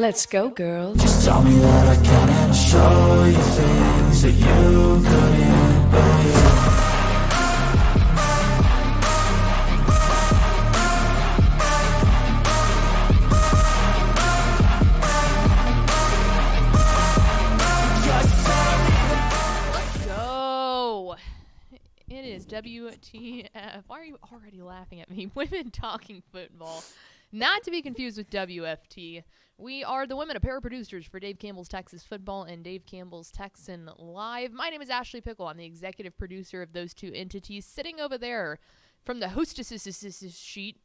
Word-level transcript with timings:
Let's 0.00 0.24
go, 0.24 0.48
girls. 0.48 0.96
Just 0.98 1.26
tell 1.26 1.42
me 1.42 1.58
that 1.58 1.88
I 1.88 2.02
can 2.02 2.28
and 2.30 2.56
show 2.56 3.24
you 3.24 3.36
things 3.36 4.22
that 4.22 4.32
you 4.32 5.02
couldn't 5.04 5.90
believe. 5.90 6.40
Go. 20.06 21.16
It 22.08 22.24
is 22.24 22.46
WTF. 22.46 23.82
Why 23.86 24.00
are 24.00 24.04
you 24.04 24.16
already 24.32 24.62
laughing 24.62 25.02
at 25.02 25.10
me? 25.10 25.30
Women 25.34 25.70
talking 25.70 26.22
football. 26.32 26.82
Not 27.32 27.62
to 27.64 27.70
be 27.70 27.82
confused 27.82 28.18
with 28.18 28.30
WFT. 28.30 29.22
We 29.56 29.84
are 29.84 30.06
the 30.06 30.16
women 30.16 30.36
apparel 30.36 30.60
producers 30.60 31.06
for 31.06 31.20
Dave 31.20 31.38
Campbell's 31.38 31.68
Texas 31.68 32.02
Football 32.02 32.44
and 32.44 32.64
Dave 32.64 32.86
Campbell's 32.86 33.30
Texan 33.30 33.90
Live. 33.98 34.52
My 34.52 34.70
name 34.70 34.80
is 34.82 34.88
Ashley 34.90 35.20
Pickle. 35.20 35.46
I'm 35.46 35.58
the 35.58 35.64
executive 35.66 36.16
producer 36.16 36.62
of 36.62 36.72
those 36.72 36.94
two 36.94 37.12
entities. 37.14 37.66
Sitting 37.66 38.00
over 38.00 38.16
there 38.16 38.58
from 39.04 39.20
the 39.20 39.28
hostesses 39.28 40.36
sheet, 40.36 40.80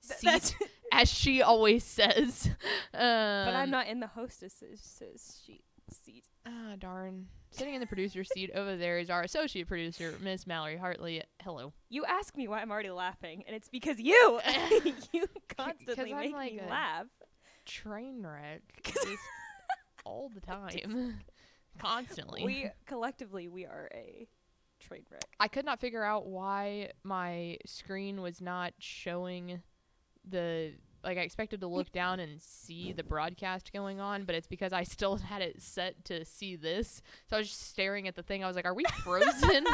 seat, 0.00 0.56
as 0.92 1.10
she 1.10 1.40
always 1.42 1.84
says. 1.84 2.50
But 2.92 3.00
I'm 3.00 3.64
Um, 3.64 3.70
not 3.70 3.86
in 3.88 4.00
the 4.00 4.08
hostess's 4.08 5.42
sheet 5.44 5.64
seat. 5.90 6.24
Ah, 6.46 6.74
darn. 6.78 7.26
Sitting 7.56 7.72
in 7.72 7.80
the 7.80 7.86
producer 7.86 8.22
seat 8.22 8.50
over 8.54 8.76
there 8.76 8.98
is 8.98 9.08
our 9.08 9.22
associate 9.22 9.66
producer, 9.66 10.12
Miss 10.20 10.46
Mallory 10.46 10.76
Hartley. 10.76 11.22
Hello. 11.42 11.72
You 11.88 12.04
ask 12.04 12.36
me 12.36 12.48
why 12.48 12.60
I'm 12.60 12.70
already 12.70 12.90
laughing, 12.90 13.44
and 13.46 13.56
it's 13.56 13.70
because 13.70 13.98
you 13.98 14.40
you 15.14 15.26
constantly 15.56 16.12
I'm 16.12 16.20
make 16.20 16.32
like 16.34 16.52
me 16.52 16.60
a- 16.60 16.68
laugh. 16.68 17.06
Train 17.64 18.22
wreck. 18.26 18.60
Just 18.84 19.06
all 20.04 20.30
the 20.34 20.42
time. 20.42 21.18
Constantly. 21.78 22.44
We 22.44 22.70
collectively 22.84 23.48
we 23.48 23.64
are 23.64 23.88
a 23.94 24.28
train 24.78 25.04
wreck. 25.10 25.24
I 25.40 25.48
could 25.48 25.64
not 25.64 25.80
figure 25.80 26.04
out 26.04 26.26
why 26.26 26.90
my 27.04 27.56
screen 27.64 28.20
was 28.20 28.42
not 28.42 28.74
showing 28.78 29.62
the 30.28 30.74
like 31.06 31.18
I 31.18 31.22
expected 31.22 31.60
to 31.60 31.68
look 31.68 31.92
down 31.92 32.18
and 32.18 32.42
see 32.42 32.92
the 32.92 33.04
broadcast 33.04 33.72
going 33.72 34.00
on, 34.00 34.24
but 34.24 34.34
it's 34.34 34.48
because 34.48 34.72
I 34.72 34.82
still 34.82 35.16
had 35.16 35.40
it 35.40 35.62
set 35.62 36.04
to 36.06 36.24
see 36.24 36.56
this. 36.56 37.00
So 37.30 37.36
I 37.36 37.38
was 37.38 37.48
just 37.48 37.68
staring 37.70 38.08
at 38.08 38.16
the 38.16 38.22
thing. 38.22 38.44
I 38.44 38.48
was 38.48 38.56
like, 38.56 38.66
"Are 38.66 38.74
we 38.74 38.84
frozen?" 39.04 39.64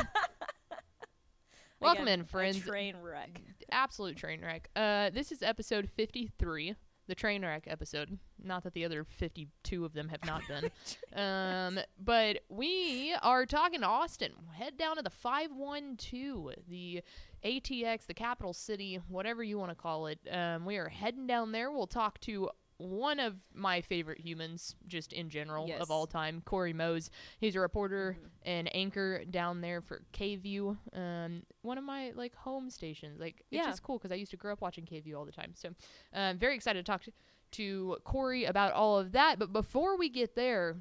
Welcome 1.81 2.07
in, 2.07 2.25
friends. 2.25 2.61
Train 2.61 2.97
wreck. 3.03 3.41
absolute 3.73 4.17
train 4.17 4.41
wreck. 4.43 4.69
Uh, 4.77 5.11
this 5.11 5.33
is 5.33 5.43
episode 5.43 5.91
53, 5.97 6.77
the 7.09 7.15
train 7.15 7.43
wreck 7.43 7.65
episode. 7.67 8.19
Not 8.43 8.65
that 8.65 8.75
the 8.75 8.85
other 8.85 9.05
52 9.05 9.85
of 9.85 9.93
them 9.93 10.09
have 10.09 10.25
not 10.25 10.43
been. 10.49 10.71
um, 11.21 11.79
but 12.03 12.39
we 12.49 13.15
are 13.23 13.47
talking 13.47 13.81
to 13.81 13.87
Austin. 13.87 14.33
Head 14.53 14.77
down 14.77 14.97
to 14.97 15.03
the 15.03 15.11
512, 15.11 16.55
the 16.69 17.03
ATX, 17.45 18.07
the 18.07 18.15
capital 18.15 18.53
city, 18.53 19.01
whatever 19.09 19.43
you 19.43 19.59
want 19.59 19.71
to 19.71 19.77
call 19.77 20.07
it. 20.07 20.19
Um, 20.31 20.65
we 20.65 20.77
are 20.77 20.89
heading 20.89 21.27
down 21.27 21.53
there. 21.53 21.71
We'll 21.71 21.87
talk 21.87 22.21
to 22.21 22.51
one 22.83 23.21
of 23.21 23.37
my 23.55 23.81
favorite 23.81 24.21
humans, 24.21 24.75
just 24.87 25.13
in 25.13 25.29
general, 25.31 25.69
Yes. 25.69 25.81
of 25.81 25.91
all 25.91 26.07
time, 26.07 26.43
Cory 26.45 26.73
Mose. 26.73 27.11
He's 27.39 27.55
a 27.57 27.61
reporter 27.61 28.17
Mm-hmm. 28.19 28.27
and 28.45 28.75
anchor 28.77 29.25
down 29.25 29.61
there 29.61 29.81
for 29.81 30.03
KVUE, 30.13 30.77
um, 30.95 31.43
one 31.63 31.79
of 31.79 31.85
my 31.85 32.11
like 32.15 32.35
home 32.35 32.71
stations. 32.71 33.21
Like 33.21 33.45
it's 33.51 33.65
Yeah. 33.65 33.71
just 33.71 33.83
cool 33.83 33.99
because 33.99 34.13
I 34.13 34.17
used 34.17 34.31
to 34.33 34.37
grow 34.37 34.53
up 34.53 34.61
watching 34.61 34.85
KVUE 34.85 35.15
all 35.17 35.25
the 35.25 35.33
time. 35.33 35.53
So 35.55 35.71
I'm 36.13 36.39
very 36.39 36.55
excited 36.55 36.85
to 36.85 36.91
talk 36.91 37.03
to, 37.05 37.13
to 37.53 37.99
Cory 38.05 38.45
about 38.45 38.73
all 38.73 38.99
of 38.99 39.13
that. 39.13 39.39
But 39.39 39.53
before 39.53 39.97
we 39.97 40.09
get 40.09 40.35
there, 40.35 40.77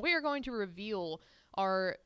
we 0.00 0.12
are 0.14 0.20
going 0.20 0.42
to 0.44 0.52
reveal 0.52 1.20
our 1.54 1.96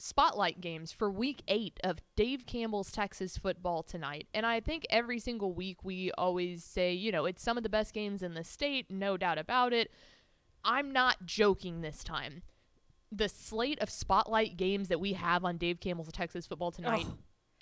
spotlight 0.00 0.60
games 0.60 0.92
for 0.92 1.10
week 1.10 1.42
eight 1.48 1.78
of 1.84 1.98
Dave 2.16 2.46
Campbell's 2.46 2.90
Texas 2.90 3.36
football 3.36 3.82
tonight. 3.82 4.26
And 4.32 4.46
I 4.46 4.60
think 4.60 4.86
every 4.90 5.18
single 5.18 5.52
week 5.52 5.84
we 5.84 6.10
always 6.12 6.64
say, 6.64 6.92
you 6.92 7.12
know, 7.12 7.26
it's 7.26 7.42
some 7.42 7.56
of 7.56 7.62
the 7.62 7.68
best 7.68 7.92
games 7.92 8.22
in 8.22 8.34
the 8.34 8.44
state, 8.44 8.90
no 8.90 9.16
doubt 9.16 9.38
about 9.38 9.72
it. 9.72 9.90
I'm 10.64 10.92
not 10.92 11.24
joking 11.26 11.80
this 11.80 12.02
time. 12.04 12.42
The 13.12 13.28
slate 13.28 13.80
of 13.80 13.90
spotlight 13.90 14.56
games 14.56 14.88
that 14.88 15.00
we 15.00 15.14
have 15.14 15.44
on 15.44 15.56
Dave 15.56 15.80
Campbell's 15.80 16.12
Texas 16.12 16.46
football 16.46 16.70
tonight 16.70 17.06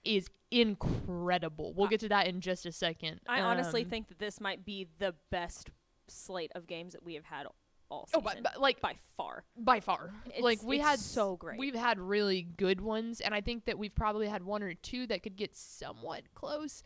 is 0.04 0.28
incredible. 0.50 1.72
We'll 1.74 1.88
get 1.88 2.00
to 2.00 2.08
that 2.08 2.26
in 2.26 2.40
just 2.40 2.66
a 2.66 2.72
second. 2.72 3.20
I 3.26 3.40
honestly 3.40 3.82
Um, 3.82 3.90
think 3.90 4.08
that 4.08 4.18
this 4.18 4.40
might 4.40 4.64
be 4.64 4.88
the 4.98 5.14
best 5.30 5.70
slate 6.06 6.52
of 6.54 6.66
games 6.66 6.92
that 6.92 7.02
we 7.02 7.14
have 7.14 7.24
had 7.24 7.46
all 7.90 8.08
Oh, 8.14 8.20
but, 8.20 8.42
but 8.42 8.60
like 8.60 8.80
by 8.80 8.94
far. 9.16 9.44
by 9.56 9.80
far. 9.80 10.12
like 10.40 10.62
we 10.62 10.76
it's 10.78 10.86
had 10.86 10.98
so 10.98 11.36
great. 11.36 11.58
We've 11.58 11.74
had 11.74 11.98
really 11.98 12.42
good 12.42 12.80
ones, 12.80 13.20
and 13.20 13.34
I 13.34 13.40
think 13.40 13.64
that 13.66 13.78
we've 13.78 13.94
probably 13.94 14.28
had 14.28 14.42
one 14.44 14.62
or 14.62 14.74
two 14.74 15.06
that 15.06 15.22
could 15.22 15.36
get 15.36 15.56
somewhat 15.56 16.22
close. 16.34 16.82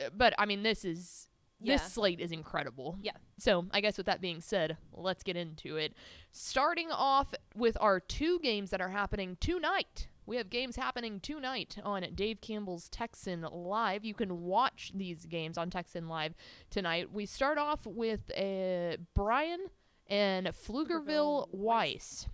Uh, 0.00 0.10
But 0.16 0.34
I 0.38 0.46
mean, 0.46 0.62
this 0.62 0.84
is 0.84 1.28
Yeah. 1.60 1.74
this 1.76 1.92
slate 1.92 2.20
is 2.20 2.32
incredible. 2.32 2.98
Yeah. 3.02 3.12
So 3.38 3.66
I 3.72 3.80
guess 3.80 3.96
with 3.96 4.06
that 4.06 4.20
being 4.20 4.40
said, 4.40 4.76
let's 4.92 5.22
get 5.22 5.36
into 5.36 5.76
it. 5.76 5.94
Starting 6.30 6.90
off 6.90 7.34
with 7.54 7.76
our 7.80 8.00
two 8.00 8.38
games 8.40 8.70
that 8.70 8.80
are 8.80 8.88
happening 8.90 9.36
tonight. 9.40 10.08
We 10.24 10.36
have 10.36 10.50
games 10.50 10.76
happening 10.76 11.18
tonight 11.18 11.78
on 11.82 12.06
Dave 12.14 12.40
Campbell's 12.40 12.88
Texan 12.88 13.42
Live. 13.42 14.04
You 14.04 14.14
can 14.14 14.42
watch 14.42 14.92
these 14.94 15.26
games 15.26 15.58
on 15.58 15.68
Texan 15.68 16.08
Live 16.08 16.34
tonight. 16.70 17.12
We 17.12 17.26
start 17.26 17.58
off 17.58 17.84
with 17.86 18.30
uh, 18.38 18.98
Brian 19.14 19.66
and 20.12 20.46
Pflugerville 20.48 21.48
Weiss. 21.52 22.26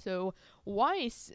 So 0.00 0.34
Weiss 0.64 1.32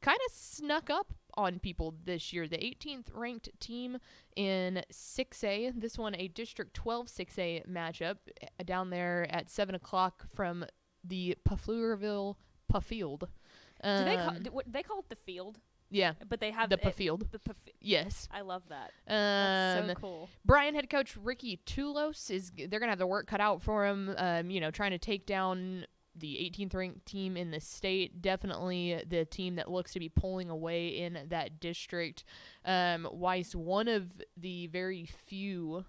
kind 0.00 0.18
of 0.26 0.34
snuck 0.34 0.88
up 0.88 1.12
on 1.34 1.58
people 1.58 1.94
this 2.06 2.32
year. 2.32 2.48
The 2.48 2.56
18th 2.56 3.08
ranked 3.12 3.50
team 3.60 3.98
in 4.36 4.82
6A. 4.90 5.78
This 5.78 5.98
one 5.98 6.16
a 6.16 6.28
District 6.28 6.72
12 6.72 7.08
6A 7.08 7.68
matchup 7.68 8.16
uh, 8.42 8.46
down 8.64 8.88
there 8.88 9.26
at 9.30 9.50
7 9.50 9.74
o'clock 9.74 10.24
from 10.34 10.64
the 11.04 11.36
Pflugerville 11.46 12.36
Puffield. 12.72 13.20
Do 13.20 14.04
they 14.04 14.16
call 14.16 14.30
Um, 14.30 14.42
do, 14.42 14.50
what, 14.50 14.72
they 14.72 14.82
call 14.82 15.00
it 15.00 15.10
the 15.10 15.16
field, 15.16 15.58
yeah, 15.90 16.12
but 16.28 16.40
they 16.40 16.50
have 16.50 16.70
the 16.70 16.76
it- 16.76 16.82
Puffield. 16.82 17.30
The 17.30 17.40
Yes. 17.80 18.28
I 18.32 18.40
love 18.42 18.62
that. 18.68 18.92
Um, 19.06 19.86
That's 19.86 20.00
so 20.00 20.00
cool. 20.00 20.28
Bryan 20.44 20.74
head 20.74 20.90
coach 20.90 21.16
Ricky 21.16 21.60
Tulos 21.66 22.30
is 22.30 22.50
they're 22.56 22.80
gonna 22.80 22.90
have 22.92 22.98
their 22.98 23.06
work 23.06 23.26
cut 23.26 23.40
out 23.40 23.62
for 23.62 23.86
him. 23.86 24.14
Um, 24.16 24.50
you 24.50 24.60
know, 24.60 24.70
trying 24.70 24.90
to 24.90 24.98
take 24.98 25.26
down 25.26 25.86
the 26.14 26.36
18th 26.40 26.74
ranked 26.74 27.06
team 27.06 27.36
in 27.36 27.52
the 27.52 27.60
state. 27.60 28.20
Definitely 28.20 29.04
the 29.08 29.24
team 29.24 29.54
that 29.54 29.70
looks 29.70 29.92
to 29.92 30.00
be 30.00 30.08
pulling 30.08 30.50
away 30.50 30.98
in 30.98 31.18
that 31.28 31.60
district. 31.60 32.24
Um, 32.64 33.08
Weiss, 33.12 33.54
one 33.54 33.86
of 33.86 34.10
the 34.36 34.66
very 34.66 35.06
few 35.06 35.84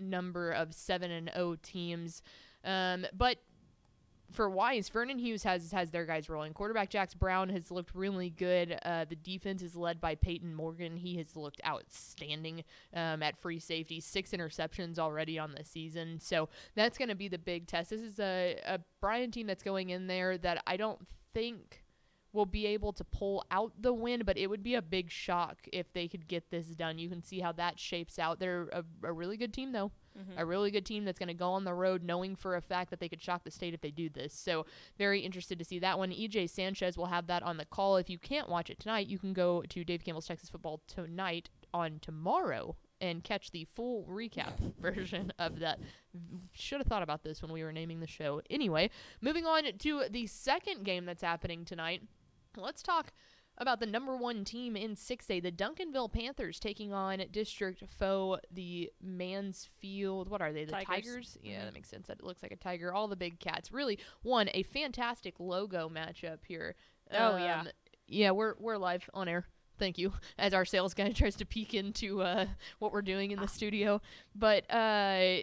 number 0.00 0.50
of 0.50 0.74
seven 0.74 1.10
and 1.10 1.30
O 1.36 1.54
teams. 1.56 2.22
Um, 2.64 3.06
but 3.14 3.38
for 4.30 4.50
Weiss, 4.50 4.88
Vernon 4.88 5.18
Hughes 5.18 5.42
has 5.44 5.72
has 5.72 5.90
their 5.90 6.04
guys 6.04 6.28
rolling. 6.28 6.52
Quarterback 6.52 6.90
Jax 6.90 7.14
Brown 7.14 7.48
has 7.48 7.70
looked 7.70 7.94
really 7.94 8.30
good. 8.30 8.78
Uh, 8.84 9.04
the 9.08 9.16
defense 9.16 9.62
is 9.62 9.74
led 9.74 10.00
by 10.00 10.14
Peyton 10.14 10.54
Morgan. 10.54 10.96
He 10.96 11.16
has 11.16 11.34
looked 11.36 11.60
outstanding 11.66 12.64
um, 12.94 13.22
at 13.22 13.40
free 13.40 13.58
safety. 13.58 14.00
Six 14.00 14.32
interceptions 14.32 14.98
already 14.98 15.38
on 15.38 15.52
the 15.52 15.64
season. 15.64 16.20
So 16.20 16.48
that's 16.74 16.98
going 16.98 17.08
to 17.08 17.14
be 17.14 17.28
the 17.28 17.38
big 17.38 17.66
test. 17.66 17.90
This 17.90 18.02
is 18.02 18.20
a, 18.20 18.58
a 18.66 18.80
Bryan 19.00 19.30
team 19.30 19.46
that's 19.46 19.62
going 19.62 19.90
in 19.90 20.06
there 20.06 20.36
that 20.38 20.62
I 20.66 20.76
don't 20.76 21.00
think 21.32 21.84
will 22.32 22.46
be 22.46 22.66
able 22.66 22.92
to 22.92 23.04
pull 23.04 23.44
out 23.50 23.72
the 23.80 23.92
win, 23.92 24.22
but 24.24 24.36
it 24.36 24.48
would 24.48 24.62
be 24.62 24.74
a 24.74 24.82
big 24.82 25.10
shock 25.10 25.58
if 25.72 25.92
they 25.92 26.06
could 26.06 26.28
get 26.28 26.50
this 26.50 26.66
done. 26.66 26.98
You 26.98 27.08
can 27.08 27.22
see 27.22 27.40
how 27.40 27.52
that 27.52 27.78
shapes 27.78 28.18
out. 28.18 28.38
They're 28.38 28.68
a, 28.72 28.84
a 29.02 29.12
really 29.12 29.36
good 29.36 29.54
team, 29.54 29.72
though. 29.72 29.90
A 30.36 30.44
really 30.44 30.70
good 30.70 30.86
team 30.86 31.04
that's 31.04 31.18
going 31.18 31.28
to 31.28 31.34
go 31.34 31.50
on 31.52 31.64
the 31.64 31.74
road 31.74 32.02
knowing 32.02 32.36
for 32.36 32.56
a 32.56 32.60
fact 32.60 32.90
that 32.90 33.00
they 33.00 33.08
could 33.08 33.22
shock 33.22 33.44
the 33.44 33.50
state 33.50 33.74
if 33.74 33.80
they 33.80 33.90
do 33.90 34.08
this. 34.08 34.34
So, 34.34 34.66
very 34.98 35.20
interested 35.20 35.58
to 35.58 35.64
see 35.64 35.78
that 35.78 35.98
one. 35.98 36.10
EJ 36.10 36.50
Sanchez 36.50 36.96
will 36.96 37.06
have 37.06 37.26
that 37.28 37.42
on 37.42 37.56
the 37.56 37.64
call. 37.64 37.96
If 37.96 38.10
you 38.10 38.18
can't 38.18 38.48
watch 38.48 38.70
it 38.70 38.80
tonight, 38.80 39.06
you 39.06 39.18
can 39.18 39.32
go 39.32 39.62
to 39.68 39.84
Dave 39.84 40.04
Campbell's 40.04 40.26
Texas 40.26 40.50
Football 40.50 40.82
tonight 40.86 41.50
on 41.72 41.98
tomorrow 42.00 42.76
and 43.00 43.22
catch 43.22 43.50
the 43.50 43.64
full 43.64 44.04
recap 44.10 44.54
version 44.80 45.32
of 45.38 45.60
that. 45.60 45.78
Should 46.52 46.78
have 46.78 46.86
thought 46.86 47.02
about 47.02 47.22
this 47.22 47.42
when 47.42 47.52
we 47.52 47.62
were 47.62 47.72
naming 47.72 48.00
the 48.00 48.06
show. 48.06 48.40
Anyway, 48.50 48.90
moving 49.20 49.46
on 49.46 49.64
to 49.78 50.04
the 50.10 50.26
second 50.26 50.84
game 50.84 51.04
that's 51.04 51.22
happening 51.22 51.64
tonight. 51.64 52.02
Let's 52.56 52.82
talk 52.82 53.12
about 53.58 53.80
the 53.80 53.86
number 53.86 54.16
one 54.16 54.44
team 54.44 54.76
in 54.76 54.94
6A, 54.94 55.42
the 55.42 55.52
Duncanville 55.52 56.12
Panthers 56.12 56.58
taking 56.60 56.92
on 56.92 57.22
district 57.30 57.82
foe, 57.98 58.38
the 58.50 58.90
Mansfield. 59.02 60.28
What 60.28 60.40
are 60.40 60.52
they? 60.52 60.64
The 60.64 60.72
Tigers. 60.72 60.86
Tigers? 60.86 61.38
Yeah, 61.42 61.60
Mhm. 61.60 61.64
that 61.64 61.74
makes 61.74 61.88
sense. 61.88 62.06
That 62.06 62.22
looks 62.22 62.42
like 62.42 62.52
a 62.52 62.56
tiger. 62.56 62.92
All 62.92 63.08
the 63.08 63.16
big 63.16 63.40
cats. 63.40 63.72
Really, 63.72 63.98
one 64.22 64.48
a 64.54 64.62
fantastic 64.62 65.38
logo 65.40 65.88
matchup 65.88 66.44
here. 66.46 66.74
Oh, 67.10 67.36
yeah. 67.36 67.60
Um, 67.60 67.68
yeah. 68.06 68.30
We're 68.30 68.54
we're 68.58 68.76
live 68.78 69.08
on 69.14 69.28
air. 69.28 69.46
Thank 69.78 69.96
you. 69.98 70.12
As 70.38 70.54
our 70.54 70.64
sales 70.64 70.92
guy 70.94 71.10
tries 71.12 71.36
to 71.36 71.44
peek 71.46 71.72
into 71.74 72.20
uh, 72.22 72.46
what 72.80 72.92
we're 72.92 73.02
doing 73.02 73.30
in 73.30 73.38
the 73.40 73.46
studio, 73.48 74.00
but 74.34 74.68
uh, 74.70 75.38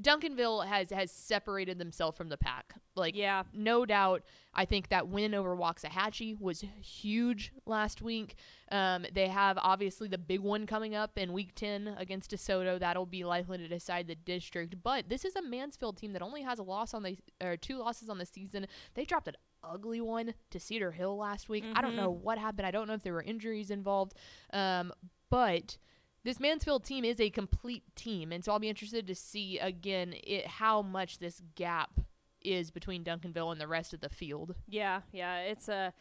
Duncanville 0.00 0.66
has 0.66 0.90
has 0.90 1.10
separated 1.10 1.78
themselves 1.78 2.16
from 2.16 2.28
the 2.28 2.36
pack. 2.36 2.74
Like 2.94 3.16
yeah. 3.16 3.42
no 3.52 3.84
doubt, 3.84 4.22
I 4.54 4.64
think 4.64 4.88
that 4.88 5.08
win 5.08 5.34
over 5.34 5.56
Waxahachie 5.56 6.40
was 6.40 6.64
huge 6.80 7.52
last 7.66 8.02
week. 8.02 8.36
Um, 8.70 9.04
they 9.12 9.28
have 9.28 9.58
obviously 9.60 10.06
the 10.06 10.18
big 10.18 10.40
one 10.40 10.66
coming 10.66 10.94
up 10.94 11.18
in 11.18 11.32
week 11.32 11.54
10 11.54 11.96
against 11.98 12.30
DeSoto. 12.30 12.78
That'll 12.78 13.06
be 13.06 13.24
likely 13.24 13.58
to 13.58 13.68
decide 13.68 14.06
the 14.06 14.14
district. 14.14 14.76
But 14.82 15.08
this 15.08 15.24
is 15.24 15.34
a 15.34 15.42
Mansfield 15.42 15.96
team 15.96 16.12
that 16.12 16.22
only 16.22 16.42
has 16.42 16.58
a 16.58 16.62
loss 16.62 16.94
on 16.94 17.02
the 17.02 17.16
or 17.42 17.56
two 17.56 17.78
losses 17.78 18.08
on 18.08 18.18
the 18.18 18.26
season. 18.26 18.66
They 18.94 19.04
dropped 19.04 19.28
an 19.28 19.36
ugly 19.62 20.00
one 20.00 20.34
to 20.50 20.60
Cedar 20.60 20.92
Hill 20.92 21.16
last 21.16 21.48
week. 21.48 21.64
I 21.74 21.82
don't 21.82 21.96
know 21.96 22.10
what 22.10 22.38
happened. 22.38 22.66
I 22.66 22.70
don't 22.70 22.86
know 22.86 22.94
if 22.94 23.02
there 23.02 23.12
were 23.12 23.22
injuries 23.22 23.70
involved. 23.70 24.14
Um, 24.52 24.92
but 25.30 25.78
this 26.24 26.38
Mansfield 26.40 26.84
team 26.84 27.04
is 27.04 27.20
a 27.20 27.30
complete 27.30 27.84
team, 27.96 28.32
and 28.32 28.44
so 28.44 28.52
I'll 28.52 28.58
be 28.58 28.68
interested 28.68 29.06
to 29.06 29.14
see 29.14 29.58
again 29.58 30.14
it, 30.24 30.46
how 30.46 30.82
much 30.82 31.18
this 31.18 31.40
gap 31.54 32.00
is 32.42 32.70
between 32.70 33.04
Duncanville 33.04 33.52
and 33.52 33.60
the 33.60 33.68
rest 33.68 33.92
of 33.94 34.00
the 34.00 34.08
field. 34.08 34.54
Yeah, 34.66 35.00
yeah. 35.12 35.38
It's 35.40 35.68
a 35.68 35.92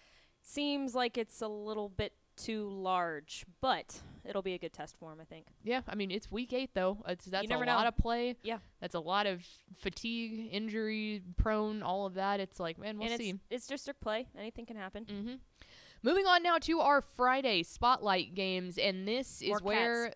seems 0.41 0.95
like 0.95 1.17
it's 1.17 1.41
a 1.41 1.47
little 1.47 1.89
bit 1.89 2.13
too 2.35 2.69
large, 2.69 3.45
but 3.61 3.99
it'll 4.23 4.41
be 4.41 4.53
a 4.53 4.57
good 4.57 4.71
test 4.73 4.95
for 4.97 5.11
him, 5.11 5.19
I 5.21 5.25
think. 5.25 5.47
Yeah, 5.63 5.81
I 5.87 5.95
mean 5.95 6.11
it's 6.11 6.31
week 6.31 6.53
eight 6.53 6.71
though. 6.73 6.97
It's 7.07 7.25
that's 7.25 7.45
a 7.45 7.49
never 7.49 7.65
lot 7.65 7.83
know. 7.83 7.87
of 7.87 7.97
play. 7.97 8.35
Yeah. 8.43 8.59
that's 8.79 8.95
a 8.95 8.99
lot 8.99 9.25
of 9.25 9.45
fatigue, 9.77 10.49
injury 10.51 11.21
prone, 11.37 11.83
all 11.83 12.05
of 12.05 12.15
that. 12.15 12.39
It's 12.39 12.59
like 12.59 12.77
man, 12.77 12.97
we'll 12.97 13.09
and 13.09 13.17
see. 13.19 13.29
it's 13.31 13.39
it's 13.49 13.67
district 13.67 14.01
play. 14.01 14.27
Anything 14.37 14.65
can 14.65 14.77
happen. 14.77 15.05
Mm-hmm. 15.05 15.33
Moving 16.01 16.25
on 16.25 16.43
now 16.43 16.57
to 16.59 16.79
our 16.79 17.01
Friday 17.01 17.63
spotlight 17.63 18.33
games, 18.33 18.77
and 18.77 19.07
this 19.07 19.41
is 19.41 19.49
More 19.49 19.59
where 19.59 20.13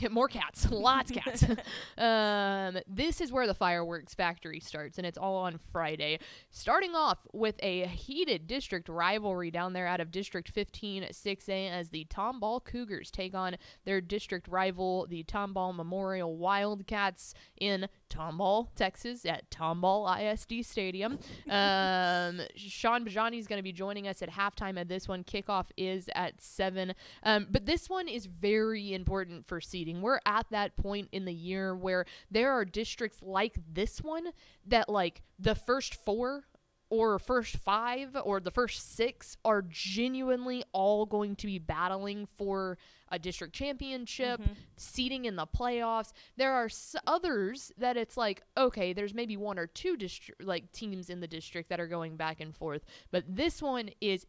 more 0.10 0.28
cats, 0.28 0.68
lots 0.70 1.10
of 1.10 1.16
cats. 1.18 1.44
um, 1.98 2.78
this 2.88 3.20
is 3.20 3.32
where 3.32 3.46
the 3.46 3.54
fireworks 3.54 4.14
factory 4.14 4.60
starts, 4.60 4.98
and 4.98 5.06
it's 5.06 5.18
all 5.18 5.36
on 5.36 5.58
Friday. 5.72 6.18
Starting 6.50 6.94
off 6.94 7.18
with 7.32 7.56
a 7.60 7.86
heated 7.86 8.46
district 8.46 8.88
rivalry 8.88 9.50
down 9.50 9.72
there 9.72 9.86
out 9.86 10.00
of 10.00 10.10
District 10.10 10.48
15 10.48 11.04
6A 11.04 11.70
as 11.70 11.90
the 11.90 12.06
Tomball 12.06 12.64
Cougars 12.64 13.10
take 13.10 13.34
on 13.34 13.56
their 13.84 14.00
district 14.00 14.48
rival, 14.48 15.06
the 15.08 15.24
Tomball 15.24 15.74
Memorial 15.74 16.36
Wildcats 16.36 17.34
in 17.58 17.88
Tomball, 18.10 18.68
Texas, 18.76 19.24
at 19.24 19.50
Tomball 19.50 20.06
ISD 20.20 20.64
Stadium. 20.64 21.18
Um, 21.48 22.40
Sean 22.56 23.04
Bajani 23.04 23.38
is 23.38 23.46
going 23.46 23.58
to 23.58 23.62
be 23.62 23.72
joining 23.72 24.06
us 24.06 24.22
at 24.22 24.30
halftime 24.30 24.80
of 24.80 24.88
this 24.88 25.08
one. 25.08 25.24
Kickoff 25.24 25.66
is 25.76 26.08
at 26.14 26.40
7. 26.40 26.94
Um, 27.22 27.46
but 27.50 27.66
this 27.66 27.88
one 27.88 28.08
is 28.08 28.26
very 28.26 28.92
important 28.92 29.46
for 29.46 29.60
We're 29.90 30.20
at 30.24 30.46
that 30.50 30.76
point 30.76 31.08
in 31.12 31.24
the 31.24 31.34
year 31.34 31.74
where 31.74 32.06
there 32.30 32.52
are 32.52 32.64
districts 32.64 33.18
like 33.22 33.56
this 33.72 33.98
one 33.98 34.28
that, 34.66 34.88
like, 34.88 35.22
the 35.38 35.54
first 35.54 35.94
four 35.94 36.44
or 36.88 37.18
first 37.18 37.56
five 37.56 38.14
or 38.22 38.38
the 38.38 38.50
first 38.50 38.94
six 38.94 39.36
are 39.46 39.62
genuinely 39.62 40.62
all 40.72 41.06
going 41.06 41.34
to 41.34 41.46
be 41.46 41.58
battling 41.58 42.28
for 42.36 42.76
a 43.10 43.18
district 43.18 43.54
championship, 43.54 44.40
mm-hmm. 44.40 44.52
seating 44.76 45.24
in 45.24 45.36
the 45.36 45.46
playoffs. 45.46 46.12
There 46.36 46.52
are 46.52 46.66
s- 46.66 46.94
others 47.06 47.72
that 47.78 47.96
it's 47.96 48.18
like, 48.18 48.42
okay, 48.58 48.92
there's 48.92 49.14
maybe 49.14 49.38
one 49.38 49.58
or 49.58 49.66
two 49.66 49.96
district 49.96 50.44
like 50.44 50.70
teams 50.72 51.08
in 51.08 51.20
the 51.20 51.26
district 51.26 51.70
that 51.70 51.80
are 51.80 51.88
going 51.88 52.16
back 52.16 52.40
and 52.40 52.54
forth, 52.54 52.84
but 53.10 53.24
this 53.26 53.62
one 53.62 53.88
is 54.02 54.26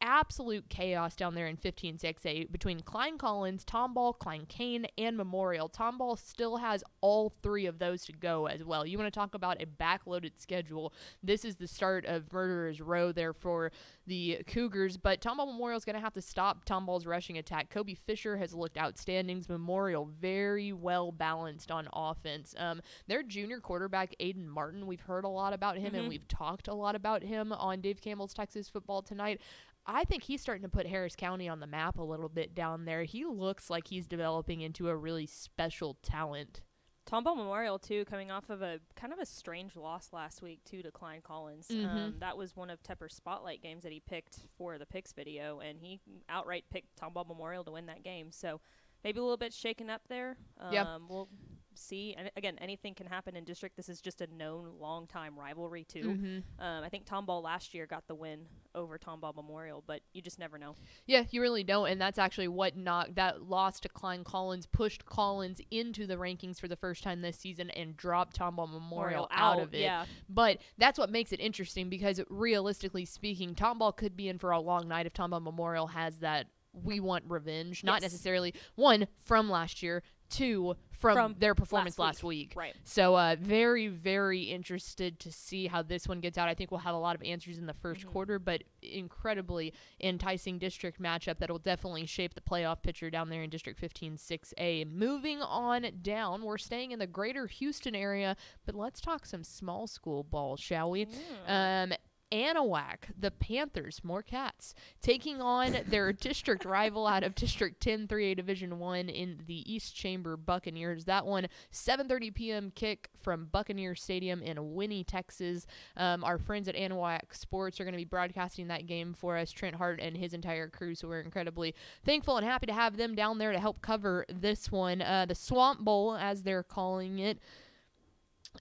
absolute 0.00 0.68
chaos 0.68 1.16
down 1.16 1.34
there 1.34 1.46
in 1.46 1.56
15-6A 1.56 2.50
between 2.50 2.80
Klein 2.80 3.18
Collins, 3.18 3.64
Tomball, 3.64 4.18
Klein 4.18 4.46
Cain, 4.48 4.86
and 4.98 5.16
Memorial. 5.16 5.68
Tomball 5.68 6.18
still 6.18 6.56
has 6.58 6.84
all 7.00 7.32
three 7.42 7.66
of 7.66 7.78
those 7.78 8.04
to 8.04 8.12
go 8.12 8.46
as 8.46 8.62
well. 8.64 8.86
You 8.86 8.98
want 8.98 9.12
to 9.12 9.18
talk 9.18 9.34
about 9.34 9.62
a 9.62 9.66
backloaded 9.66 10.32
schedule. 10.38 10.92
This 11.22 11.44
is 11.44 11.56
the 11.56 11.68
start 11.68 12.04
of 12.06 12.32
Murderer's 12.32 12.80
Row 12.80 13.12
there 13.12 13.32
for 13.32 13.72
the 14.06 14.42
Cougars, 14.46 14.96
but 14.96 15.20
Tomball 15.20 15.46
Memorial 15.46 15.76
is 15.76 15.84
going 15.84 15.96
to 15.96 16.00
have 16.00 16.14
to 16.14 16.22
stop 16.22 16.64
Tomball's 16.64 17.06
rushing 17.06 17.38
attack. 17.38 17.70
Kobe 17.70 17.94
Fisher 17.94 18.36
has 18.36 18.54
looked 18.54 18.78
outstanding. 18.78 19.44
Memorial 19.48 20.08
very 20.20 20.72
well 20.72 21.12
balanced 21.12 21.70
on 21.70 21.88
offense. 21.92 22.54
Um, 22.58 22.80
their 23.06 23.22
junior 23.22 23.60
quarterback 23.60 24.14
Aiden 24.20 24.46
Martin, 24.46 24.86
we've 24.86 25.00
heard 25.00 25.24
a 25.24 25.28
lot 25.28 25.52
about 25.52 25.76
him 25.76 25.94
and 25.94 26.08
we've 26.08 26.26
talked 26.28 26.68
a 26.68 26.74
lot 26.74 26.94
about 26.94 27.22
him 27.22 27.52
on 27.52 27.80
Dave 27.80 28.00
Campbell's 28.00 28.34
Texas 28.34 28.68
Football 28.68 29.02
Tonight. 29.02 29.40
I 29.86 30.04
think 30.04 30.24
he's 30.24 30.40
starting 30.40 30.62
to 30.62 30.68
put 30.68 30.86
Harris 30.86 31.14
County 31.16 31.48
on 31.48 31.60
the 31.60 31.66
map 31.66 31.98
a 31.98 32.02
little 32.02 32.28
bit 32.28 32.54
down 32.54 32.84
there. 32.84 33.04
He 33.04 33.24
looks 33.24 33.70
like 33.70 33.88
he's 33.88 34.06
developing 34.06 34.60
into 34.60 34.88
a 34.88 34.96
really 34.96 35.26
special 35.26 35.94
talent. 36.02 36.62
Tomball 37.08 37.36
Memorial 37.36 37.78
too, 37.78 38.04
coming 38.06 38.32
off 38.32 38.50
of 38.50 38.62
a 38.62 38.80
kind 38.96 39.12
of 39.12 39.20
a 39.20 39.26
strange 39.26 39.76
loss 39.76 40.12
last 40.12 40.42
week 40.42 40.58
too 40.64 40.82
to 40.82 40.90
Klein 40.90 41.20
Collins. 41.22 41.68
Mhm. 41.68 41.86
Um, 41.86 42.18
that 42.18 42.36
was 42.36 42.56
one 42.56 42.68
of 42.68 42.82
Tepper's 42.82 43.14
spotlight 43.14 43.62
games 43.62 43.84
that 43.84 43.92
he 43.92 44.00
picked 44.00 44.40
for 44.56 44.76
the 44.76 44.86
picks 44.86 45.12
video, 45.12 45.60
and 45.60 45.78
he 45.80 46.00
outright 46.28 46.64
picked 46.68 46.96
Tomball 47.00 47.28
Memorial 47.28 47.62
to 47.62 47.70
win 47.70 47.86
that 47.86 48.02
game. 48.02 48.32
So 48.32 48.60
maybe 49.04 49.20
a 49.20 49.22
little 49.22 49.36
bit 49.36 49.52
shaken 49.52 49.88
up 49.88 50.02
there. 50.08 50.36
Um, 50.58 50.72
Yeah. 50.72 50.98
We'll 51.08 51.28
see. 51.74 52.12
And 52.14 52.28
again, 52.36 52.58
anything 52.58 52.94
can 52.94 53.06
happen 53.06 53.36
in 53.36 53.44
district. 53.44 53.76
This 53.76 53.88
is 53.88 54.00
just 54.00 54.20
a 54.20 54.26
known 54.26 54.76
long 54.80 55.06
time 55.06 55.38
rivalry 55.38 55.84
too. 55.84 56.08
Mm-hmm. 56.08 56.38
Um, 56.60 56.82
I 56.82 56.88
think 56.88 57.04
Tomball 57.06 57.40
last 57.40 57.72
year 57.72 57.86
got 57.86 58.08
the 58.08 58.14
win 58.16 58.48
over 58.76 58.98
Tomball 58.98 59.34
Memorial, 59.34 59.82
but 59.86 60.02
you 60.12 60.22
just 60.22 60.38
never 60.38 60.58
know. 60.58 60.76
Yeah, 61.06 61.24
you 61.30 61.40
really 61.40 61.64
don't, 61.64 61.88
and 61.88 62.00
that's 62.00 62.18
actually 62.18 62.48
what 62.48 62.76
knocked 62.76 63.16
that 63.16 63.42
loss 63.42 63.80
to 63.80 63.88
Klein 63.88 64.22
Collins 64.22 64.66
pushed 64.66 65.04
Collins 65.06 65.60
into 65.70 66.06
the 66.06 66.16
rankings 66.16 66.60
for 66.60 66.68
the 66.68 66.76
first 66.76 67.02
time 67.02 67.22
this 67.22 67.38
season 67.38 67.70
and 67.70 67.96
dropped 67.96 68.38
Tomball 68.38 68.70
Memorial 68.70 69.26
out 69.30 69.58
of 69.60 69.74
it. 69.74 69.80
Yeah. 69.80 70.04
But 70.28 70.58
that's 70.78 70.98
what 70.98 71.10
makes 71.10 71.32
it 71.32 71.40
interesting 71.40 71.88
because 71.88 72.20
realistically 72.28 73.06
speaking, 73.06 73.54
Tomball 73.54 73.96
could 73.96 74.16
be 74.16 74.28
in 74.28 74.38
for 74.38 74.50
a 74.52 74.60
long 74.60 74.86
night 74.86 75.06
if 75.06 75.14
Tomball 75.14 75.42
Memorial 75.42 75.88
has 75.88 76.18
that 76.18 76.46
we 76.84 77.00
want 77.00 77.24
revenge, 77.26 77.82
not 77.82 78.02
Yes. 78.02 78.12
necessarily 78.12 78.52
one 78.74 79.08
from 79.22 79.48
last 79.48 79.82
year, 79.82 80.02
two 80.28 80.76
from, 80.98 81.14
From 81.14 81.36
their 81.38 81.54
performance 81.54 81.98
last 81.98 82.16
last 82.16 82.24
week. 82.24 82.54
Right. 82.56 82.74
So 82.84 83.14
uh, 83.16 83.36
very, 83.38 83.88
very 83.88 84.42
interested 84.42 85.18
to 85.20 85.32
see 85.32 85.66
how 85.66 85.82
this 85.82 86.08
one 86.08 86.20
gets 86.20 86.38
out. 86.38 86.48
I 86.48 86.54
think 86.54 86.70
we'll 86.70 86.80
have 86.80 86.94
a 86.94 86.98
lot 86.98 87.14
of 87.14 87.22
answers 87.22 87.58
in 87.58 87.66
the 87.66 87.74
1st 87.74 88.06
quarter, 88.06 88.38
but 88.38 88.64
incredibly 88.82 89.74
enticing 90.00 90.58
district 90.58 91.00
matchup 91.00 91.38
that 91.38 91.50
will 91.50 91.58
definitely 91.58 92.06
shape 92.06 92.34
the 92.34 92.40
playoff 92.40 92.82
picture 92.82 93.10
down 93.10 93.28
there 93.28 93.42
in 93.42 93.50
District 93.50 93.78
15 93.78 94.16
6A. 94.16 94.90
Moving 94.90 95.42
on 95.42 95.86
down, 96.02 96.42
we're 96.42 96.58
staying 96.58 96.92
in 96.92 96.98
the 96.98 97.06
greater 97.06 97.46
Houston 97.46 97.94
area, 97.94 98.36
but 98.64 98.74
let's 98.74 99.00
talk 99.00 99.26
some 99.26 99.44
small 99.44 99.86
school 99.86 100.24
ball, 100.24 100.56
shall 100.56 100.90
we? 100.90 101.06
Um, 101.46 101.92
Anahuac, 102.32 103.10
the 103.18 103.30
Panthers, 103.30 104.00
more 104.02 104.22
cats, 104.22 104.74
taking 105.00 105.40
on 105.40 105.76
their 105.86 106.12
district 106.14 106.64
rival 106.64 107.06
out 107.06 107.22
of 107.22 107.34
District 107.34 107.80
10 107.80 108.08
3A 108.08 108.36
Division 108.36 108.78
1 108.78 109.08
in 109.08 109.42
the 109.46 109.72
East 109.72 109.94
Chamber 109.94 110.36
Buccaneers. 110.36 111.04
That 111.04 111.24
one, 111.24 111.46
7:30 111.72 112.34
p.m. 112.34 112.72
kick 112.74 113.10
from 113.22 113.46
Buccaneer 113.46 113.94
Stadium 113.94 114.42
in 114.42 114.74
Winnie, 114.74 115.04
Texas. 115.04 115.66
Um, 115.96 116.24
our 116.24 116.38
friends 116.38 116.68
at 116.68 116.74
Anahuac 116.74 117.32
Sports 117.34 117.80
are 117.80 117.84
going 117.84 117.94
to 117.94 117.98
be 117.98 118.04
broadcasting 118.04 118.68
that 118.68 118.86
game 118.86 119.14
for 119.14 119.36
us, 119.36 119.52
Trent 119.52 119.76
Hart 119.76 120.00
and 120.00 120.16
his 120.16 120.34
entire 120.34 120.68
crew. 120.68 120.94
So 120.94 121.08
we're 121.08 121.20
incredibly 121.20 121.74
thankful 122.04 122.36
and 122.36 122.46
happy 122.46 122.66
to 122.66 122.72
have 122.72 122.96
them 122.96 123.14
down 123.14 123.38
there 123.38 123.52
to 123.52 123.60
help 123.60 123.80
cover 123.80 124.26
this 124.28 124.70
one, 124.72 125.00
uh, 125.00 125.26
the 125.26 125.34
Swamp 125.34 125.80
Bowl, 125.80 126.16
as 126.16 126.42
they're 126.42 126.62
calling 126.62 127.18
it. 127.18 127.38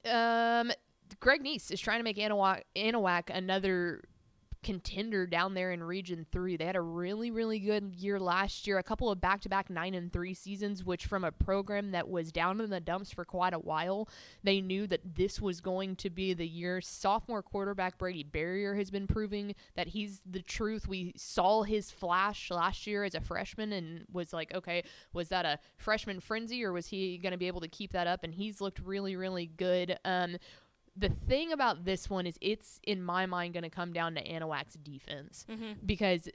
Um, 0.03 0.71
Greg 1.25 1.43
Neese 1.43 1.71
is 1.71 1.79
trying 1.79 1.97
to 1.97 2.03
make 2.03 2.17
Anahuac, 2.17 2.61
Anahuac 2.75 3.31
another 3.35 4.03
contender 4.61 5.25
down 5.25 5.55
there 5.55 5.71
in 5.71 5.81
Region 5.83 6.23
3. 6.31 6.55
They 6.55 6.65
had 6.65 6.75
a 6.75 6.81
really, 6.81 7.31
really 7.31 7.57
good 7.57 7.95
year 7.95 8.19
last 8.19 8.67
year, 8.67 8.77
a 8.77 8.83
couple 8.83 9.09
of 9.09 9.19
back 9.19 9.41
to 9.41 9.49
back 9.49 9.71
9 9.71 9.95
and 9.95 10.13
3 10.13 10.35
seasons, 10.35 10.83
which 10.83 11.07
from 11.07 11.23
a 11.23 11.31
program 11.31 11.91
that 11.91 12.07
was 12.07 12.31
down 12.31 12.61
in 12.61 12.69
the 12.69 12.79
dumps 12.79 13.11
for 13.11 13.25
quite 13.25 13.55
a 13.55 13.59
while, 13.59 14.07
they 14.43 14.61
knew 14.61 14.85
that 14.85 15.15
this 15.15 15.41
was 15.41 15.61
going 15.61 15.95
to 15.95 16.11
be 16.11 16.35
the 16.35 16.45
year. 16.45 16.79
Sophomore 16.79 17.41
quarterback 17.41 17.97
Brady 17.97 18.23
Barrier 18.23 18.75
has 18.75 18.91
been 18.91 19.07
proving 19.07 19.55
that 19.75 19.87
he's 19.87 20.21
the 20.29 20.43
truth. 20.43 20.87
We 20.87 21.13
saw 21.17 21.63
his 21.63 21.89
flash 21.89 22.51
last 22.51 22.85
year 22.85 23.03
as 23.03 23.15
a 23.15 23.21
freshman 23.21 23.73
and 23.73 24.05
was 24.11 24.31
like, 24.31 24.53
okay, 24.53 24.83
was 25.11 25.29
that 25.29 25.45
a 25.45 25.57
freshman 25.77 26.19
frenzy 26.19 26.63
or 26.63 26.71
was 26.71 26.85
he 26.85 27.17
going 27.17 27.31
to 27.31 27.37
be 27.39 27.47
able 27.47 27.61
to 27.61 27.67
keep 27.67 27.93
that 27.93 28.05
up? 28.05 28.23
And 28.23 28.31
he's 28.31 28.61
looked 28.61 28.79
really, 28.79 29.15
really 29.15 29.47
good. 29.47 29.97
Um, 30.05 30.37
the 30.97 31.09
thing 31.27 31.51
about 31.51 31.83
this 31.85 32.09
one 32.09 32.25
is 32.25 32.37
it's 32.41 32.79
in 32.83 33.03
my 33.03 33.25
mind 33.25 33.53
going 33.53 33.63
to 33.63 33.69
come 33.69 33.91
down 33.93 34.15
to 34.15 34.21
Anahuac's 34.23 34.75
defense 34.75 35.45
Mm-hmm. 35.49 35.85
because 35.85 36.29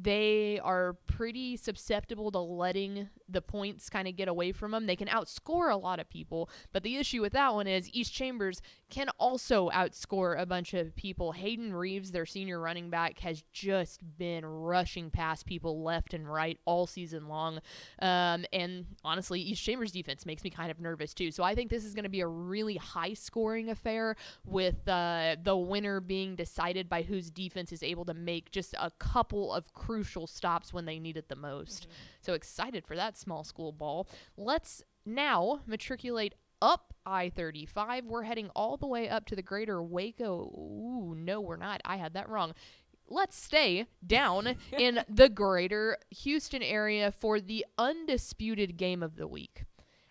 they 0.00 0.60
are 0.62 0.94
pretty 1.06 1.56
susceptible 1.56 2.30
to 2.30 2.38
letting 2.38 3.08
the 3.28 3.42
points 3.42 3.90
kind 3.90 4.06
of 4.06 4.16
get 4.16 4.28
away 4.28 4.52
from 4.52 4.70
them. 4.70 4.86
They 4.86 4.96
can 4.96 5.08
outscore 5.08 5.72
a 5.72 5.76
lot 5.76 5.98
of 5.98 6.08
people, 6.08 6.48
but 6.72 6.82
the 6.82 6.96
issue 6.96 7.20
with 7.20 7.32
that 7.32 7.54
one 7.54 7.66
is 7.66 7.90
East 7.92 8.12
Chambers 8.12 8.62
can 8.90 9.08
also 9.18 9.68
outscore 9.70 10.40
a 10.40 10.46
bunch 10.46 10.72
of 10.72 10.94
people. 10.94 11.32
Hayden 11.32 11.74
Reeves, 11.74 12.12
their 12.12 12.26
senior 12.26 12.60
running 12.60 12.90
back, 12.90 13.18
has 13.20 13.42
just 13.52 14.00
been 14.18 14.46
rushing 14.46 15.10
past 15.10 15.46
people 15.46 15.82
left 15.82 16.14
and 16.14 16.30
right 16.30 16.58
all 16.64 16.86
season 16.86 17.28
long. 17.28 17.60
Um, 18.00 18.44
and 18.52 18.86
honestly, 19.04 19.40
East 19.40 19.62
Chambers 19.62 19.92
defense 19.92 20.24
makes 20.24 20.44
me 20.44 20.50
kind 20.50 20.70
of 20.70 20.80
nervous 20.80 21.12
too. 21.12 21.30
So 21.30 21.42
I 21.42 21.54
think 21.54 21.70
this 21.70 21.84
is 21.84 21.94
going 21.94 22.04
to 22.04 22.08
be 22.08 22.20
a 22.20 22.26
really 22.26 22.76
high 22.76 23.14
scoring 23.14 23.68
affair 23.68 24.16
with 24.46 24.88
uh, 24.88 25.36
the 25.42 25.56
winner 25.56 26.00
being 26.00 26.36
decided 26.36 26.88
by 26.88 27.02
whose 27.02 27.30
defense 27.30 27.72
is 27.72 27.82
able 27.82 28.04
to 28.06 28.14
make 28.14 28.50
just 28.50 28.74
a 28.78 28.90
couple 28.98 29.52
of 29.52 29.72
crucial 29.88 30.26
stops 30.26 30.70
when 30.70 30.84
they 30.84 30.98
need 30.98 31.16
it 31.16 31.30
the 31.30 31.36
most. 31.36 31.84
Mm-hmm. 31.84 31.92
So 32.20 32.34
excited 32.34 32.86
for 32.86 32.94
that 32.94 33.16
small 33.16 33.42
school 33.42 33.72
ball. 33.72 34.06
Let's 34.36 34.82
now 35.06 35.60
matriculate 35.66 36.34
up 36.60 36.92
I 37.06 37.30
35. 37.30 38.04
We're 38.04 38.24
heading 38.24 38.50
all 38.54 38.76
the 38.76 38.86
way 38.86 39.08
up 39.08 39.24
to 39.26 39.36
the 39.36 39.40
greater 39.40 39.82
Waco. 39.82 40.50
Ooh, 40.54 41.14
no, 41.16 41.40
we're 41.40 41.56
not. 41.56 41.80
I 41.86 41.96
had 41.96 42.12
that 42.12 42.28
wrong. 42.28 42.52
Let's 43.08 43.42
stay 43.42 43.86
down 44.06 44.56
in 44.78 45.02
the 45.08 45.30
greater 45.30 45.96
Houston 46.10 46.62
area 46.62 47.10
for 47.10 47.40
the 47.40 47.64
undisputed 47.78 48.76
game 48.76 49.02
of 49.02 49.16
the 49.16 49.26
week. 49.26 49.64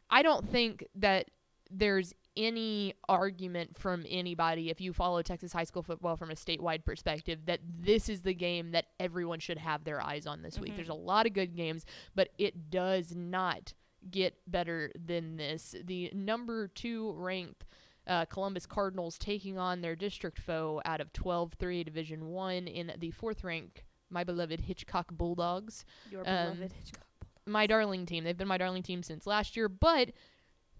I 0.10 0.24
don't 0.24 0.50
think 0.50 0.88
that 0.96 1.30
there's 1.70 2.16
any 2.38 2.94
argument 3.10 3.78
from 3.78 4.06
anybody 4.08 4.70
if 4.70 4.80
you 4.80 4.94
follow 4.94 5.22
Texas 5.22 5.52
high 5.52 5.64
school 5.66 5.84
football 5.84 6.16
from 6.16 6.30
a 6.32 6.36
statewide 6.36 6.86
perspective 6.86 7.40
that 7.48 7.60
this 7.80 8.08
is 8.08 8.22
the 8.22 8.34
game 8.34 8.72
that 8.72 8.86
everyone 9.00 9.40
should 9.40 9.58
have 9.58 9.84
their 9.84 10.00
eyes 10.02 10.26
on 10.28 10.42
this 10.44 10.60
week. 10.60 10.72
Mhm. 10.74 10.76
There's 10.78 10.90
a 10.90 10.94
lot 10.94 11.26
of 11.26 11.34
good 11.34 11.56
games, 11.56 11.86
but 12.16 12.30
it 12.38 12.70
does 12.70 13.16
not 13.16 13.74
get 14.12 14.36
better 14.50 14.92
than 14.96 15.36
this. 15.38 15.76
The 15.84 16.12
number 16.14 16.68
2 16.70 17.14
ranked 17.14 17.66
uh, 18.06 18.24
Columbus 18.26 18.66
Cardinals 18.66 19.18
taking 19.18 19.58
on 19.58 19.82
their 19.82 19.96
district 19.96 20.40
foe 20.40 20.82
out 20.86 21.02
of 21.02 21.12
12-3 21.12 21.84
Division 21.84 22.28
1 22.30 22.66
in 22.68 22.94
the 23.00 23.12
fourth 23.12 23.44
rank 23.44 23.84
my 24.10 24.24
beloved 24.24 24.62
Hitchcock 24.62 25.08
Bulldogs 25.12 25.84
Your 26.10 26.22
Um, 26.22 26.54
beloved 26.56 26.72
Hitchcock. 26.72 27.04
my 27.46 27.68
darling 27.68 28.06
team. 28.06 28.24
They've 28.24 28.38
been 28.38 28.48
my 28.48 28.58
darling 28.58 28.84
team 28.84 29.04
since 29.04 29.28
last 29.28 29.58
year, 29.58 29.68
but 29.68 30.12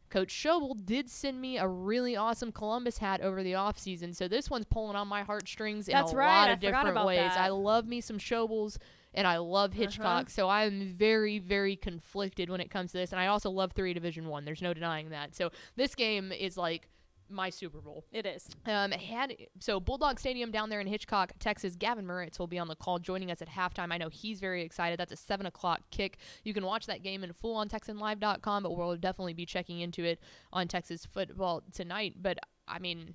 Coach 0.10 0.30
Schobel 0.34 0.86
did 0.86 1.10
send 1.10 1.42
me 1.42 1.58
a 1.58 1.68
really 1.68 2.16
awesome 2.16 2.52
Columbus 2.52 2.98
hat 3.00 3.22
over 3.22 3.44
the 3.44 3.52
offseason. 3.54 4.16
So 4.16 4.28
this 4.28 4.50
one's 4.50 4.66
pulling 4.66 4.96
on 4.96 5.08
my 5.08 5.24
heartstrings 5.24 5.88
in 5.88 5.94
That's 5.94 6.14
a 6.14 6.16
right, 6.16 6.28
lot 6.40 6.50
I 6.50 6.54
of 6.54 6.60
forgot 6.62 6.86
different 6.86 7.06
ways. 7.08 7.18
that. 7.20 7.38
I 7.40 7.50
love 7.50 7.86
me 7.88 8.00
some 8.02 8.18
Schobels 8.18 8.78
and 9.14 9.28
I 9.28 9.38
love 9.38 9.72
Uh-huh. 9.72 9.82
Hitchcock. 9.82 10.30
So 10.30 10.48
I'm 10.48 10.94
very, 10.96 11.40
very 11.40 11.76
conflicted 11.76 12.50
when 12.50 12.62
it 12.62 12.70
comes 12.72 12.92
to 12.94 12.98
this. 13.00 13.12
And 13.12 13.20
I 13.20 13.28
also 13.28 13.50
love 13.50 13.74
three 13.74 13.94
Division 13.94 14.28
One. 14.28 14.46
There's 14.46 14.62
no 14.62 14.74
denying 14.74 15.10
that. 15.10 15.36
So 15.36 15.52
this 15.76 15.94
game 15.96 16.32
is 16.32 16.56
like 16.58 16.88
my 17.30 17.50
Super 17.50 17.80
Bowl. 17.82 18.06
It 18.12 18.26
is. 18.26 18.48
Um, 18.66 18.92
had 18.92 19.36
so 19.60 19.80
Bulldog 19.80 20.20
Stadium 20.20 20.52
down 20.52 20.70
there 20.70 20.80
in 20.80 20.88
Hitchcock, 20.88 21.34
Texas. 21.40 21.76
Gavin 21.76 22.06
Moritz 22.06 22.40
will 22.40 22.48
be 22.48 22.60
on 22.60 22.68
the 22.68 22.76
call, 22.76 23.00
joining 23.00 23.32
us 23.32 23.42
at 23.42 23.50
halftime. 23.50 23.92
I 23.92 23.98
know 23.98 24.10
he's 24.10 24.40
very 24.40 24.64
excited. 24.64 25.00
That's 25.00 25.12
a 25.12 25.18
seven 25.18 25.46
o'clock 25.46 25.82
kick. 25.92 26.18
You 26.44 26.54
can 26.54 26.66
watch 26.66 26.86
that 26.88 27.04
game 27.04 27.24
in 27.24 27.34
full 27.34 27.56
on 27.56 27.70
TexanLive.com, 27.70 28.64
but 28.64 28.76
we'll 28.78 28.96
definitely 28.98 29.34
be 29.34 29.46
checking 29.46 29.80
into 29.82 30.04
it 30.04 30.20
on 30.54 30.68
Texas 30.68 31.06
football 31.06 31.64
tonight. 31.74 32.16
But 32.22 32.38
I 32.68 32.80
mean, 32.80 33.14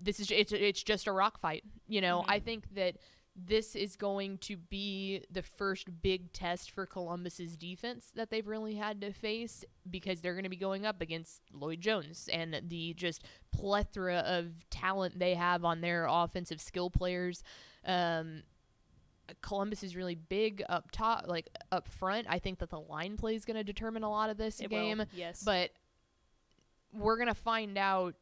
this 0.00 0.20
is 0.20 0.30
it's 0.30 0.52
it's 0.52 0.82
just 0.82 1.06
a 1.06 1.12
rock 1.12 1.38
fight. 1.40 1.64
You 1.88 2.00
know, 2.00 2.20
Mhm. 2.20 2.24
I 2.28 2.38
think 2.40 2.74
that 2.74 2.96
this 3.36 3.74
is 3.74 3.96
going 3.96 4.38
to 4.38 4.56
be 4.56 5.24
the 5.30 5.42
first 5.42 5.88
big 6.02 6.32
test 6.32 6.70
for 6.70 6.86
Columbus's 6.86 7.56
defense 7.56 8.12
that 8.14 8.30
they've 8.30 8.46
really 8.46 8.76
had 8.76 9.00
to 9.00 9.12
face 9.12 9.64
because 9.90 10.20
they're 10.20 10.34
going 10.34 10.44
to 10.44 10.50
be 10.50 10.56
going 10.56 10.86
up 10.86 11.00
against 11.00 11.42
Lloyd 11.52 11.80
Jones 11.80 12.28
and 12.32 12.62
the 12.68 12.94
just 12.94 13.24
plethora 13.52 14.18
of 14.18 14.68
talent 14.70 15.18
they 15.18 15.34
have 15.34 15.64
on 15.64 15.80
their 15.80 16.06
offensive 16.08 16.60
skill 16.60 16.90
players. 16.90 17.42
Um, 17.84 18.44
Columbus 19.42 19.82
is 19.82 19.96
really 19.96 20.14
big 20.14 20.62
up 20.68 20.92
top, 20.92 21.24
like 21.26 21.48
up 21.72 21.88
front. 21.88 22.26
I 22.30 22.38
think 22.38 22.60
that 22.60 22.70
the 22.70 22.80
line 22.80 23.16
play 23.16 23.34
is 23.34 23.44
going 23.44 23.56
to 23.56 23.64
determine 23.64 24.04
a 24.04 24.10
lot 24.10 24.30
of 24.30 24.36
this 24.36 24.60
It 24.60 24.70
game. 24.70 24.98
will. 24.98 25.06
Yes. 25.12 25.42
But 25.42 25.70
we're 26.92 27.16
going 27.16 27.28
to 27.28 27.34
find 27.34 27.76
out 27.76 28.14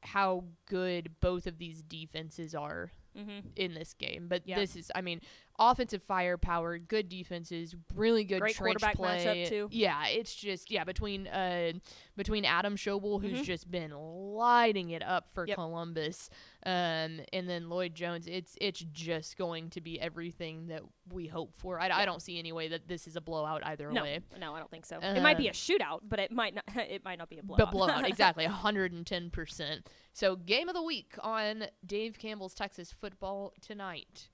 how 0.00 0.44
good 0.66 1.10
both 1.20 1.46
of 1.46 1.58
these 1.58 1.82
defenses 1.82 2.54
are 2.54 2.90
mm-hmm. 3.16 3.48
in 3.56 3.74
this 3.74 3.94
game. 3.94 4.28
But 4.28 4.42
Yeah. 4.46 4.56
this 4.56 4.76
is, 4.76 4.90
I 4.94 5.00
mean, 5.00 5.20
offensive 5.60 6.02
firepower, 6.02 6.78
good 6.78 7.08
defenses, 7.08 7.76
really 7.94 8.24
good 8.24 8.40
Great 8.40 8.54
trench 8.56 8.80
quarterback 8.80 8.96
play. 8.96 9.68
Yeah, 9.70 10.06
it's 10.08 10.34
just 10.34 10.70
yeah 10.70 10.84
between 10.84 11.26
uh 11.28 11.72
between 12.16 12.44
Adam 12.44 12.76
Schobel, 12.76 13.20
who's 13.22 13.40
Mhm. 13.40 13.44
just 13.44 13.70
been 13.70 13.92
lighting 13.92 14.90
it 14.90 15.02
up 15.02 15.28
for 15.30 15.46
Yep. 15.46 15.54
Columbus, 15.56 16.30
um, 16.66 17.20
and 17.32 17.48
then 17.48 17.68
Lloyd 17.68 17.94
Jones. 17.94 18.26
It's 18.26 18.56
it's 18.60 18.80
just 18.92 19.36
going 19.36 19.70
to 19.70 19.80
be 19.80 20.00
everything 20.00 20.66
that 20.68 20.82
we 21.12 21.26
hope 21.26 21.54
for. 21.54 21.80
I, 21.80 21.88
I 21.90 22.04
don't 22.04 22.20
see 22.22 22.38
any 22.38 22.52
way 22.52 22.68
that 22.68 22.88
this 22.88 23.06
is 23.06 23.16
a 23.16 23.20
blowout 23.20 23.64
either 23.66 23.90
no, 23.92 24.02
way. 24.02 24.20
no, 24.38 24.54
I 24.54 24.58
don't 24.58 24.70
think 24.70 24.86
so. 24.86 24.98
it 24.98 25.22
might 25.22 25.38
be 25.38 25.48
Uh, 25.48 25.52
a 25.52 25.54
shootout, 25.54 26.00
but 26.04 26.18
it 26.18 26.32
might 26.32 26.54
not. 26.54 26.64
It 26.90 27.04
might 27.04 27.18
not 27.18 27.28
be 27.28 27.38
a 27.38 27.42
blowout. 27.42 27.66
But 27.66 27.72
blowout, 27.72 28.04
exactly, 28.08 28.46
110%. 28.46 29.86
So, 30.12 30.36
game 30.36 30.68
of 30.68 30.74
the 30.74 30.82
week 30.82 31.14
on 31.20 31.64
Dave 31.84 32.18
Campbell's 32.18 32.54
Texas 32.54 32.92
football 32.92 33.52
tonight. 33.60 34.28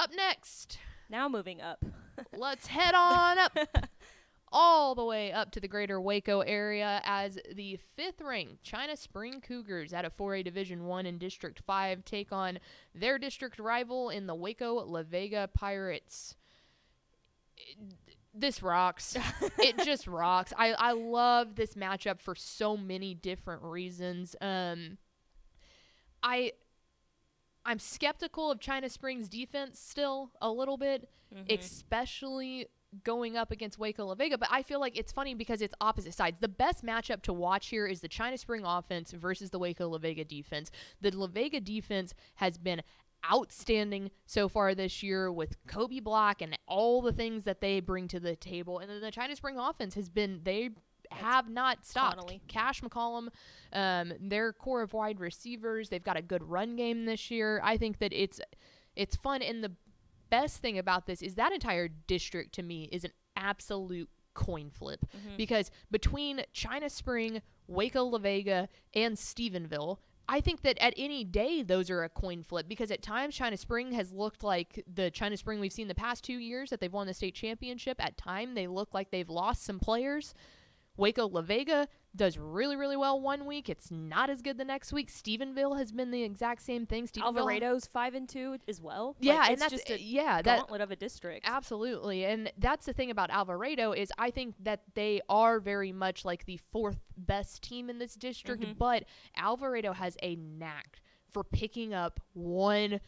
Up 0.00 0.14
next, 0.16 0.78
Now 1.10 1.28
moving 1.28 1.60
up. 1.60 1.84
let's 2.34 2.68
head 2.68 2.94
on 2.94 3.36
up 3.36 3.58
all 4.50 4.94
the 4.94 5.04
way 5.04 5.30
up 5.30 5.50
to 5.50 5.60
the 5.60 5.68
greater 5.68 6.00
Waco 6.00 6.40
area 6.40 7.02
as 7.04 7.38
the 7.54 7.78
fifth 7.96 8.22
ranked 8.22 8.62
China 8.62 8.96
Spring 8.96 9.42
Cougars 9.42 9.92
out 9.92 10.06
of 10.06 10.16
4A 10.16 10.42
Division 10.42 10.86
1 10.86 11.04
in 11.04 11.18
District 11.18 11.60
5 11.66 12.02
take 12.06 12.32
on 12.32 12.60
their 12.94 13.18
district 13.18 13.58
rival 13.58 14.08
in 14.08 14.26
the 14.26 14.34
Waco 14.34 14.82
La 14.86 15.02
Vega 15.02 15.50
Pirates. 15.52 16.34
This 18.32 18.62
rocks. 18.62 19.18
it 19.58 19.84
just 19.84 20.06
rocks. 20.06 20.54
I, 20.56 20.72
I 20.72 20.92
love 20.92 21.56
this 21.56 21.74
matchup 21.74 22.22
for 22.22 22.34
so 22.34 22.74
many 22.74 23.12
different 23.12 23.64
reasons. 23.64 24.34
Um, 24.40 24.96
I 26.22 26.52
I'm 27.64 27.78
skeptical 27.78 28.50
of 28.50 28.60
China 28.60 28.88
Springs 28.88 29.28
defense 29.28 29.78
still 29.78 30.30
a 30.40 30.50
little 30.50 30.76
bit, 30.76 31.10
Mhm. 31.34 31.58
especially 31.58 32.66
going 33.04 33.36
up 33.36 33.50
against 33.52 33.78
Waco 33.78 34.06
La 34.06 34.14
Vega. 34.14 34.36
But 34.36 34.48
I 34.50 34.62
feel 34.62 34.80
like 34.80 34.96
it's 34.98 35.12
funny 35.12 35.34
because 35.34 35.62
it's 35.62 35.74
opposite 35.80 36.12
sides. 36.14 36.38
The 36.40 36.48
best 36.48 36.82
matchup 36.84 37.22
to 37.22 37.32
watch 37.32 37.68
here 37.68 37.86
is 37.86 38.00
the 38.00 38.08
China 38.08 38.36
Spring 38.36 38.64
offense 38.64 39.12
versus 39.12 39.50
the 39.50 39.58
Waco 39.60 39.88
La 39.88 39.98
Vega 39.98 40.24
defense. 40.24 40.70
The 41.00 41.10
La 41.12 41.26
Vega 41.28 41.60
defense 41.60 42.14
has 42.36 42.58
been 42.58 42.82
outstanding 43.30 44.10
so 44.26 44.48
far 44.48 44.74
this 44.74 45.02
year 45.02 45.30
with 45.30 45.54
Kobe 45.66 46.00
Black 46.00 46.40
and 46.42 46.58
all 46.66 47.02
the 47.02 47.12
things 47.12 47.44
that 47.44 47.60
they 47.60 47.78
bring 47.80 48.08
to 48.08 48.18
the 48.18 48.34
table. 48.34 48.78
And 48.78 48.90
then 48.90 49.00
the 49.00 49.10
China 49.10 49.36
Spring 49.36 49.58
offense 49.58 49.94
has 49.94 50.08
been 50.08 50.40
they 50.42 50.70
have 51.10 51.48
not 51.48 51.84
stopped. 51.84 52.16
Connolly. 52.16 52.40
Cash 52.48 52.80
McCollum, 52.82 53.28
um, 53.72 54.12
their 54.20 54.52
core 54.52 54.82
of 54.82 54.92
wide 54.92 55.20
receivers, 55.20 55.88
they've 55.88 56.02
got 56.02 56.16
a 56.16 56.22
good 56.22 56.42
run 56.42 56.76
game 56.76 57.04
this 57.04 57.30
year. 57.30 57.60
I 57.62 57.76
think 57.76 57.98
that 57.98 58.12
it's 58.12 58.40
it's 58.96 59.16
fun 59.16 59.42
and 59.42 59.62
the 59.62 59.72
best 60.30 60.58
thing 60.58 60.78
about 60.78 61.06
this 61.06 61.22
is 61.22 61.34
that 61.36 61.52
entire 61.52 61.88
district 61.88 62.54
to 62.54 62.62
me 62.62 62.88
is 62.92 63.04
an 63.04 63.12
absolute 63.36 64.08
coin 64.34 64.70
flip 64.70 65.04
Mhm. 65.16 65.36
because 65.36 65.70
between 65.90 66.44
China 66.52 66.88
Spring, 66.88 67.42
Waco 67.66 68.04
La 68.04 68.18
Vega, 68.18 68.68
and 68.94 69.16
Stephenville, 69.16 69.98
I 70.28 70.40
think 70.40 70.62
that 70.62 70.78
at 70.78 70.94
any 70.96 71.24
day 71.24 71.62
those 71.62 71.90
are 71.90 72.04
a 72.04 72.08
coin 72.08 72.44
flip 72.44 72.68
because 72.68 72.92
at 72.92 73.02
times 73.02 73.34
China 73.34 73.56
Spring 73.56 73.90
has 73.92 74.12
looked 74.12 74.44
like 74.44 74.84
the 74.92 75.10
China 75.10 75.36
Spring 75.36 75.58
we've 75.58 75.72
seen 75.72 75.88
the 75.88 75.94
past 75.94 76.22
two 76.22 76.38
years 76.38 76.70
that 76.70 76.78
they've 76.80 76.92
won 76.92 77.08
the 77.08 77.14
state 77.14 77.34
championship. 77.34 77.96
At 78.02 78.16
time 78.16 78.54
they 78.54 78.68
look 78.68 78.94
like 78.94 79.10
they've 79.10 79.28
lost 79.28 79.64
some 79.64 79.80
players. 79.80 80.32
Waco 81.00 81.26
La 81.28 81.40
Vega 81.40 81.88
does 82.14 82.36
really, 82.38 82.76
really 82.76 82.96
well 82.96 83.20
one 83.20 83.46
week. 83.46 83.68
It's 83.68 83.90
not 83.90 84.30
as 84.30 84.42
good 84.42 84.58
the 84.58 84.64
next 84.64 84.92
week. 84.92 85.10
Stephenville 85.10 85.78
has 85.78 85.90
been 85.92 86.10
the 86.10 86.22
exact 86.22 86.62
same 86.62 86.84
thing. 86.86 87.06
Stephenville, 87.06 87.38
Alvarado's 87.38 87.86
five 87.86 88.14
and 88.14 88.28
two 88.28 88.58
as 88.68 88.80
well. 88.80 89.16
yeah, 89.20 89.34
Like, 89.36 89.42
and 89.46 89.52
it's 89.54 89.60
that's 89.62 89.72
just 89.72 89.90
a 89.90 90.00
yeah, 90.00 90.42
that 90.42 90.58
gauntlet 90.58 90.80
of 90.82 90.90
a 90.90 90.96
district. 90.96 91.46
Absolutely. 91.48 92.24
And 92.24 92.52
that's 92.58 92.86
the 92.86 92.92
thing 92.92 93.10
about 93.10 93.30
Alvarado 93.30 93.92
is 93.92 94.12
I 94.18 94.30
think 94.30 94.54
that 94.62 94.82
they 94.94 95.20
are 95.28 95.58
very 95.60 95.92
much 95.92 96.24
like 96.24 96.44
the 96.44 96.58
fourth 96.72 96.98
best 97.16 97.62
team 97.62 97.88
in 97.88 97.98
this 97.98 98.14
district, 98.14 98.62
Mhm. 98.62 98.76
but 98.78 99.04
Alvarado 99.36 99.92
has 99.92 100.16
a 100.22 100.36
knack 100.36 101.00
for 101.30 101.44
picking 101.44 101.94
up 101.94 102.20
one 102.34 103.00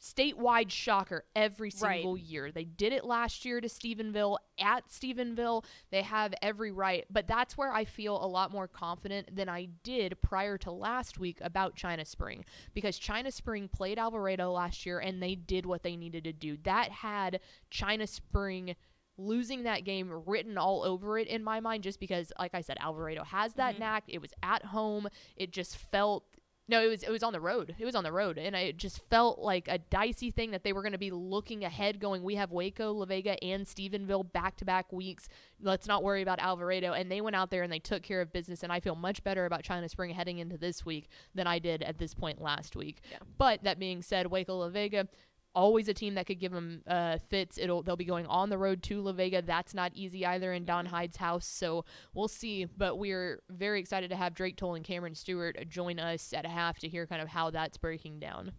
statewide 0.00 0.70
shocker 0.70 1.24
every 1.34 1.70
Right. 1.80 1.96
single 1.96 2.16
year. 2.16 2.52
They 2.52 2.64
did 2.64 2.92
it 2.92 3.04
last 3.04 3.44
year 3.44 3.60
to 3.60 3.68
Stephenville 3.68 4.38
at 4.58 4.86
Stephenville. 4.88 5.64
They 5.90 6.02
have 6.02 6.34
every 6.40 6.70
right, 6.70 7.04
but 7.10 7.26
that's 7.26 7.56
where 7.58 7.72
I 7.72 7.84
feel 7.84 8.22
a 8.22 8.26
lot 8.26 8.52
more 8.52 8.68
confident 8.68 9.34
than 9.34 9.48
I 9.48 9.66
did 9.82 10.20
prior 10.22 10.56
to 10.58 10.70
last 10.70 11.18
week 11.18 11.38
about 11.40 11.74
China 11.74 12.04
Spring 12.04 12.44
because 12.74 12.98
China 12.98 13.32
Spring 13.32 13.68
played 13.68 13.98
Alvarado 13.98 14.52
last 14.52 14.86
year 14.86 15.00
and 15.00 15.20
they 15.22 15.34
did 15.34 15.66
what 15.66 15.82
they 15.82 15.96
needed 15.96 16.24
to 16.24 16.32
do. 16.32 16.56
That 16.58 16.90
had 16.90 17.40
China 17.70 18.06
Spring 18.06 18.76
losing 19.20 19.64
that 19.64 19.82
game 19.82 20.12
written 20.26 20.56
all 20.56 20.84
over 20.84 21.18
it 21.18 21.26
in 21.26 21.42
my 21.42 21.58
mind 21.58 21.82
just 21.82 21.98
because 21.98 22.32
like 22.38 22.54
I 22.54 22.60
said 22.60 22.76
Alvarado 22.78 23.24
has 23.24 23.54
that 23.54 23.74
Mhm. 23.74 23.78
knack. 23.80 24.04
It 24.06 24.20
was 24.20 24.32
at 24.44 24.66
home. 24.66 25.08
It 25.34 25.50
just 25.50 25.76
felt 25.76 26.24
no, 26.68 26.82
it 26.82 26.88
was 26.88 27.02
it 27.02 27.10
was 27.10 27.22
on 27.22 27.32
the 27.32 27.40
road. 27.40 27.74
It 27.78 27.84
was 27.86 27.94
on 27.94 28.04
the 28.04 28.12
road, 28.12 28.36
and 28.36 28.54
it 28.54 28.76
just 28.76 29.00
felt 29.08 29.38
like 29.38 29.68
a 29.68 29.78
dicey 29.78 30.30
thing 30.30 30.50
that 30.50 30.64
they 30.64 30.74
were 30.74 30.82
going 30.82 30.92
to 30.92 30.98
be 30.98 31.10
looking 31.10 31.64
ahead, 31.64 31.98
going, 31.98 32.22
"We 32.22 32.34
have 32.34 32.52
Waco, 32.52 32.92
La 32.92 33.06
Vega, 33.06 33.42
and 33.42 33.66
Stephenville 33.66 34.30
back 34.32 34.56
to 34.58 34.66
back 34.66 34.92
weeks. 34.92 35.28
Let's 35.62 35.86
not 35.86 36.04
worry 36.04 36.20
about 36.20 36.40
Alvarado." 36.40 36.92
And 36.92 37.10
they 37.10 37.22
went 37.22 37.36
out 37.36 37.50
there 37.50 37.62
and 37.62 37.72
they 37.72 37.78
took 37.78 38.02
care 38.02 38.20
of 38.20 38.32
business, 38.32 38.62
and 38.62 38.70
I 38.70 38.80
feel 38.80 38.94
much 38.94 39.24
better 39.24 39.46
about 39.46 39.62
China 39.62 39.88
Spring 39.88 40.10
heading 40.10 40.38
into 40.38 40.58
this 40.58 40.84
week 40.84 41.08
than 41.34 41.46
I 41.46 41.58
did 41.58 41.82
at 41.82 41.98
this 41.98 42.12
point 42.12 42.40
last 42.40 42.76
week. 42.76 43.00
Yeah. 43.10 43.18
But 43.38 43.64
that 43.64 43.78
being 43.78 44.02
said, 44.02 44.26
Waco, 44.26 44.56
La 44.56 44.68
Vega. 44.68 45.08
Always 45.58 45.88
a 45.88 45.94
team 45.94 46.14
that 46.14 46.26
could 46.26 46.38
give 46.38 46.52
them 46.52 46.82
uh, 46.86 47.18
fits. 47.30 47.58
It'll 47.58 47.82
they'll 47.82 47.96
be 47.96 48.04
going 48.04 48.26
on 48.26 48.48
the 48.48 48.58
road 48.58 48.80
to 48.84 49.02
La 49.02 49.10
Vega. 49.12 49.42
That's 49.42 49.74
not 49.74 49.90
easy 49.94 50.24
either 50.24 50.52
in 50.52 50.64
Don 50.64 50.86
Hyde's 50.86 51.16
house. 51.16 51.46
So 51.46 51.84
we'll 52.14 52.28
see. 52.28 52.64
But 52.64 52.98
we're 52.98 53.42
very 53.50 53.80
excited 53.80 54.10
to 54.10 54.16
have 54.16 54.34
Drake 54.34 54.56
Toll 54.56 54.76
and 54.76 54.84
Cameron 54.84 55.16
Stewart 55.16 55.68
join 55.68 55.98
us 55.98 56.32
at 56.32 56.44
a 56.44 56.48
half 56.48 56.78
to 56.78 56.88
hear 56.88 57.06
kind 57.08 57.20
of 57.20 57.28
how 57.28 57.50
that's 57.50 57.76
breaking 57.76 58.20
down. 58.20 58.52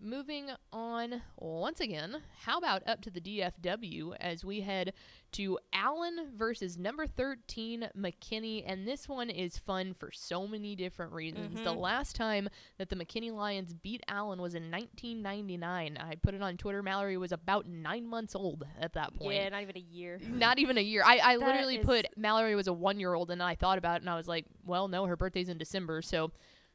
Moving 0.00 0.50
on 0.72 1.22
once 1.38 1.80
again, 1.80 2.22
how 2.44 2.56
about 2.58 2.86
up 2.86 3.00
to 3.02 3.10
the 3.10 3.20
DFW 3.20 4.14
as 4.20 4.44
we 4.44 4.60
head 4.60 4.92
to 5.32 5.58
Allen 5.72 6.28
versus 6.36 6.78
number 6.78 7.08
13 7.08 7.88
McKinney? 7.98 8.62
And 8.64 8.86
this 8.86 9.08
one 9.08 9.28
is 9.28 9.58
fun 9.58 9.94
for 9.98 10.12
so 10.12 10.46
many 10.46 10.76
different 10.76 11.12
reasons. 11.12 11.60
The 11.62 11.74
Mhm. 11.74 11.80
last 11.80 12.14
time 12.14 12.48
that 12.76 12.90
the 12.90 12.94
McKinney 12.96 13.32
Lions 13.32 13.74
beat 13.74 14.04
Allen 14.06 14.40
was 14.40 14.54
in 14.54 14.70
1999. 14.70 15.96
I 15.96 16.14
put 16.14 16.32
it 16.34 16.42
on 16.42 16.56
Twitter. 16.56 16.80
Mallory 16.80 17.16
was 17.16 17.32
about 17.32 17.66
nine 17.66 18.06
months 18.06 18.36
old 18.36 18.64
at 18.78 18.92
that 18.92 19.14
point 19.14 19.34
Yeah, 19.34 19.48
not 19.48 19.62
even 19.62 19.76
a 19.76 19.80
year. 19.80 20.20
not 20.28 20.60
even 20.60 20.78
a 20.78 20.82
year. 20.82 21.02
I, 21.04 21.18
I 21.18 21.36
literally 21.38 21.78
put 21.78 22.06
Mallory 22.16 22.54
was 22.54 22.68
a 22.68 22.72
one 22.72 23.00
year 23.00 23.14
old, 23.14 23.32
and 23.32 23.42
I 23.42 23.56
thought 23.56 23.78
about 23.78 23.96
it, 23.96 24.02
and 24.02 24.10
I 24.10 24.14
was 24.14 24.28
like, 24.28 24.46
well, 24.64 24.86
no, 24.86 25.06
her 25.06 25.16
birthday's 25.16 25.48
in 25.48 25.58
December, 25.58 26.02
so 26.02 26.30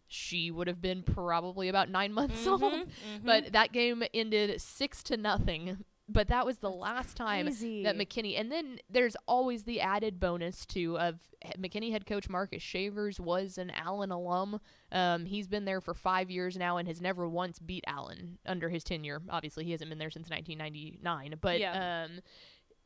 she 0.07 0.51
would 0.51 0.67
have 0.67 0.81
been 0.81 1.03
probably 1.03 1.69
about 1.69 1.89
nine 1.89 2.13
months 2.19 2.45
old. 2.47 2.61
Mhm, 2.61 2.87
But 3.23 3.53
that 3.53 3.71
game 3.71 4.03
ended 4.13 4.59
six 4.61 5.01
to 5.03 5.17
nothing. 5.17 5.85
But 6.09 6.27
that 6.27 6.45
was 6.45 6.57
the 6.57 6.69
last 6.69 7.15
time 7.15 7.45
crazy. 7.45 7.83
that 7.83 7.95
McKinney. 7.97 8.37
And 8.37 8.51
then 8.51 8.77
there's 8.89 9.15
always 9.25 9.63
the 9.63 9.79
added 9.79 10.19
bonus 10.19 10.65
too 10.65 10.99
of 10.99 11.21
McKinney 11.57 11.91
head 11.93 12.05
coach 12.05 12.27
Marcus 12.27 12.61
Shavers 12.61 13.21
was 13.21 13.57
an 13.57 13.69
Allen 13.71 14.11
alum. 14.11 14.59
Um, 14.91 15.25
he's 15.25 15.47
been 15.47 15.63
there 15.63 15.79
for 15.79 15.93
five 15.93 16.29
years 16.29 16.57
now 16.57 16.75
and 16.75 16.89
has 16.89 16.99
never 16.99 17.27
once 17.27 17.57
beat 17.57 17.85
Allen 17.87 18.37
under 18.45 18.67
his 18.67 18.83
tenure. 18.83 19.21
Obviously, 19.29 19.63
he 19.63 19.71
hasn't 19.71 19.89
been 19.89 19.97
there 19.97 20.11
since 20.11 20.29
1999. 20.29 21.35
But 21.39 21.59
Yeah. 21.61 22.03
um, 22.09 22.19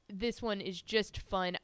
this 0.07 0.39
one 0.39 0.61
is 0.61 0.79
just 0.79 1.17
fun. 1.17 1.57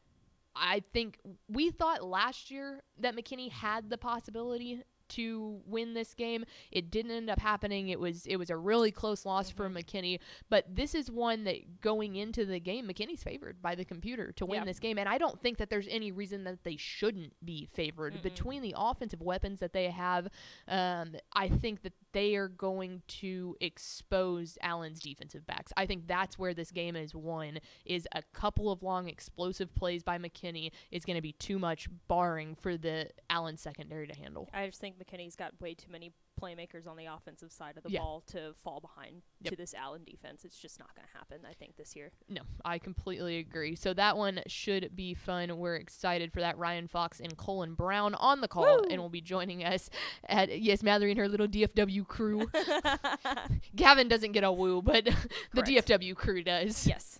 I 0.55 0.81
think 0.91 1.19
we 1.47 1.69
thought 1.69 2.03
last 2.03 2.49
year 2.49 2.81
that 2.99 3.15
McKinney 3.15 3.51
had 3.51 3.91
the 3.91 3.97
possibility 3.99 4.81
to 5.09 5.59
win 5.65 5.93
this 5.93 6.13
game. 6.13 6.45
It 6.71 6.91
didn't 6.91 7.11
end 7.11 7.29
up 7.29 7.39
happening. 7.39 7.89
It 7.89 7.99
was 7.99 8.25
it 8.25 8.37
was 8.37 8.49
a 8.49 8.57
really 8.57 8.91
close 8.91 9.25
loss 9.25 9.49
for 9.49 9.63
Mm-hmm. 9.69 9.77
McKinney, 9.77 10.19
but 10.49 10.65
this 10.75 10.93
is 10.95 11.09
one 11.09 11.43
that 11.45 11.81
going 11.81 12.15
into 12.15 12.45
the 12.45 12.59
game, 12.59 12.87
McKinney's 12.87 13.23
favored 13.23 13.61
by 13.61 13.75
the 13.75 13.85
computer 13.85 14.31
to 14.33 14.45
win 14.45 14.59
Yeah. 14.61 14.65
this 14.65 14.79
game, 14.79 14.97
and 14.97 15.07
I 15.09 15.17
don't 15.17 15.41
think 15.41 15.57
that 15.57 15.69
there's 15.69 15.87
any 15.89 16.11
reason 16.11 16.43
that 16.43 16.63
they 16.63 16.75
shouldn't 16.77 17.33
be 17.45 17.67
favored. 17.73 18.13
Mm-mm. 18.15 18.21
Between 18.23 18.61
the 18.61 18.75
offensive 18.77 19.21
weapons 19.21 19.59
that 19.61 19.73
they 19.73 19.89
have, 19.89 20.27
um, 20.67 21.15
I 21.33 21.49
think 21.49 21.81
that 21.83 21.93
they 22.13 22.35
are 22.35 22.47
going 22.47 23.01
to 23.07 23.57
expose 23.59 24.57
Allen's 24.61 24.99
defensive 24.99 25.45
backs. 25.45 25.73
I 25.75 25.85
think 25.85 26.07
that's 26.07 26.39
where 26.39 26.53
this 26.53 26.71
game 26.71 26.95
is 26.95 27.13
won. 27.13 27.59
Is 27.85 28.07
a 28.13 28.23
couple 28.33 28.71
of 28.71 28.81
long 28.81 29.09
explosive 29.09 29.73
plays 29.75 30.03
by 30.03 30.17
McKinney 30.17 30.71
is 30.91 31.03
going 31.05 31.17
to 31.17 31.21
be 31.21 31.33
too 31.33 31.59
much, 31.59 31.89
barring 32.07 32.55
for 32.55 32.77
the 32.77 33.09
Allen 33.29 33.57
secondary 33.57 34.07
to 34.07 34.15
handle. 34.15 34.49
I 34.53 34.67
just 34.67 34.79
think 34.79 34.95
McKinney's 34.97 35.35
got 35.35 35.59
way 35.59 35.73
too 35.73 35.91
many 35.91 36.11
playmakers 36.43 36.87
on 36.87 36.97
the 36.97 37.05
offensive 37.05 37.51
side 37.51 37.77
of 37.77 37.83
the 37.83 37.91
Yeah. 37.91 37.99
ball 37.99 38.21
to 38.27 38.53
fall 38.63 38.79
behind 38.81 39.21
Yep. 39.41 39.51
to 39.51 39.55
this 39.55 39.73
Allen 39.73 40.03
defense. 40.03 40.43
It's 40.43 40.57
just 40.59 40.79
not 40.79 40.93
going 40.95 41.07
to 41.07 41.17
happen, 41.17 41.45
I 41.49 41.53
think, 41.53 41.77
this 41.77 41.95
year. 41.95 42.11
No, 42.29 42.41
I 42.65 42.79
completely 42.79 43.37
agree. 43.39 43.75
So 43.75 43.93
that 43.93 44.17
one 44.17 44.41
should 44.47 44.95
be 44.95 45.13
fun. 45.13 45.57
We're 45.57 45.75
excited 45.77 46.33
for 46.33 46.41
that. 46.41 46.57
Ryan 46.57 46.87
Fox 46.87 47.19
and 47.19 47.37
Colin 47.37 47.75
Brown 47.75 48.13
on 48.15 48.41
the 48.41 48.47
call 48.47 48.81
Woo! 48.81 48.87
and 48.89 49.01
will 49.01 49.09
be 49.09 49.21
joining 49.21 49.63
us 49.63 49.89
at 50.27 50.59
yes, 50.61 50.83
Mallory 50.83 51.11
and 51.11 51.19
her 51.19 51.27
little 51.29 51.47
DFW 51.47 52.03
crew. 52.07 52.49
Gavin 53.75 54.07
doesn't 54.07 54.31
get 54.33 54.43
a 54.43 54.51
woo, 54.51 54.81
but 54.81 55.05
the 55.53 55.61
DFW 55.61 56.15
crew 56.15 56.43
does. 56.43 56.85
yes. 56.87 57.19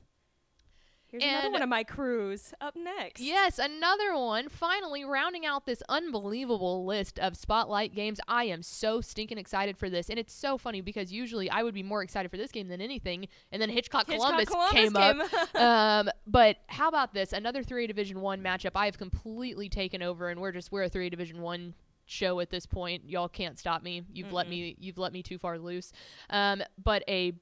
Here's 1.14 1.32
another 1.32 1.52
one 1.52 1.62
of 1.62 1.70
my 1.70 1.84
crews 1.84 2.54
up 2.60 2.76
next. 2.76 3.22
Yes, 3.22 3.60
another 3.60 4.18
one. 4.18 4.50
Finally, 4.50 5.06
rounding 5.06 5.46
out 5.46 5.68
this 5.68 5.84
unbelievable 5.88 6.86
list 6.86 7.20
of 7.20 7.38
spotlight 7.38 7.94
games. 7.94 8.20
I 8.28 8.46
am 8.46 8.64
so 8.64 9.00
stinking 9.00 9.38
excited 9.38 9.78
for 9.78 9.92
this, 9.92 10.10
and 10.10 10.18
it's 10.18 10.34
so 10.34 10.58
funny 10.58 10.82
because 10.82 11.12
usually 11.12 11.52
I 11.52 11.62
would 11.62 11.76
be 11.76 11.84
more 11.84 12.02
excited 12.02 12.32
for 12.32 12.38
this 12.38 12.52
game 12.52 12.68
than 12.68 12.82
anything, 12.82 13.28
and 13.52 13.62
then 13.62 13.70
Hitchcock, 13.70 14.08
Hitchcock 14.08 14.48
Columbus, 14.48 14.72
came 14.72 14.96
up. 14.96 15.32
up. 15.34 15.56
um, 15.62 16.10
but 16.26 16.58
how 16.68 16.88
about 16.88 17.14
this? 17.14 17.32
Another 17.32 17.64
3A 17.64 17.88
Division 17.88 18.20
One 18.20 18.42
matchup. 18.42 18.72
I 18.74 18.86
have 18.86 18.98
completely 18.98 19.70
taken 19.70 20.02
over, 20.02 20.30
and 20.30 20.42
we're 20.42 20.52
just 20.52 20.72
we're 20.72 20.84
a 20.84 20.90
3A 20.90 21.12
Division 21.12 21.42
One 21.42 21.76
show 22.06 22.40
at 22.40 22.50
this 22.50 22.66
point. 22.66 23.08
Y'all 23.08 23.30
can't 23.30 23.60
stop 23.60 23.84
me. 23.84 24.04
You've 24.12 24.34
let 24.34 24.48
Mm-mm. 24.48 24.52
me 24.52 24.76
you've 24.80 24.98
let 24.98 25.14
me 25.14 25.22
too 25.24 25.38
far 25.38 25.60
loose. 25.60 25.92
Um, 26.30 26.64
but 26.84 27.04
a 27.08 27.34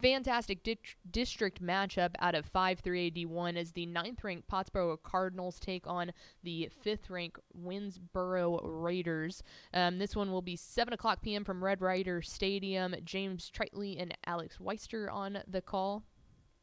fantastic 0.00 0.62
di- 0.62 0.78
district 1.10 1.62
matchup 1.62 2.14
out 2.20 2.34
of 2.34 2.50
5-3 2.52 3.12
AD1 3.12 3.56
as 3.56 3.72
the 3.72 3.86
ninth 3.86 4.22
ranked 4.24 4.48
Pottsboro 4.48 4.96
Cardinals 5.02 5.58
take 5.58 5.86
on 5.86 6.12
the 6.42 6.68
fifth 6.82 7.10
ranked 7.10 7.40
Winnsboro 7.60 8.60
Raiders. 8.62 9.42
Um, 9.74 9.98
this 9.98 10.14
one 10.16 10.30
will 10.30 10.42
be 10.42 10.56
7 10.56 10.92
o'clock 10.92 11.22
p.m. 11.22 11.44
from 11.44 11.62
Red 11.62 11.80
Raider 11.80 12.22
Stadium. 12.22 12.94
James 13.04 13.50
Tritley 13.54 14.00
and 14.00 14.16
Alex 14.26 14.58
Weister 14.58 15.12
on 15.12 15.38
the 15.48 15.60
call. 15.60 16.04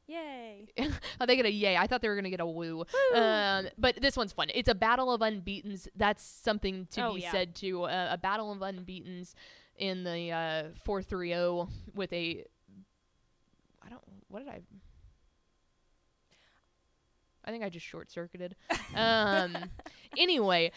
Yay. 0.07 0.67
Are 1.19 1.25
they 1.25 1.35
get 1.35 1.45
a 1.47 1.51
yay? 1.51 1.75
I 1.77 1.87
thought 1.87 2.01
they 2.01 2.07
were 2.09 2.15
gonna 2.15 2.29
get 2.29 2.39
a 2.39 2.45
woo. 2.45 2.85
Um, 3.15 3.67
but 3.77 3.99
this 4.01 4.15
one's 4.15 4.33
fun. 4.33 4.49
It's 4.53 4.69
a 4.69 4.75
battle 4.75 5.11
of 5.11 5.21
unbeaten's. 5.21 5.87
That's 5.95 6.23
something 6.23 6.87
to 6.91 7.07
Oh, 7.07 7.15
be 7.15 7.21
yeah. 7.21 7.31
said 7.31 7.55
to 7.55 7.83
uh, 7.85 8.09
a 8.11 8.17
battle 8.17 8.51
of 8.51 8.59
unbeaten's 8.61 9.33
in 9.77 10.03
the 10.03 10.31
uh, 10.31 10.63
four 10.83 11.01
three 11.01 11.29
zero 11.29 11.69
with 11.95 12.13
a. 12.13 12.45
Don't. 13.95 14.21
What 14.27 14.39
did 14.39 14.49
I? 14.49 14.61
I 17.45 17.51
think 17.51 17.63
I 17.63 17.69
just 17.69 17.85
short 17.85 18.11
circuited. 18.11 18.55
um. 18.95 19.55
Anyway, 20.17 20.71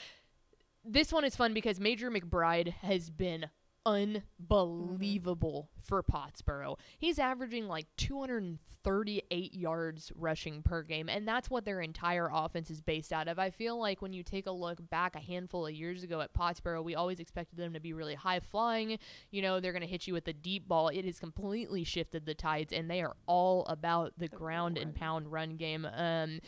this 0.85 1.13
one 1.13 1.25
is 1.25 1.37
fun 1.37 1.55
because 1.55 1.81
Major 1.81 2.11
McBride 2.11 2.69
has 2.69 3.11
been 3.11 3.47
unbelievable 3.89 5.71
for 5.83 6.03
Pottsboro. 6.03 6.77
He's 6.99 7.19
averaging 7.19 7.67
like 7.67 7.87
238 7.97 9.55
yards 9.55 10.13
rushing 10.15 10.63
per 10.63 10.83
game, 10.83 11.09
and 11.09 11.27
that's 11.27 11.49
what 11.49 11.65
their 11.65 11.81
entire 11.81 12.29
offense 12.33 12.71
is 12.71 12.83
based 12.83 13.13
out 13.13 13.29
of. 13.29 13.39
I 13.39 13.51
feel 13.51 13.79
like 13.79 14.03
when 14.03 14.13
you 14.13 14.23
take 14.23 14.47
a 14.47 14.53
look 14.53 14.79
back 14.91 15.17
a 15.17 15.21
handful 15.21 15.67
of 15.67 15.73
years 15.73 16.03
ago 16.03 16.21
at 16.21 16.35
Pottsboro, 16.35 16.85
we 16.85 16.95
always 16.95 17.21
expected 17.21 17.59
them 17.59 17.73
to 17.73 17.81
be 17.81 17.93
really 17.95 18.15
high 18.15 18.41
flying. 18.41 18.99
You 19.31 19.43
know, 19.43 19.61
they're 19.61 19.73
going 19.73 19.83
to 19.83 19.89
hit 19.89 20.07
you 20.07 20.13
with 20.13 20.27
the 20.27 20.35
deep 20.35 20.69
ball. 20.69 20.89
It 20.89 21.07
has 21.07 21.19
completely 21.19 21.85
shifted 21.85 22.27
the 22.27 22.35
tides, 22.35 22.73
and 22.73 22.91
they 22.91 23.01
are 23.01 23.17
all 23.27 23.65
about 23.67 24.13
the, 24.19 24.29
ground 24.29 24.77
and 24.77 24.95
pound 24.95 25.33
run 25.33 25.57
game. 25.57 25.89
Um, 25.91 26.41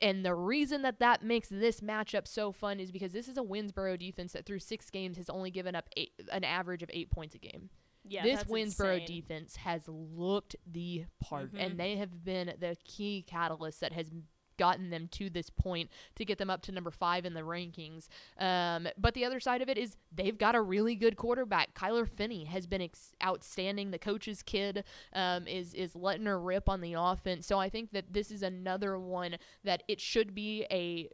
and 0.00 0.24
the 0.24 0.34
reason 0.34 0.82
that 0.82 0.98
that 1.00 1.22
makes 1.22 1.48
this 1.48 1.80
matchup 1.80 2.26
so 2.26 2.52
fun 2.52 2.80
is 2.80 2.90
because 2.90 3.12
this 3.12 3.28
is 3.28 3.36
a 3.38 3.42
Winnsboro 3.42 3.98
defense 3.98 4.32
that 4.32 4.44
through 4.46 4.58
six 4.60 4.90
games 4.90 5.16
has 5.16 5.28
only 5.30 5.50
given 5.50 5.74
up 5.74 5.88
eight, 5.96 6.12
an 6.32 6.44
average 6.44 6.82
of 6.82 6.90
eight 6.92 7.10
points 7.10 7.34
a 7.34 7.38
game. 7.38 7.70
Yeah, 8.08 8.22
this 8.22 8.44
Winnsboro 8.44 9.00
insane. 9.00 9.06
defense 9.06 9.56
has 9.56 9.82
looked 9.88 10.54
the 10.64 11.06
part, 11.20 11.52
Mhm. 11.52 11.60
and 11.60 11.80
they 11.80 11.96
have 11.96 12.24
been 12.24 12.54
the 12.60 12.76
key 12.84 13.24
catalyst 13.26 13.80
that 13.80 13.92
has 13.92 14.10
gotten 14.56 14.90
them 14.90 15.08
to 15.12 15.30
this 15.30 15.50
point 15.50 15.90
to 16.16 16.24
get 16.24 16.38
them 16.38 16.50
up 16.50 16.62
to 16.62 16.72
number 16.72 16.90
five 16.90 17.24
in 17.24 17.34
the 17.34 17.40
rankings. 17.40 18.08
Um, 18.38 18.88
but 18.98 19.14
the 19.14 19.24
other 19.24 19.40
side 19.40 19.62
of 19.62 19.68
it 19.68 19.78
is 19.78 19.96
they've 20.14 20.36
got 20.36 20.54
a 20.54 20.60
really 20.60 20.94
good 20.94 21.16
quarterback. 21.16 21.74
Kyler 21.74 22.08
Finney 22.08 22.44
has 22.44 22.66
been 22.66 22.82
ex- 22.82 23.12
outstanding. 23.24 23.90
The 23.90 23.98
coach's 23.98 24.42
kid 24.42 24.84
um, 25.12 25.46
is 25.46 25.74
is 25.74 25.94
letting 25.94 26.26
her 26.26 26.40
rip 26.40 26.68
on 26.68 26.80
the 26.80 26.94
offense. 26.94 27.46
So 27.46 27.58
I 27.58 27.68
think 27.68 27.92
that 27.92 28.12
this 28.12 28.30
is 28.30 28.42
another 28.42 28.98
one 28.98 29.36
that 29.64 29.82
it 29.88 30.00
should 30.00 30.34
be 30.34 30.66
a 30.70 31.08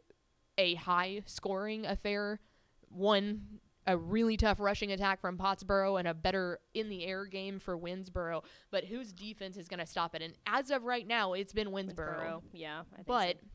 a 0.57 0.75
high 0.75 1.21
scoring 1.25 1.85
affair. 1.85 2.39
One 2.89 3.59
a 3.85 3.97
really 3.97 4.37
tough 4.37 4.59
rushing 4.59 4.91
attack 4.91 5.19
from 5.21 5.37
Pottsboro 5.37 5.99
and 5.99 6.07
a 6.07 6.13
better 6.13 6.59
in 6.73 6.89
the 6.89 7.05
air 7.05 7.25
game 7.25 7.59
for 7.59 7.77
Winnsboro. 7.77 8.43
But 8.71 8.85
whose 8.85 9.11
defense 9.11 9.57
is 9.57 9.67
going 9.67 9.79
to 9.79 9.85
stop 9.85 10.15
it? 10.15 10.21
And 10.21 10.33
as 10.47 10.71
of 10.71 10.83
right 10.83 11.05
now, 11.07 11.33
it's 11.33 11.53
been 11.53 11.69
Winnsboro. 11.69 11.95
Winnsboro. 11.95 12.41
Yeah. 12.53 12.81
I 12.93 12.95
think 12.95 13.07
But 13.07 13.37
so. 13.41 13.47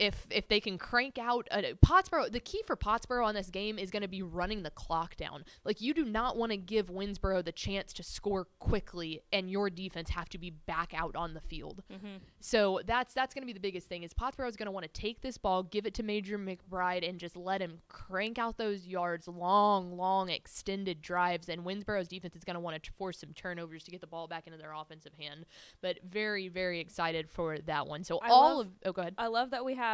If 0.00 0.26
if 0.30 0.48
they 0.48 0.60
can 0.60 0.78
crank 0.78 1.18
out 1.18 1.46
a, 1.52 1.74
Pottsboro, 1.74 2.32
the 2.32 2.40
key 2.40 2.62
for 2.66 2.74
Pottsboro 2.74 3.24
on 3.24 3.34
this 3.34 3.50
game 3.50 3.78
is 3.78 3.90
going 3.90 4.02
to 4.02 4.08
be 4.08 4.22
running 4.22 4.62
the 4.62 4.70
clock 4.70 5.14
down. 5.16 5.44
Like 5.62 5.80
you 5.82 5.92
do 5.92 6.04
not 6.06 6.38
want 6.38 6.52
to 6.52 6.56
give 6.56 6.86
Winnsboro 6.86 7.44
the 7.44 7.52
chance 7.52 7.92
to 7.92 8.02
score 8.02 8.46
quickly, 8.58 9.20
and 9.30 9.50
your 9.50 9.68
defense 9.68 10.08
have 10.10 10.30
to 10.30 10.38
be 10.38 10.50
back 10.50 10.94
out 10.96 11.14
on 11.14 11.34
the 11.34 11.40
field. 11.40 11.82
Mm-hmm. 11.92 12.16
So 12.40 12.80
that's 12.86 13.12
that's 13.12 13.34
going 13.34 13.42
to 13.42 13.46
be 13.46 13.52
the 13.52 13.60
biggest 13.60 13.88
thing. 13.88 14.02
Is 14.02 14.14
Pottsboro 14.14 14.48
is 14.48 14.56
going 14.56 14.66
to 14.66 14.72
want 14.72 14.84
to 14.84 15.00
take 15.00 15.20
this 15.20 15.36
ball, 15.36 15.62
give 15.64 15.84
it 15.84 15.92
to 15.94 16.02
Major 16.02 16.38
McBride, 16.38 17.06
and 17.06 17.18
just 17.18 17.36
let 17.36 17.60
him 17.60 17.80
crank 17.88 18.38
out 18.38 18.56
those 18.56 18.86
yards, 18.86 19.28
long, 19.28 19.96
long, 19.98 20.30
extended 20.30 21.02
drives. 21.02 21.50
And 21.50 21.62
Winnsboro's 21.62 22.08
defense 22.08 22.34
is 22.34 22.44
going 22.44 22.54
to 22.54 22.60
want 22.60 22.82
to 22.82 22.90
force 22.92 23.18
some 23.18 23.34
turnovers 23.34 23.84
to 23.84 23.90
get 23.90 24.00
the 24.00 24.06
ball 24.06 24.26
back 24.26 24.46
into 24.46 24.58
their 24.58 24.72
offensive 24.72 25.12
hand. 25.18 25.44
But 25.82 25.98
very, 26.10 26.48
very 26.48 26.80
excited 26.80 27.28
for 27.28 27.58
that 27.58 27.86
one. 27.86 28.02
So 28.02 28.18
I 28.22 28.28
all 28.30 28.58
love- 28.58 28.66
of 28.66 28.72
oh, 28.86 28.92
go 28.92 29.02
ahead. 29.02 29.14
I 29.18 29.26
love 29.26 29.50
that 29.50 29.62
we 29.62 29.74
have 29.74 29.89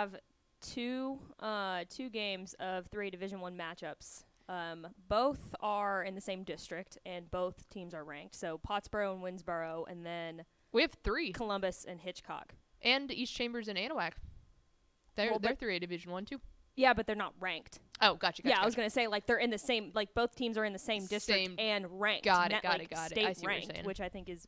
two 0.61 1.19
uh, 1.41 1.85
two 1.89 2.09
games 2.11 2.55
of 2.61 2.87
three 2.89 3.11
Division 3.11 3.41
One 3.41 3.57
matchups. 3.57 4.25
Um, 4.49 4.87
both 5.09 5.55
are 5.61 6.05
in 6.05 6.15
the 6.15 6.21
same 6.21 6.45
district, 6.45 6.99
and 7.05 7.29
both 7.31 7.69
teams 7.69 7.93
are 7.95 8.05
ranked. 8.05 8.37
So 8.37 8.59
Pottsboro 8.59 9.13
and 9.13 9.21
Winnsboro, 9.23 9.85
and 9.91 10.07
then 10.07 10.45
We 10.73 10.83
have 10.83 10.93
three, 11.03 11.33
Columbus 11.33 11.85
and 11.89 12.01
Hitchcock. 12.01 12.55
and 12.83 13.11
East 13.11 13.35
Chambers 13.35 13.67
and 13.67 13.77
Anahuac. 13.77 14.13
They're 15.17 15.31
Well, 15.31 15.41
they're 15.41 15.55
three 15.57 15.77
A 15.77 15.81
Division 15.81 16.13
One 16.13 16.25
too. 16.25 16.41
Yeah, 16.77 16.93
but 16.93 17.07
they're 17.07 17.17
not 17.17 17.33
ranked. 17.41 17.81
Oh, 18.03 18.15
gotcha. 18.15 18.43
gotcha 18.43 18.55
yeah, 18.55 18.61
I 18.63 18.67
was 18.67 18.75
gonna 18.75 18.91
say 18.91 19.07
like 19.09 19.27
they're 19.27 19.39
in 19.39 19.51
the 19.51 19.59
same 19.59 19.91
like 19.95 20.15
both 20.15 20.35
teams 20.37 20.59
are 20.59 20.65
in 20.65 20.73
the 20.75 20.79
same 20.79 21.07
district 21.07 21.47
Same- 21.47 21.57
and 21.59 22.01
ranked. 22.01 22.25
Got 22.25 22.53
it, 22.53 22.63
got 22.63 22.73
like, 22.79 22.83
it, 22.83 22.91
got 22.91 23.13
it. 23.13 23.19
I 23.19 23.33
see 23.33 23.47
what 23.47 23.53
you're 23.55 23.63
saying. 23.63 23.85
which 23.85 24.01
I 24.01 24.09
think 24.11 24.29
is, 24.29 24.47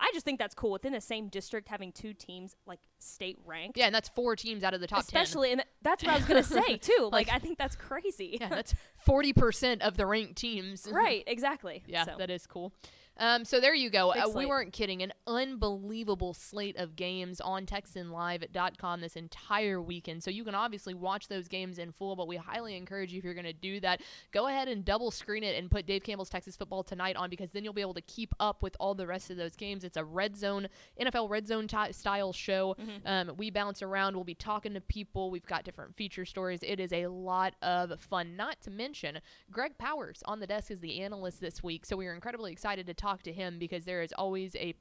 I 0.00 0.10
just 0.14 0.24
think 0.24 0.38
that's 0.38 0.54
cool 0.54 0.72
within 0.72 0.92
the 0.94 1.00
same 1.00 1.28
district 1.28 1.68
having 1.68 1.92
two 1.92 2.14
teams 2.14 2.56
like 2.66 2.80
state 2.98 3.38
ranked. 3.44 3.76
Yeah, 3.76 3.86
and 3.86 3.94
that's 3.94 4.08
four 4.08 4.34
teams 4.34 4.64
out 4.64 4.72
of 4.74 4.80
the 4.80 4.86
top 4.86 4.98
ten. 5.06 5.20
especially 5.22 5.52
and 5.52 5.62
that's 5.82 6.02
what 6.02 6.12
I 6.12 6.16
was 6.16 6.24
gonna 6.24 6.42
say 6.42 6.76
too. 6.80 7.08
Like, 7.12 7.28
Like- 7.28 7.32
I 7.32 7.38
think 7.38 7.58
that's 7.58 7.76
crazy. 7.76 8.38
Yeah, 8.40 8.48
that's 8.50 8.74
forty 9.04 9.32
percent 9.32 9.82
of 9.82 9.96
the 9.96 10.06
ranked 10.06 10.36
teams. 10.36 10.88
right, 10.90 11.22
exactly. 11.26 11.82
Yeah, 11.86 12.04
So, 12.06 12.14
that 12.18 12.30
is 12.30 12.46
cool. 12.46 12.72
Um, 13.20 13.44
so 13.44 13.60
there 13.60 13.74
you 13.74 13.90
go. 13.90 14.12
Uh, 14.12 14.28
we 14.34 14.46
weren't 14.46 14.72
kidding. 14.72 15.02
An 15.02 15.12
unbelievable 15.26 16.32
slate 16.32 16.76
of 16.78 16.96
games 16.96 17.40
on 17.40 17.66
TexanLive.com 17.66 19.00
this 19.02 19.14
entire 19.14 19.80
weekend. 19.80 20.24
So 20.24 20.30
you 20.30 20.42
can 20.42 20.54
obviously 20.54 20.94
watch 20.94 21.28
those 21.28 21.46
games 21.46 21.78
in 21.78 21.92
full, 21.92 22.16
but 22.16 22.26
we 22.26 22.36
highly 22.36 22.76
encourage 22.76 23.12
you 23.12 23.18
if 23.18 23.24
you're 23.24 23.34
going 23.34 23.44
to 23.44 23.52
do 23.52 23.78
that, 23.80 24.00
go 24.32 24.46
ahead 24.48 24.68
and 24.68 24.86
double 24.86 25.10
screen 25.10 25.44
it 25.44 25.56
and 25.58 25.70
put 25.70 25.86
Dave 25.86 26.02
Campbell's 26.02 26.30
Texas 26.30 26.56
Football 26.56 26.82
Tonight 26.82 27.16
on 27.16 27.28
because 27.28 27.50
then 27.50 27.62
you'll 27.62 27.74
be 27.74 27.82
able 27.82 27.94
to 27.94 28.00
keep 28.02 28.34
up 28.40 28.62
with 28.62 28.74
all 28.80 28.94
the 28.94 29.06
rest 29.06 29.30
of 29.30 29.36
those 29.36 29.54
games. 29.54 29.84
It's 29.84 29.98
a 29.98 30.04
red 30.04 30.34
zone, 30.34 30.66
NFL 30.98 31.28
red 31.28 31.46
zone 31.46 31.68
ti 31.68 31.92
style 31.92 32.32
show. 32.32 32.74
Um, 33.04 33.32
we 33.36 33.50
bounce 33.50 33.82
around. 33.82 34.14
We'll 34.14 34.24
be 34.24 34.34
talking 34.34 34.72
to 34.72 34.80
people. 34.80 35.30
We've 35.30 35.46
got 35.46 35.64
different 35.64 35.94
feature 35.94 36.24
stories. 36.24 36.60
It 36.62 36.80
is 36.80 36.92
a 36.92 37.06
lot 37.08 37.54
of 37.60 38.00
fun. 38.00 38.34
Not 38.34 38.62
to 38.62 38.70
mention, 38.70 39.20
Greg 39.50 39.76
Powers 39.76 40.22
on 40.24 40.40
the 40.40 40.46
desk 40.46 40.70
is 40.70 40.80
the 40.80 41.02
analyst 41.02 41.40
this 41.42 41.62
week. 41.62 41.84
So 41.84 41.96
we 41.96 42.06
are 42.06 42.14
incredibly 42.14 42.50
excited 42.50 42.86
to 42.86 42.94
talk 42.94 43.09
to 43.22 43.32
him 43.32 43.58
because 43.58 43.84
there 43.84 44.02
is 44.02 44.12
always 44.12 44.54
a 44.56 44.74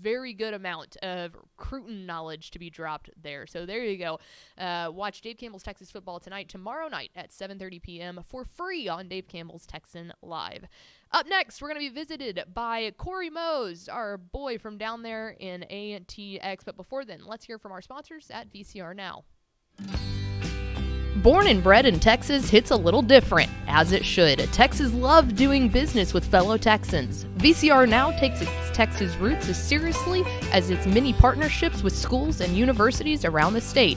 very 0.00 0.32
good 0.32 0.54
amount 0.54 0.96
of 0.98 1.36
Cruton 1.56 2.06
knowledge 2.06 2.50
to 2.52 2.58
be 2.58 2.70
dropped 2.70 3.10
there. 3.20 3.46
So 3.46 3.66
there 3.66 3.84
you 3.84 3.96
go. 3.96 4.18
Uh, 4.58 4.90
watch 4.92 5.20
Dave 5.20 5.38
Campbell's 5.38 5.62
Texas 5.62 5.90
Football 5.90 6.20
tonight, 6.20 6.48
tomorrow 6.48 6.88
night 6.88 7.10
at 7.16 7.30
7:30 7.30 7.82
p.m. 7.82 8.20
for 8.28 8.44
free 8.44 8.88
on 8.88 9.08
Dave 9.08 9.28
Campbell's 9.28 9.66
Texan 9.66 10.12
Live. 10.22 10.64
Up 11.12 11.26
next, 11.28 11.62
we're 11.62 11.68
going 11.68 11.80
to 11.80 11.88
be 11.88 11.94
visited 11.94 12.42
by 12.52 12.92
Cory 12.98 13.30
Mose, 13.30 13.88
our 13.88 14.18
boy 14.18 14.58
from 14.58 14.76
down 14.76 15.02
there 15.02 15.36
in 15.38 15.64
ATX. 15.70 16.64
But 16.64 16.76
before 16.76 17.04
then, 17.04 17.20
let's 17.24 17.44
hear 17.44 17.58
from 17.58 17.72
our 17.72 17.82
sponsors 17.82 18.30
at 18.30 18.52
VCR 18.52 18.94
Now. 18.94 19.24
Born 21.22 21.46
and 21.46 21.62
bred 21.62 21.86
in 21.86 21.98
Texas 21.98 22.50
hits 22.50 22.70
a 22.70 22.76
little 22.76 23.00
different, 23.00 23.50
as 23.68 23.92
it 23.92 24.04
should. 24.04 24.38
Texas 24.52 24.92
love 24.92 25.34
doing 25.34 25.66
business 25.70 26.12
with 26.12 26.26
fellow 26.26 26.58
Texans. 26.58 27.24
VCR 27.38 27.88
now 27.88 28.10
takes 28.18 28.42
its 28.42 28.50
Texas 28.74 29.16
roots 29.16 29.48
as 29.48 29.56
seriously 29.56 30.24
as 30.52 30.68
its 30.68 30.86
many 30.86 31.14
partnerships 31.14 31.82
with 31.82 31.96
schools 31.96 32.42
and 32.42 32.54
universities 32.54 33.24
around 33.24 33.54
the 33.54 33.62
state. 33.62 33.96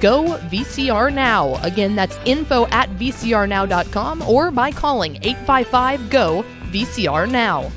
GO 0.00 0.38
VCR 0.48 1.12
Now. 1.12 1.56
Again, 1.62 1.94
that's 1.94 2.18
info 2.24 2.66
at 2.68 2.88
vcrnow.com 2.90 4.22
or 4.22 4.50
by 4.50 4.72
calling 4.72 5.16
855 5.16 6.10
GO 6.10 6.44
VCR 6.70 7.30
Now. 7.30 7.70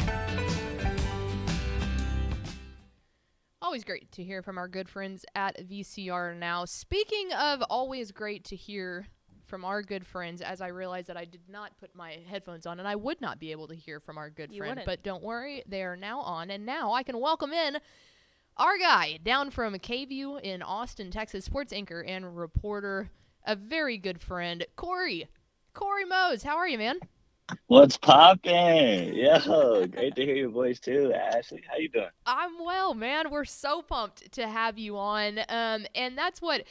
Always 3.62 3.84
great 3.84 4.12
to 4.14 4.24
hear 4.24 4.42
from 4.42 4.58
our 4.58 4.68
good 4.68 4.88
friends 4.88 5.26
at 5.36 5.68
VCR 5.68 6.38
Now. 6.38 6.64
Speaking 6.66 7.34
of 7.34 7.62
always 7.64 8.12
great 8.12 8.46
to 8.46 8.56
hear 8.56 9.08
from 9.48 9.66
our 9.66 9.82
good 9.82 10.06
friends, 10.06 10.42
as 10.42 10.62
I 10.62 10.68
realized 10.68 11.08
that 11.08 11.18
I 11.18 11.26
did 11.26 11.50
not 11.50 11.78
put 11.78 11.94
my 11.96 12.20
headphones 12.28 12.66
on 12.66 12.80
and 12.80 12.88
I 12.88 12.96
would 12.96 13.20
not 13.20 13.40
be 13.40 13.52
able 13.52 13.68
to 13.68 13.76
hear 13.76 14.00
from 14.00 14.18
our 14.18 14.30
good 14.30 14.52
You 14.52 14.60
friend. 14.60 14.72
wouldn't. 14.72 14.86
But 14.86 15.04
don't 15.04 15.24
worry, 15.24 15.64
they 15.68 15.84
are 15.84 15.96
now 15.98 16.22
on. 16.22 16.50
And 16.50 16.66
now 16.66 16.94
I 16.94 17.04
can 17.04 17.20
welcome 17.20 17.52
in 17.52 17.78
our 18.58 18.78
guy 18.78 19.20
down 19.24 19.50
from 19.50 19.74
KVUE 19.76 20.42
in 20.42 20.62
Austin, 20.62 21.12
Texas, 21.12 21.46
sports 21.46 21.74
anchor 21.74 22.02
and 22.02 22.38
reporter, 22.38 23.10
a 23.46 23.56
very 23.56 23.98
good 23.98 24.22
friend, 24.22 24.66
Cory. 24.76 25.28
Cory 25.74 26.06
Mose, 26.06 26.44
how 26.44 26.58
are 26.58 26.68
you, 26.68 26.78
man? 26.78 27.00
What's 27.68 27.98
poppin'? 27.98 29.13
Yo, 29.13 29.86
great 29.88 30.16
to 30.16 30.26
hear 30.26 30.36
your 30.36 30.50
voice 30.50 30.80
too, 30.80 31.13
Ashley. 31.13 31.62
How 31.70 31.78
you 31.78 31.89
doing? 31.89 32.08
I'm 32.26 32.63
well, 32.63 32.94
man. 32.94 33.32
We're 33.32 33.46
so 33.46 33.82
pumped 33.82 34.32
to 34.34 34.48
have 34.48 34.78
you 34.78 34.98
on. 34.98 35.39
Um, 35.50 35.86
and 35.94 36.18
that's 36.18 36.42
what 36.42 36.63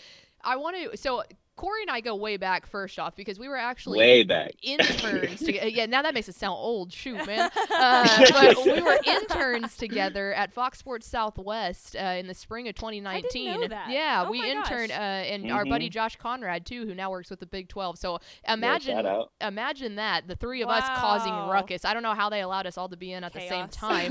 I 0.43 0.57
want 0.57 0.77
to. 0.77 0.97
So 0.97 1.25
Cory 1.57 1.83
and 1.83 1.91
I 1.91 2.01
go 2.01 2.15
way 2.17 2.37
back. 2.39 2.67
First 2.67 2.99
off, 2.99 3.15
because 3.15 3.39
we 3.39 3.47
were 3.49 3.57
actually 3.57 3.99
Way 3.99 4.23
back. 4.25 4.53
interns 4.63 5.41
together. 5.41 5.69
Yeah, 5.69 5.87
now 5.87 6.03
that 6.03 6.15
makes 6.15 6.29
it 6.29 6.35
sound 6.35 6.57
old. 6.59 6.93
Shoot, 6.93 7.27
man. 7.27 7.51
Uh, 7.73 8.07
but 8.33 8.65
we 8.65 8.81
were 8.81 8.99
interns 9.07 9.77
together 9.77 10.33
at 10.35 10.53
Fox 10.53 10.79
Sports 10.79 11.07
Southwest 11.07 11.97
uh, 11.97 12.01
in 12.19 12.27
the 12.27 12.35
spring 12.35 12.69
of 12.69 12.75
2019. 12.75 13.69
that. 13.71 13.91
Yeah, 13.91 14.25
Oh 14.27 14.31
we 14.31 14.49
interned, 14.51 14.93
uh, 14.93 14.95
and 14.95 15.51
our 15.51 15.65
buddy 15.65 15.89
Mhm. 15.89 15.93
Josh 15.93 16.17
Conrad 16.17 16.65
too, 16.67 16.87
who 16.87 16.95
now 16.95 17.11
works 17.11 17.29
with 17.31 17.41
the 17.41 17.47
Big 17.47 17.69
12. 17.69 17.99
So 17.99 18.19
Yeah, 18.45 18.55
imagine, 18.55 18.97
shout 18.97 19.07
out. 19.07 19.33
imagine 19.41 19.97
that 19.97 20.29
the 20.29 20.37
three 20.37 20.63
of 20.63 20.69
us 20.69 20.85
causing 21.01 21.33
ruckus. 21.33 21.85
I 21.85 21.93
don't 21.95 22.03
know 22.03 22.15
how 22.15 22.29
they 22.31 22.41
allowed 22.43 22.67
us 22.67 22.79
all 22.79 22.89
to 22.89 22.97
be 22.97 23.13
in 23.13 23.25
at 23.25 23.33
the 23.33 23.41
same 23.41 23.69
time. 23.69 24.11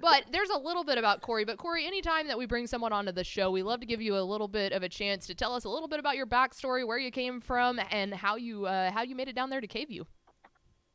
but 0.00 0.24
there's 0.32 0.50
a 0.50 0.58
little 0.58 0.84
bit 0.84 0.98
about 0.98 1.20
Cory. 1.20 1.44
But 1.44 1.58
Cory, 1.58 1.86
anytime 1.86 2.26
that 2.28 2.38
we 2.38 2.46
bring 2.46 2.66
someone 2.66 2.92
onto 2.92 3.12
the 3.12 3.24
show, 3.24 3.50
we 3.50 3.62
love 3.62 3.80
to 3.80 3.86
give 3.86 4.00
you 4.00 4.16
a 4.16 4.22
little 4.22 4.48
bit 4.48 4.72
of 4.72 4.82
a 4.82 4.88
chance 4.88 5.26
to 5.26 5.34
tell 5.34 5.54
us 5.54 5.64
a 5.64 5.68
little 5.68 5.88
bit 5.88 5.98
about 6.00 6.16
your 6.16 6.26
backstory, 6.26 6.86
where 6.90 6.98
you 6.98 7.12
came 7.12 7.40
from, 7.40 7.80
and 7.92 8.12
how 8.12 8.34
you 8.34 8.66
uh, 8.66 8.90
how 8.90 9.02
you 9.02 9.14
made 9.14 9.28
it 9.28 9.36
down 9.36 9.48
there 9.48 9.60
to 9.60 9.68
KVUE. 9.68 10.06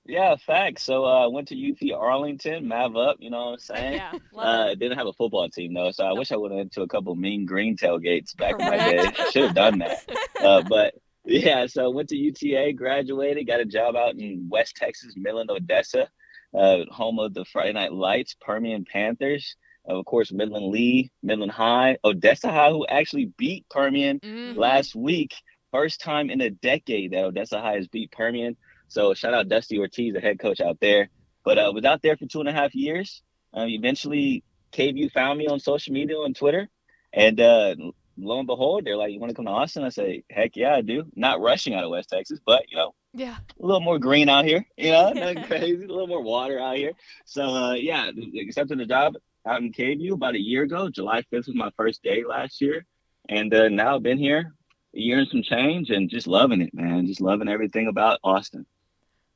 Yeah, 0.05 0.35
facts. 0.35 0.83
So 0.83 1.05
uh 1.05 1.29
went 1.29 1.47
to 1.49 1.55
UT 1.55 1.91
Arlington, 1.93 2.67
Mav 2.67 2.95
up, 2.95 3.17
you 3.19 3.29
know 3.29 3.45
what 3.45 3.51
I'm 3.53 3.59
saying? 3.59 4.01
yeah, 4.01 4.13
Uh 4.41 4.67
it. 4.71 4.79
didn't 4.79 4.97
have 4.97 5.07
a 5.07 5.13
football 5.13 5.49
team 5.49 5.73
though, 5.73 5.91
so 5.91 6.05
I 6.05 6.13
wish 6.13 6.31
I 6.31 6.35
would 6.37 6.51
have 6.51 6.57
went 6.57 6.73
to 6.73 6.83
a 6.83 6.87
couple 6.87 7.15
mean 7.15 7.45
green 7.45 7.77
tailgates 7.77 8.37
back 8.37 8.59
in 8.59 8.65
my 8.65 8.79
Correct. 8.79 8.85
day. 8.87 9.15
Should 9.23 9.43
have 9.43 9.53
done 9.53 9.79
that. 9.79 9.99
Uh 10.39 10.61
but 10.67 10.93
yeah, 11.25 11.65
so 11.67 11.85
I 11.85 11.87
went 11.87 12.09
to 12.09 12.17
UTA, 12.17 12.73
graduated, 12.73 13.47
got 13.47 13.61
a 13.61 13.65
job 13.65 13.95
out 13.95 14.15
in 14.15 14.47
West 14.49 14.75
Texas, 14.75 15.13
Midland, 15.17 15.49
Odessa, 15.49 16.07
uh, 16.53 16.85
home 16.91 17.17
of 17.19 17.33
the 17.33 17.45
Friday 17.45 17.73
Night 17.73 17.93
Lights, 17.93 18.35
Permian 18.39 18.85
Panthers. 18.85 19.55
Of 19.87 20.05
course, 20.05 20.31
Midland 20.31 20.67
Lee, 20.71 21.11
Midland 21.23 21.51
High, 21.51 21.97
Odessa 22.03 22.51
High, 22.51 22.71
who 22.71 22.85
actually 22.87 23.31
beat 23.37 23.67
Permian 23.69 24.21
Mhm. 24.23 24.55
last 24.57 24.95
week 24.95 25.33
first 25.75 25.99
time 26.01 26.29
in 26.29 26.39
a 26.41 26.49
decade 26.49 27.11
that 27.11 27.23
Odessa 27.25 27.59
High 27.59 27.75
has 27.75 27.87
beat 27.87 28.11
Permian. 28.11 28.55
So 28.87 29.13
shout 29.13 29.33
out 29.33 29.49
Dusty 29.49 29.77
Ortiz, 29.79 30.13
the 30.13 30.21
head 30.21 30.39
coach 30.39 30.61
out 30.61 30.77
there. 30.79 31.09
But 31.43 31.57
uh, 31.57 31.71
was 31.73 31.83
out 31.85 32.01
there 32.01 32.15
for 32.17 32.25
two 32.25 32.39
and 32.39 32.49
a 32.49 32.53
half 32.53 32.73
years. 32.73 33.21
Um, 33.53 33.67
eventually, 33.69 34.43
KVUE 34.71 35.11
found 35.11 35.37
me 35.37 35.47
on 35.47 35.59
social 35.59 35.93
media 35.93 36.15
on 36.15 36.33
Twitter, 36.33 36.67
and 37.13 37.39
uh, 37.39 37.75
lo 38.17 38.39
and 38.39 38.47
behold, 38.47 38.83
they're 38.85 38.97
like, 38.97 39.11
"You 39.11 39.19
want 39.19 39.29
to 39.29 39.35
come 39.35 39.45
to 39.45 39.51
Austin?" 39.51 39.83
I 39.83 39.89
say, 39.89 40.23
"Heck 40.29 40.55
yeah, 40.55 40.73
I 40.75 40.81
do." 40.81 41.03
Not 41.15 41.39
rushing 41.41 41.73
out 41.75 41.83
of 41.83 41.91
West 41.91 42.09
Texas, 42.09 42.39
but 42.45 42.63
you 42.69 42.77
know, 42.77 42.93
Yeah. 43.13 43.35
a 43.61 43.65
little 43.65 43.79
more 43.81 43.99
green 43.99 44.27
out 44.27 44.45
here. 44.45 44.65
You 44.77 44.91
know, 44.91 45.11
nothing 45.15 45.43
crazy. 45.43 45.75
A 45.83 45.87
little 45.87 46.07
more 46.07 46.23
water 46.23 46.59
out 46.59 46.77
here. 46.77 46.93
So 47.25 47.43
uh, 47.43 47.73
yeah, 47.73 48.09
accepted 48.41 48.79
the 48.79 48.85
job 48.85 49.15
out 49.47 49.61
in 49.61 49.71
KVUE 49.71 50.13
about 50.13 50.35
a 50.35 50.41
year 50.41 50.63
ago. 50.63 50.89
July 50.89 51.21
fifth 51.29 51.47
was 51.47 51.55
my 51.55 51.69
first 51.77 52.01
day 52.01 52.23
last 52.27 52.59
year, 52.61 52.85
and 53.29 53.53
uh, 53.53 53.69
now 53.69 53.95
I've 53.95 54.03
been 54.03 54.17
here 54.17 54.53
a 54.95 54.99
year 54.99 55.19
and 55.19 55.27
some 55.27 55.43
change, 55.43 55.89
and 55.89 56.09
just 56.09 56.27
loving 56.27 56.61
it, 56.61 56.73
man. 56.73 57.05
Just 57.05 57.21
loving 57.21 57.47
everything 57.47 57.87
about 57.87 58.19
Austin. 58.23 58.65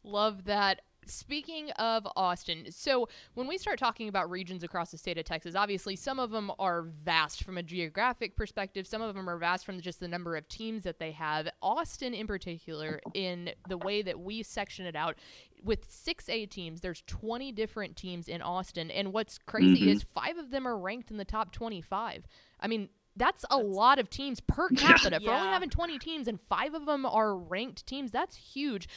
Love 0.03 0.45
that. 0.45 0.81
Speaking 1.05 1.71
of 1.71 2.07
Austin, 2.15 2.71
so 2.71 3.09
when 3.33 3.47
we 3.47 3.57
start 3.57 3.79
talking 3.79 4.09
about 4.09 4.29
regions 4.29 4.63
across 4.63 4.91
the 4.91 4.97
state 4.97 5.17
of 5.17 5.25
Texas, 5.25 5.55
obviously 5.55 5.95
some 5.95 6.19
of 6.19 6.29
them 6.29 6.51
are 6.59 6.83
vast 6.83 7.43
from 7.43 7.57
a 7.57 7.63
geographic 7.63 8.35
perspective, 8.35 8.85
some 8.85 9.01
of 9.01 9.15
them 9.15 9.27
are 9.27 9.37
vast 9.37 9.65
from 9.65 9.81
just 9.81 9.99
the 9.99 10.07
number 10.07 10.35
of 10.35 10.47
teams 10.47 10.83
that 10.83 10.99
they 10.99 11.11
have. 11.11 11.49
Austin, 11.63 12.13
in 12.13 12.27
particular, 12.27 13.01
in 13.15 13.49
the 13.67 13.77
way 13.77 14.03
that 14.03 14.19
we 14.19 14.43
section 14.43 14.85
it 14.85 14.95
out, 14.95 15.15
with 15.63 15.89
6A 15.89 16.47
teams, 16.47 16.81
there's 16.81 17.01
20 17.07 17.53
different 17.53 17.95
teams 17.95 18.27
in 18.27 18.43
Austin, 18.43 18.91
and 18.91 19.11
what's 19.11 19.39
crazy 19.39 19.87
Mhm. 19.87 19.87
is 19.87 20.03
five 20.03 20.37
of 20.37 20.51
them 20.51 20.67
are 20.67 20.77
ranked 20.77 21.09
in 21.09 21.17
the 21.17 21.25
top 21.25 21.51
25. 21.51 22.27
I 22.59 22.67
mean, 22.67 22.89
that's 23.19 23.45
a 23.51 23.57
lot 23.57 23.99
of 23.99 24.09
teams 24.09 24.39
per 24.39 24.69
capita. 24.75 25.19
For 25.19 25.31
only 25.31 25.49
having 25.49 25.69
20 25.69 25.99
teams 25.99 26.27
and 26.27 26.39
five 26.49 26.73
of 26.73 26.85
them 26.85 27.05
are 27.05 27.35
ranked 27.35 27.85
teams, 27.85 28.11
that's 28.11 28.35
huge. 28.35 28.89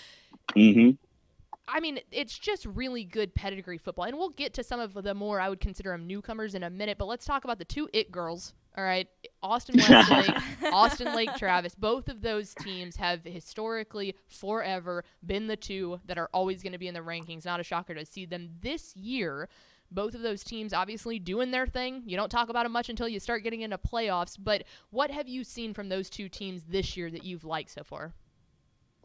Mm-hmm. 0.57 0.93
I 1.69 1.81
mean, 1.81 2.01
it's 2.11 2.39
just 2.39 2.67
really 2.67 3.05
good 3.05 3.35
pedigree 3.35 3.79
football. 3.79 4.07
And 4.07 4.17
we'll 4.17 4.31
get 4.31 4.55
to 4.55 4.65
some 4.65 4.81
of 4.81 4.95
the 4.95 5.15
more 5.15 5.41
I 5.41 5.49
would 5.49 5.61
consider 5.61 5.91
them 5.91 6.07
newcomers 6.07 6.55
in 6.55 6.63
a 6.63 6.71
minute, 6.71 6.99
but 6.99 7.07
let's 7.07 7.25
talk 7.25 7.45
about 7.45 7.59
the 7.59 7.65
two 7.65 7.89
it 7.93 8.11
girls. 8.11 8.55
All 8.77 8.85
right. 8.85 9.07
Austin 9.43 9.77
Westlake, 9.89 10.35
Austin 10.73 11.15
Lake 11.15 11.35
Travis. 11.37 11.75
Both 11.75 12.09
of 12.09 12.23
those 12.23 12.55
teams 12.55 12.97
have 12.97 13.23
historically 13.25 14.17
forever 14.29 15.05
been 15.25 15.47
the 15.47 15.57
two 15.57 16.01
that 16.07 16.19
are 16.19 16.31
always 16.33 16.63
going 16.63 16.73
to 16.73 16.79
be 16.79 16.89
in 16.89 16.95
the 16.95 17.01
rankings. 17.01 17.45
Not 17.45 17.61
a 17.61 17.65
shocker 17.65 17.95
to 17.95 18.07
see 18.07 18.25
them 18.25 18.49
this 18.61 18.97
year. 18.97 19.49
Both 19.95 20.15
of 20.15 20.23
those 20.23 20.43
teams 20.43 20.73
obviously 20.73 21.19
doing 21.19 21.51
their 21.51 21.67
thing. 21.67 22.03
You 22.07 22.17
don't 22.17 22.31
talk 22.31 22.49
about 22.49 22.65
them 22.65 22.73
much 22.73 22.89
until 22.89 23.09
you 23.09 23.21
start 23.21 23.43
getting 23.43 23.63
into 23.63 23.79
playoffs, 23.79 24.37
but 24.39 24.65
what 24.91 25.11
have 25.11 25.29
you 25.29 25.45
seen 25.45 25.75
from 25.75 25.89
those 25.89 26.09
two 26.09 26.29
teams 26.29 26.63
this 26.65 26.97
year 26.97 27.11
that 27.11 27.25
you've 27.25 27.45
liked 27.45 27.71
so 27.71 27.85
far? 27.85 28.13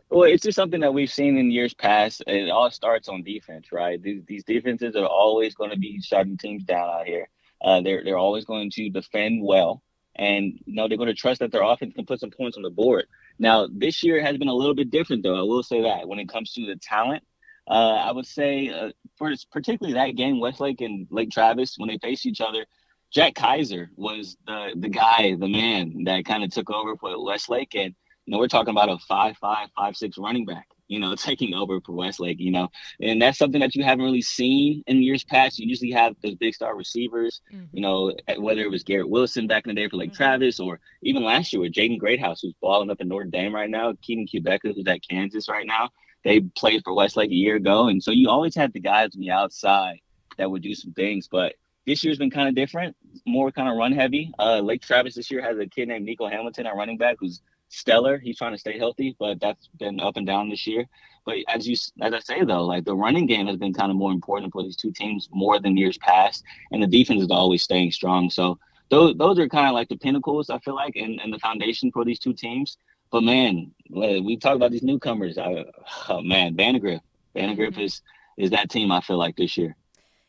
Well, 0.09 0.23
it's 0.23 0.43
just 0.43 0.55
something 0.55 0.79
that 0.81 0.93
we've 0.93 1.11
seen 1.11 1.37
in 1.37 1.51
years 1.51 1.73
past. 1.73 2.23
It 2.27 2.49
all 2.49 2.71
starts 2.71 3.09
on 3.09 3.23
defense, 3.23 3.71
right? 3.73 4.01
These, 4.01 4.43
defenses 4.45 4.95
are 4.95 5.05
always 5.05 5.53
going 5.53 5.71
to 5.71 5.77
be 5.77 6.01
shutting 6.01 6.37
teams 6.37 6.63
down 6.63 6.89
out 6.89 7.05
here. 7.05 7.27
Uh, 7.61 7.81
they're 7.81 8.03
they're 8.03 8.17
always 8.17 8.45
going 8.45 8.69
to 8.69 8.89
defend 8.89 9.43
well, 9.43 9.81
and 10.15 10.53
you 10.65 10.75
know 10.75 10.87
they're 10.87 10.97
going 10.97 11.07
to 11.07 11.13
trust 11.13 11.39
that 11.39 11.51
their 11.51 11.63
offense 11.63 11.93
can 11.95 12.05
put 12.05 12.19
some 12.19 12.29
points 12.29 12.55
on 12.55 12.63
the 12.63 12.69
board. 12.69 13.07
Now, 13.39 13.67
this 13.69 14.03
year 14.03 14.21
has 14.21 14.37
been 14.37 14.47
a 14.47 14.53
little 14.53 14.75
bit 14.75 14.91
different, 14.91 15.23
though. 15.23 15.37
I 15.37 15.41
will 15.41 15.63
say 15.63 15.81
that 15.81 16.07
when 16.07 16.19
it 16.19 16.29
comes 16.29 16.53
to 16.53 16.65
the 16.65 16.75
talent, 16.75 17.23
uh, 17.67 18.01
I 18.07 18.11
would 18.11 18.25
say 18.25 18.69
uh, 18.69 18.91
for 19.17 19.33
particularly 19.51 19.93
that 19.95 20.15
game, 20.15 20.39
Westlake 20.39 20.81
and 20.81 21.07
Lake 21.09 21.31
Travis, 21.31 21.75
when 21.77 21.89
they 21.89 21.97
faced 21.97 22.25
each 22.25 22.41
other, 22.41 22.65
Jack 23.11 23.35
Kaiser 23.35 23.89
was 23.95 24.37
the 24.45 24.71
the 24.75 24.89
guy, 24.89 25.35
the 25.35 25.47
man 25.47 26.03
that 26.05 26.25
kind 26.25 26.43
of 26.43 26.51
took 26.51 26.69
over 26.69 26.95
for 26.97 27.23
Westlake, 27.23 27.75
and 27.75 27.93
you 28.25 28.31
know 28.31 28.39
we're 28.39 28.47
talking 28.47 28.71
about 28.71 28.89
a 28.89 28.97
five 28.99 29.37
five 29.37 29.69
five 29.75 29.95
six 29.95 30.17
running 30.17 30.45
back, 30.45 30.67
you 30.87 30.99
know, 30.99 31.15
taking 31.29 31.53
over 31.53 31.79
for 31.81 31.93
Westlake, 31.93 32.39
you 32.39 32.51
know, 32.51 32.69
and 33.01 33.21
that's 33.21 33.37
something 33.37 33.61
that 33.61 33.75
you 33.75 33.83
haven't 33.83 34.03
really 34.03 34.21
seen 34.21 34.83
in 34.87 35.01
years 35.01 35.23
past. 35.23 35.59
You 35.59 35.67
usually 35.67 35.91
have 35.91 36.15
those 36.21 36.35
big 36.35 36.53
star 36.53 36.75
receivers, 36.75 37.41
you 37.71 37.81
know, 37.81 38.13
whether 38.37 38.61
it 38.61 38.71
was 38.71 38.83
Garrett 38.83 39.09
Wilson 39.09 39.47
back 39.47 39.65
in 39.65 39.73
the 39.73 39.81
day 39.81 39.87
for 39.89 39.97
Lake 39.97 40.11
Mhm. 40.11 40.17
Travis, 40.17 40.59
or 40.59 40.79
even 41.01 41.23
last 41.23 41.53
year 41.53 41.61
with 41.61 41.73
Jaden 41.73 41.97
Greathouse, 41.99 42.41
who's 42.41 42.55
balling 42.61 42.89
up 42.89 43.01
in 43.01 43.07
Notre 43.07 43.25
Dame 43.25 43.55
right 43.55 43.69
now, 43.69 43.93
Keaton 44.01 44.27
Kubecka, 44.27 44.73
who's 44.75 44.87
at 44.87 45.07
Kansas 45.07 45.47
right 45.49 45.65
now. 45.67 45.89
They 46.23 46.41
played 46.41 46.83
for 46.83 46.93
Westlake 46.93 47.31
a 47.31 47.35
year 47.35 47.55
ago, 47.55 47.87
and 47.87 48.03
so 48.03 48.11
you 48.11 48.29
always 48.29 48.55
had 48.55 48.73
the 48.73 48.79
guys 48.79 49.15
on 49.15 49.21
the 49.21 49.31
outside 49.31 49.99
that 50.37 50.49
would 50.49 50.61
do 50.61 50.75
some 50.75 50.93
things, 50.93 51.27
but 51.27 51.55
this 51.85 52.03
year's 52.03 52.17
been 52.17 52.29
kind 52.29 52.49
of 52.49 52.55
different, 52.55 52.95
more 53.25 53.49
kind 53.49 53.69
of 53.69 53.77
run 53.77 53.93
heavy. 53.93 54.31
Uh, 54.37 54.59
Lake 54.59 54.81
Travis 54.81 55.15
this 55.15 55.31
year 55.31 55.41
has 55.41 55.57
a 55.57 55.65
kid 55.65 55.87
named 55.87 56.05
Nico 56.05 56.27
Hamilton 56.27 56.65
at 56.65 56.75
running 56.75 56.97
back 56.97 57.15
who's 57.19 57.41
stellar. 57.69 58.17
He's 58.17 58.37
trying 58.37 58.51
to 58.51 58.57
stay 58.57 58.77
healthy, 58.77 59.15
but 59.17 59.39
that's 59.39 59.69
been 59.79 59.99
up 59.99 60.17
and 60.17 60.27
down 60.27 60.49
this 60.49 60.67
year. 60.67 60.85
But 61.25 61.37
as 61.47 61.67
you 61.67 61.75
as 62.01 62.13
I 62.13 62.19
say 62.19 62.43
though, 62.43 62.65
like 62.65 62.85
the 62.85 62.95
running 62.95 63.25
game 63.25 63.47
has 63.47 63.57
been 63.57 63.73
kind 63.73 63.89
of 63.89 63.97
more 63.97 64.11
important 64.11 64.51
for 64.51 64.63
these 64.63 64.75
two 64.75 64.91
teams 64.91 65.29
more 65.31 65.59
than 65.59 65.77
years 65.77 65.97
past, 65.97 66.43
and 66.71 66.83
the 66.83 66.87
defense 66.87 67.21
is 67.21 67.31
always 67.31 67.63
staying 67.63 67.91
strong. 67.91 68.29
So 68.29 68.59
those 68.89 69.15
those 69.17 69.39
are 69.39 69.49
kind 69.49 69.67
of 69.67 69.73
like 69.73 69.89
the 69.89 69.97
pinnacles 69.97 70.49
I 70.49 70.59
feel 70.59 70.75
like, 70.75 70.95
and, 70.95 71.19
and 71.21 71.33
the 71.33 71.39
foundation 71.39 71.91
for 71.91 72.05
these 72.05 72.19
two 72.19 72.33
teams. 72.33 72.77
But 73.11 73.23
man, 73.23 73.71
we 73.89 74.37
talk 74.37 74.55
about 74.55 74.71
these 74.71 74.83
newcomers. 74.83 75.37
I, 75.37 75.65
oh 76.09 76.21
man, 76.21 76.55
Vandergrift, 76.55 77.01
Vandergrift 77.35 77.75
Mhm. 77.75 77.83
is 77.83 78.01
is 78.37 78.51
that 78.51 78.69
team 78.69 78.91
I 78.91 79.01
feel 79.01 79.17
like 79.17 79.35
this 79.35 79.57
year. 79.57 79.75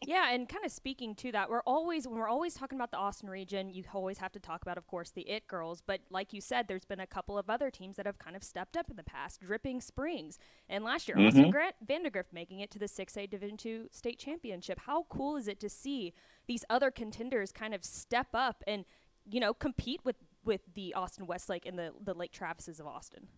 Yeah, 0.06 0.30
and 0.30 0.48
kind 0.48 0.64
of 0.64 0.70
speaking 0.70 1.16
to 1.16 1.32
that, 1.32 1.50
we're 1.50 1.62
always 1.62 2.06
when 2.06 2.16
we're 2.18 2.28
always 2.28 2.54
talking 2.54 2.78
about 2.78 2.92
the 2.92 2.96
Austin 2.98 3.28
region, 3.28 3.68
you 3.68 3.82
always 3.92 4.18
have 4.18 4.30
to 4.32 4.38
talk 4.38 4.62
about, 4.62 4.78
of 4.78 4.86
course, 4.86 5.10
the 5.10 5.28
It 5.28 5.48
Girls. 5.48 5.82
But 5.84 6.02
like 6.08 6.32
you 6.32 6.40
said, 6.40 6.68
there's 6.68 6.84
been 6.84 7.00
a 7.00 7.06
couple 7.06 7.36
of 7.36 7.50
other 7.50 7.68
teams 7.68 7.96
that 7.96 8.06
have 8.06 8.18
kind 8.18 8.36
of 8.36 8.44
stepped 8.44 8.76
up 8.76 8.88
in 8.88 8.96
the 8.96 9.02
past. 9.02 9.40
Dripping 9.40 9.80
Springs, 9.80 10.38
and 10.68 10.84
last 10.84 11.08
year, 11.08 11.18
Austin 11.18 11.46
Mhm. 11.46 11.50
Grant 11.50 11.74
Vandergrift 11.84 12.32
making 12.32 12.60
it 12.60 12.70
to 12.70 12.78
the 12.78 12.86
6A 12.86 13.26
Division 13.26 13.56
Two 13.56 13.88
state 13.90 14.20
championship. 14.20 14.78
How 14.78 15.02
cool 15.08 15.36
is 15.36 15.48
it 15.48 15.58
to 15.60 15.68
see 15.68 16.14
these 16.46 16.64
other 16.70 16.92
contenders 16.92 17.50
kind 17.50 17.74
of 17.74 17.84
step 17.84 18.28
up 18.32 18.62
and 18.68 18.84
you 19.30 19.40
know 19.40 19.52
compete 19.52 20.02
with 20.04 20.16
with 20.44 20.60
the 20.74 20.94
Austin 20.94 21.26
Westlake 21.26 21.66
and 21.66 21.78
the 21.78 21.92
the 22.02 22.14
Lake 22.14 22.32
Travises 22.32 22.80
of 22.80 22.86
Austin? 22.86 23.28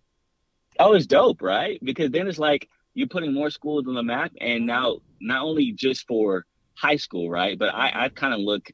Oh, 0.79 0.93
it's 0.93 1.07
dope, 1.07 1.43
right? 1.43 1.81
Because 1.83 2.11
then 2.11 2.29
it's 2.29 2.39
like 2.39 2.69
you're 2.95 3.09
putting 3.09 3.33
more 3.33 3.51
schools 3.51 3.87
on 3.87 3.95
the 3.95 4.03
map, 4.03 4.33
and 4.41 4.67
now 4.67 4.99
not 5.21 5.43
only 5.43 5.73
just 5.73 6.07
for 6.07 6.47
high 6.75 6.97
school, 6.97 7.31
right? 7.31 7.59
But 7.59 7.75
I, 7.75 8.05
I 8.05 8.09
kind 8.09 8.35
of 8.35 8.41
look 8.41 8.71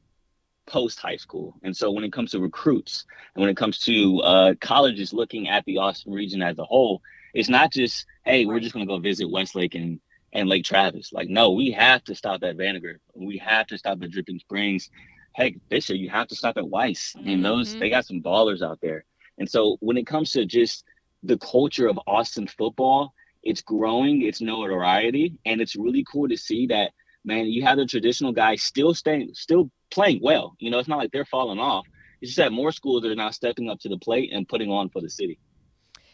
post 0.65 0.99
high 0.99 1.17
school, 1.17 1.55
and 1.63 1.75
so 1.75 1.91
when 1.91 2.03
it 2.03 2.13
comes 2.13 2.31
to 2.31 2.39
recruits 2.39 3.05
and 3.35 3.41
when 3.41 3.49
it 3.49 3.57
comes 3.57 3.79
to 3.79 4.19
uh, 4.21 4.53
colleges 4.61 5.13
looking 5.13 5.47
at 5.47 5.65
the 5.65 5.77
Austin 5.77 6.13
region 6.13 6.41
as 6.41 6.57
a 6.59 6.63
whole, 6.63 7.01
it's 7.33 7.49
not 7.49 7.71
just 7.71 8.05
hey, 8.25 8.45
we're 8.45 8.59
just 8.59 8.73
gonna 8.73 8.85
go 8.85 8.99
visit 8.99 9.29
Westlake 9.29 9.75
and 9.75 9.99
and 10.33 10.49
Lake 10.49 10.65
Travis. 10.65 11.13
Like, 11.13 11.29
no, 11.29 11.51
we 11.51 11.71
have 11.71 12.03
to 12.05 12.15
stop 12.15 12.43
at 12.43 12.57
Vandergrift. 12.57 12.99
We 13.15 13.37
have 13.37 13.67
to 13.67 13.77
stop 13.77 14.01
at 14.03 14.11
Dripping 14.11 14.39
Springs. 14.39 14.89
Heck, 15.37 15.53
this 15.69 15.87
year 15.87 15.99
you 15.99 16.09
have 16.09 16.27
to 16.29 16.35
stop 16.35 16.57
at 16.57 16.67
Weiss. 16.67 17.15
And 17.23 17.45
those 17.45 17.69
mm-hmm. 17.69 17.79
they 17.79 17.89
got 17.91 18.07
some 18.07 18.23
ballers 18.23 18.63
out 18.63 18.79
there. 18.81 19.05
And 19.37 19.47
so 19.47 19.77
when 19.81 19.95
it 19.95 20.07
comes 20.07 20.31
to 20.31 20.45
just 20.45 20.83
the 21.21 21.37
culture 21.37 21.87
of 21.87 21.99
Austin 22.07 22.47
football, 22.47 23.13
it's 23.43 23.61
growing, 23.61 24.23
it's 24.23 24.41
notoriety, 24.41 25.37
and 25.45 25.61
it's 25.61 25.75
really 25.75 26.03
cool 26.11 26.27
to 26.27 26.35
see 26.35 26.65
that 26.67 26.91
man, 27.23 27.45
you 27.45 27.61
have 27.63 27.77
the 27.77 27.85
traditional 27.85 28.31
guys 28.31 28.63
still 28.63 28.95
staying 28.95 29.29
still 29.33 29.69
playing 29.91 30.21
well. 30.23 30.55
You 30.57 30.71
know, 30.71 30.79
it's 30.79 30.87
not 30.87 30.97
like 30.97 31.11
they're 31.11 31.25
falling 31.25 31.59
off. 31.59 31.85
It's 32.19 32.31
just 32.31 32.37
that 32.37 32.51
more 32.51 32.71
schools 32.71 33.05
are 33.05 33.13
now 33.13 33.29
stepping 33.29 33.69
up 33.69 33.79
to 33.81 33.89
the 33.89 33.97
plate 33.97 34.31
and 34.33 34.49
putting 34.49 34.71
on 34.71 34.89
for 34.89 35.01
the 35.01 35.09
city. 35.09 35.37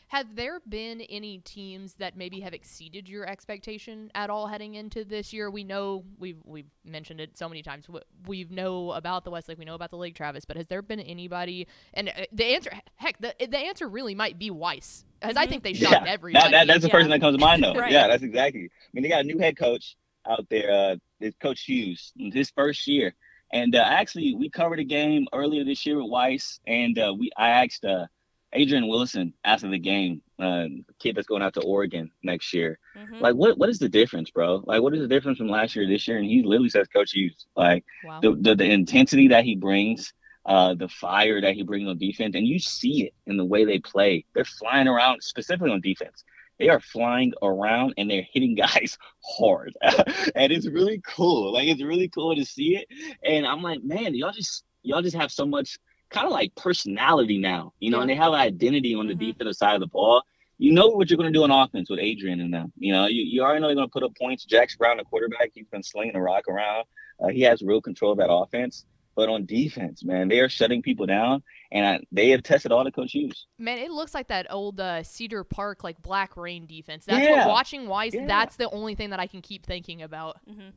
Have 0.09 0.35
there 0.35 0.59
been 0.67 1.01
any 1.01 1.39
teams 1.39 1.95
that 1.95 2.15
maybe 2.15 2.41
have 2.41 2.53
exceeded 2.53 3.09
your 3.09 3.27
expectation 3.27 4.11
at 4.13 4.29
all 4.29 4.47
heading 4.47 4.75
into 4.75 5.03
this 5.03 5.33
year? 5.33 5.49
We 5.49 5.63
know 5.63 6.03
we've 6.19 6.37
we've 6.45 6.69
mentioned 6.85 7.19
it 7.19 7.35
so 7.37 7.49
many 7.49 7.63
times. 7.63 7.87
w- 7.87 8.03
We 8.27 8.43
know 8.49 8.91
about 8.91 9.23
the 9.23 9.31
Westlake, 9.31 9.57
we 9.57 9.65
know 9.65 9.73
about 9.73 9.89
the 9.89 9.97
Lake 9.97 10.15
Travis, 10.15 10.45
but 10.45 10.55
has 10.55 10.67
there 10.67 10.83
been 10.83 10.99
anybody? 10.99 11.67
And 11.95 12.09
uh, 12.09 12.25
the 12.31 12.45
answer, 12.45 12.71
heck, 12.97 13.17
the 13.19 13.33
the 13.39 13.57
answer 13.57 13.87
really 13.87 14.13
might 14.13 14.37
be 14.37 14.51
Weiss, 14.51 15.03
because 15.19 15.35
I 15.35 15.45
Mhm. 15.45 15.49
think 15.49 15.63
they 15.63 15.73
shocked 15.73 16.05
Yeah, 16.05 16.11
everybody. 16.13 16.51
That, 16.51 16.51
that, 16.51 16.67
that's 16.67 16.83
the 16.83 16.89
Yeah. 16.89 16.97
person 16.97 17.09
that 17.11 17.21
comes 17.21 17.35
to 17.35 17.39
mind, 17.39 17.63
though. 17.63 17.73
Right. 17.79 17.91
Yeah, 17.91 18.07
that's 18.07 18.23
exactly. 18.23 18.65
I 18.65 18.69
mean, 18.93 19.03
they 19.03 19.09
got 19.09 19.21
a 19.21 19.23
new 19.27 19.37
head 19.39 19.57
coach 19.57 19.95
out 20.27 20.47
there. 20.49 20.71
Uh, 20.71 20.95
it's 21.19 21.37
Coach 21.37 21.61
Hughes, 21.63 22.11
his 22.17 22.49
first 22.51 22.87
year, 22.87 23.15
and 23.51 23.75
uh, 23.75 23.79
actually, 23.85 24.35
we 24.35 24.49
covered 24.49 24.79
a 24.79 24.83
game 24.83 25.27
earlier 25.33 25.63
this 25.63 25.85
year 25.85 25.97
with 26.01 26.09
Weiss, 26.11 26.59
and 26.67 26.97
uh, 26.99 27.13
we 27.17 27.31
I 27.37 27.49
asked 27.49 27.85
uh, 27.85 28.07
Adrian 28.53 28.87
Wilson 28.87 29.33
after 29.43 29.69
the 29.69 29.79
game, 29.79 30.21
uh, 30.39 30.65
kid 30.99 31.15
that's 31.15 31.27
going 31.27 31.41
out 31.41 31.53
to 31.55 31.61
Oregon 31.61 32.11
next 32.23 32.53
year, 32.53 32.79
Mhm. 32.95 33.21
like, 33.21 33.35
what 33.35 33.57
what 33.57 33.69
is 33.69 33.79
the 33.79 33.89
difference, 33.89 34.29
bro? 34.31 34.63
Like, 34.65 34.81
what 34.81 34.93
is 34.93 35.01
the 35.01 35.07
difference 35.07 35.37
from 35.37 35.49
last 35.49 35.75
year 35.75 35.85
to 35.85 35.91
this 35.91 36.07
year? 36.07 36.17
And 36.17 36.25
he 36.25 36.43
literally 36.43 36.69
says, 36.69 36.87
Coach 36.87 37.11
Hughes, 37.11 37.45
like 37.55 37.83
wow. 38.03 38.19
the, 38.21 38.35
the 38.35 38.55
the 38.55 38.65
intensity 38.69 39.27
that 39.29 39.43
he 39.43 39.55
brings, 39.55 40.13
uh, 40.45 40.73
the 40.75 40.87
fire 40.89 41.41
that 41.41 41.55
he 41.55 41.63
brings 41.63 41.87
on 41.87 41.97
defense, 41.97 42.35
and 42.35 42.47
you 42.47 42.59
see 42.59 43.05
it 43.05 43.13
in 43.27 43.37
the 43.37 43.45
way 43.45 43.65
they 43.65 43.79
play. 43.79 44.25
They're 44.33 44.45
flying 44.45 44.87
around, 44.87 45.21
specifically 45.23 45.71
on 45.71 45.81
defense. 45.81 46.23
They 46.59 46.69
are 46.69 46.79
flying 46.79 47.33
around 47.41 47.95
and 47.97 48.09
they're 48.09 48.27
hitting 48.31 48.55
guys 48.65 48.97
hard, 49.37 49.75
and 50.35 50.51
it's 50.51 50.67
really 50.67 51.01
cool. 51.05 51.53
Like 51.53 51.67
it's 51.67 51.83
really 51.83 52.09
cool 52.09 52.35
to 52.35 52.45
see 52.45 52.77
it. 52.77 52.87
And 53.23 53.45
I'm 53.45 53.61
like, 53.61 53.83
man, 53.83 54.13
y'all 54.15 54.31
just 54.31 54.63
y'all 54.83 55.01
just 55.01 55.15
have 55.15 55.31
so 55.31 55.45
much 55.45 55.79
kind 56.13 56.25
of 56.27 56.31
like 56.31 56.53
personality 56.55 57.37
now, 57.39 57.73
you 57.79 57.89
know, 57.91 57.99
and 58.01 58.09
they 58.09 58.15
have 58.15 58.33
an 58.33 58.39
identity 58.39 58.95
on 58.95 59.07
the 59.07 59.15
Mhm. 59.15 59.19
defensive 59.19 59.55
side 59.55 59.73
of 59.75 59.81
the 59.81 59.87
ball. 59.87 60.21
You 60.59 60.71
know 60.71 60.87
what 60.89 61.09
you're 61.09 61.17
going 61.17 61.33
to 61.33 61.37
do 61.37 61.43
on 61.43 61.51
offense 61.51 61.89
with 61.89 61.99
Adrian 61.99 62.39
and 62.39 62.53
them. 62.53 62.71
You 62.77 62.93
know, 62.93 63.07
you, 63.07 63.23
you 63.23 63.41
already 63.41 63.59
know 63.59 63.67
they're 63.67 63.75
going 63.75 63.87
to 63.89 63.91
put 63.91 64.03
up 64.03 64.15
points. 64.15 64.45
Jax 64.45 64.75
Brown, 64.77 64.97
the 64.97 65.03
quarterback, 65.03 65.49
he's 65.53 65.67
been 65.67 65.83
slinging 65.83 66.13
the 66.13 66.21
rock 66.21 66.47
around. 66.47 66.85
Uh, 67.21 67.27
he 67.29 67.41
has 67.41 67.61
real 67.61 67.81
control 67.81 68.11
of 68.13 68.19
that 68.19 68.31
offense. 68.31 68.85
But 69.15 69.29
on 69.29 69.45
defense, 69.45 70.03
man, 70.03 70.27
they 70.27 70.39
are 70.39 70.49
shutting 70.49 70.81
people 70.81 71.05
down, 71.05 71.43
and 71.71 71.85
I, 71.85 71.99
they 72.11 72.29
have 72.29 72.41
tested 72.41 72.71
all 72.71 72.83
the 72.83 72.91
Coach 72.91 73.11
Hughes. 73.11 73.45
Man, 73.59 73.77
it 73.77 73.91
looks 73.91 74.15
like 74.15 74.27
that 74.29 74.47
old 74.51 74.79
uh, 74.79 75.03
Cedar 75.03 75.43
Park 75.43 75.83
like 75.83 76.01
Black 76.01 76.35
Rain 76.35 76.65
defense. 76.65 77.05
That's 77.05 77.23
Yeah. 77.27 77.45
what 77.45 77.47
watching 77.49 77.87
Weiss. 77.87 78.15
Yeah. 78.15 78.25
That's 78.25 78.55
the 78.55 78.71
only 78.71 78.95
thing 78.95 79.11
that 79.11 79.19
I 79.19 79.27
can 79.27 79.41
keep 79.41 79.67
thinking 79.67 80.01
about. 80.01 80.37
hmm 80.47 80.69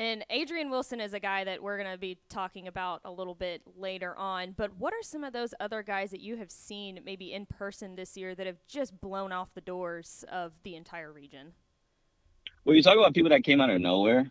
And 0.00 0.24
Adrian 0.30 0.70
Wilson 0.70 0.98
is 0.98 1.12
a 1.12 1.20
guy 1.20 1.44
that 1.44 1.62
we're 1.62 1.76
going 1.76 1.92
to 1.92 1.98
be 1.98 2.16
talking 2.30 2.66
about 2.68 3.02
a 3.04 3.10
little 3.10 3.34
bit 3.34 3.60
later 3.76 4.16
on. 4.16 4.54
But 4.56 4.74
what 4.78 4.94
are 4.94 5.02
some 5.02 5.22
of 5.24 5.34
those 5.34 5.52
other 5.60 5.82
guys 5.82 6.10
that 6.12 6.22
you 6.22 6.38
have 6.38 6.50
seen 6.50 7.00
maybe 7.04 7.34
in 7.34 7.44
person 7.44 7.96
this 7.96 8.16
year 8.16 8.34
that 8.34 8.46
have 8.46 8.56
just 8.66 8.98
blown 8.98 9.30
off 9.30 9.52
the 9.52 9.60
doors 9.60 10.24
of 10.32 10.52
the 10.62 10.74
entire 10.74 11.12
region? 11.12 11.52
Well, 12.64 12.74
you 12.74 12.82
talk 12.82 12.96
about 12.96 13.12
people 13.12 13.28
that 13.28 13.44
came 13.44 13.60
out 13.60 13.68
of 13.68 13.78
nowhere. 13.82 14.30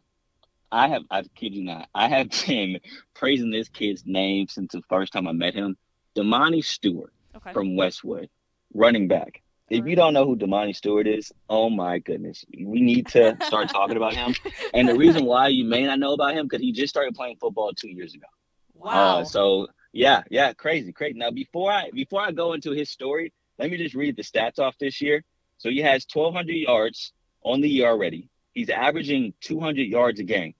I 0.72 0.88
have, 0.88 1.04
I 1.12 1.22
kid 1.36 1.54
you 1.54 1.64
not, 1.64 1.88
I 1.94 2.08
have 2.08 2.32
been 2.48 2.80
praising 3.14 3.52
this 3.52 3.70
kid's 3.70 4.02
name 4.08 4.48
since 4.48 4.72
the 4.72 4.82
first 4.90 5.14
time 5.14 5.28
I 5.28 5.34
met 5.34 5.54
him. 5.54 5.78
Damani 6.18 6.66
Stewart 6.66 7.14
Okay. 7.36 7.54
from 7.54 7.76
Westwood, 7.76 8.28
running 8.74 9.08
back. 9.08 9.44
If 9.70 9.86
you 9.86 9.96
don't 9.96 10.14
know 10.14 10.26
who 10.26 10.36
Damani 10.36 10.76
Stewart 10.76 11.08
is, 11.08 11.32
oh 11.50 11.70
my 11.70 12.00
goodness, 12.00 12.44
we 12.58 12.82
need 12.82 13.08
to 13.10 13.38
start 13.44 13.70
talking 13.70 13.98
about 13.98 14.14
him. 14.16 14.34
And 14.74 14.88
the 14.88 14.96
reason 14.96 15.26
why 15.26 15.48
you 15.50 15.64
may 15.66 15.84
not 15.86 16.00
know 16.00 16.14
about 16.14 16.34
him 16.34 16.46
because 16.48 16.62
he 16.62 16.72
just 16.72 16.90
started 16.90 17.14
playing 17.16 17.38
football 17.40 17.72
two 17.74 17.90
years 17.90 18.14
ago. 18.16 18.26
Wow. 18.74 19.20
Uh, 19.20 19.24
so 19.26 19.68
yeah, 19.94 20.24
yeah, 20.30 20.54
crazy, 20.54 20.92
crazy. 20.92 21.18
Now 21.18 21.32
before 21.32 21.72
I 21.72 21.92
before 21.92 22.22
I 22.22 22.32
go 22.32 22.54
into 22.54 22.72
his 22.72 22.90
story, 22.90 23.34
let 23.58 23.70
me 23.70 23.78
just 23.78 23.96
read 23.96 24.16
the 24.16 24.24
stats 24.24 24.58
off 24.60 24.76
this 24.80 25.02
year. 25.02 25.24
So 25.58 25.70
he 25.70 25.80
has 25.80 26.06
1,200 26.12 26.54
yards 26.54 27.12
on 27.44 27.62
the 27.62 27.70
year 27.70 27.88
already. 27.90 28.30
He's 28.54 28.70
averaging 28.70 29.34
200 29.42 29.82
yards 29.88 30.20
a 30.20 30.24
game. 30.24 30.54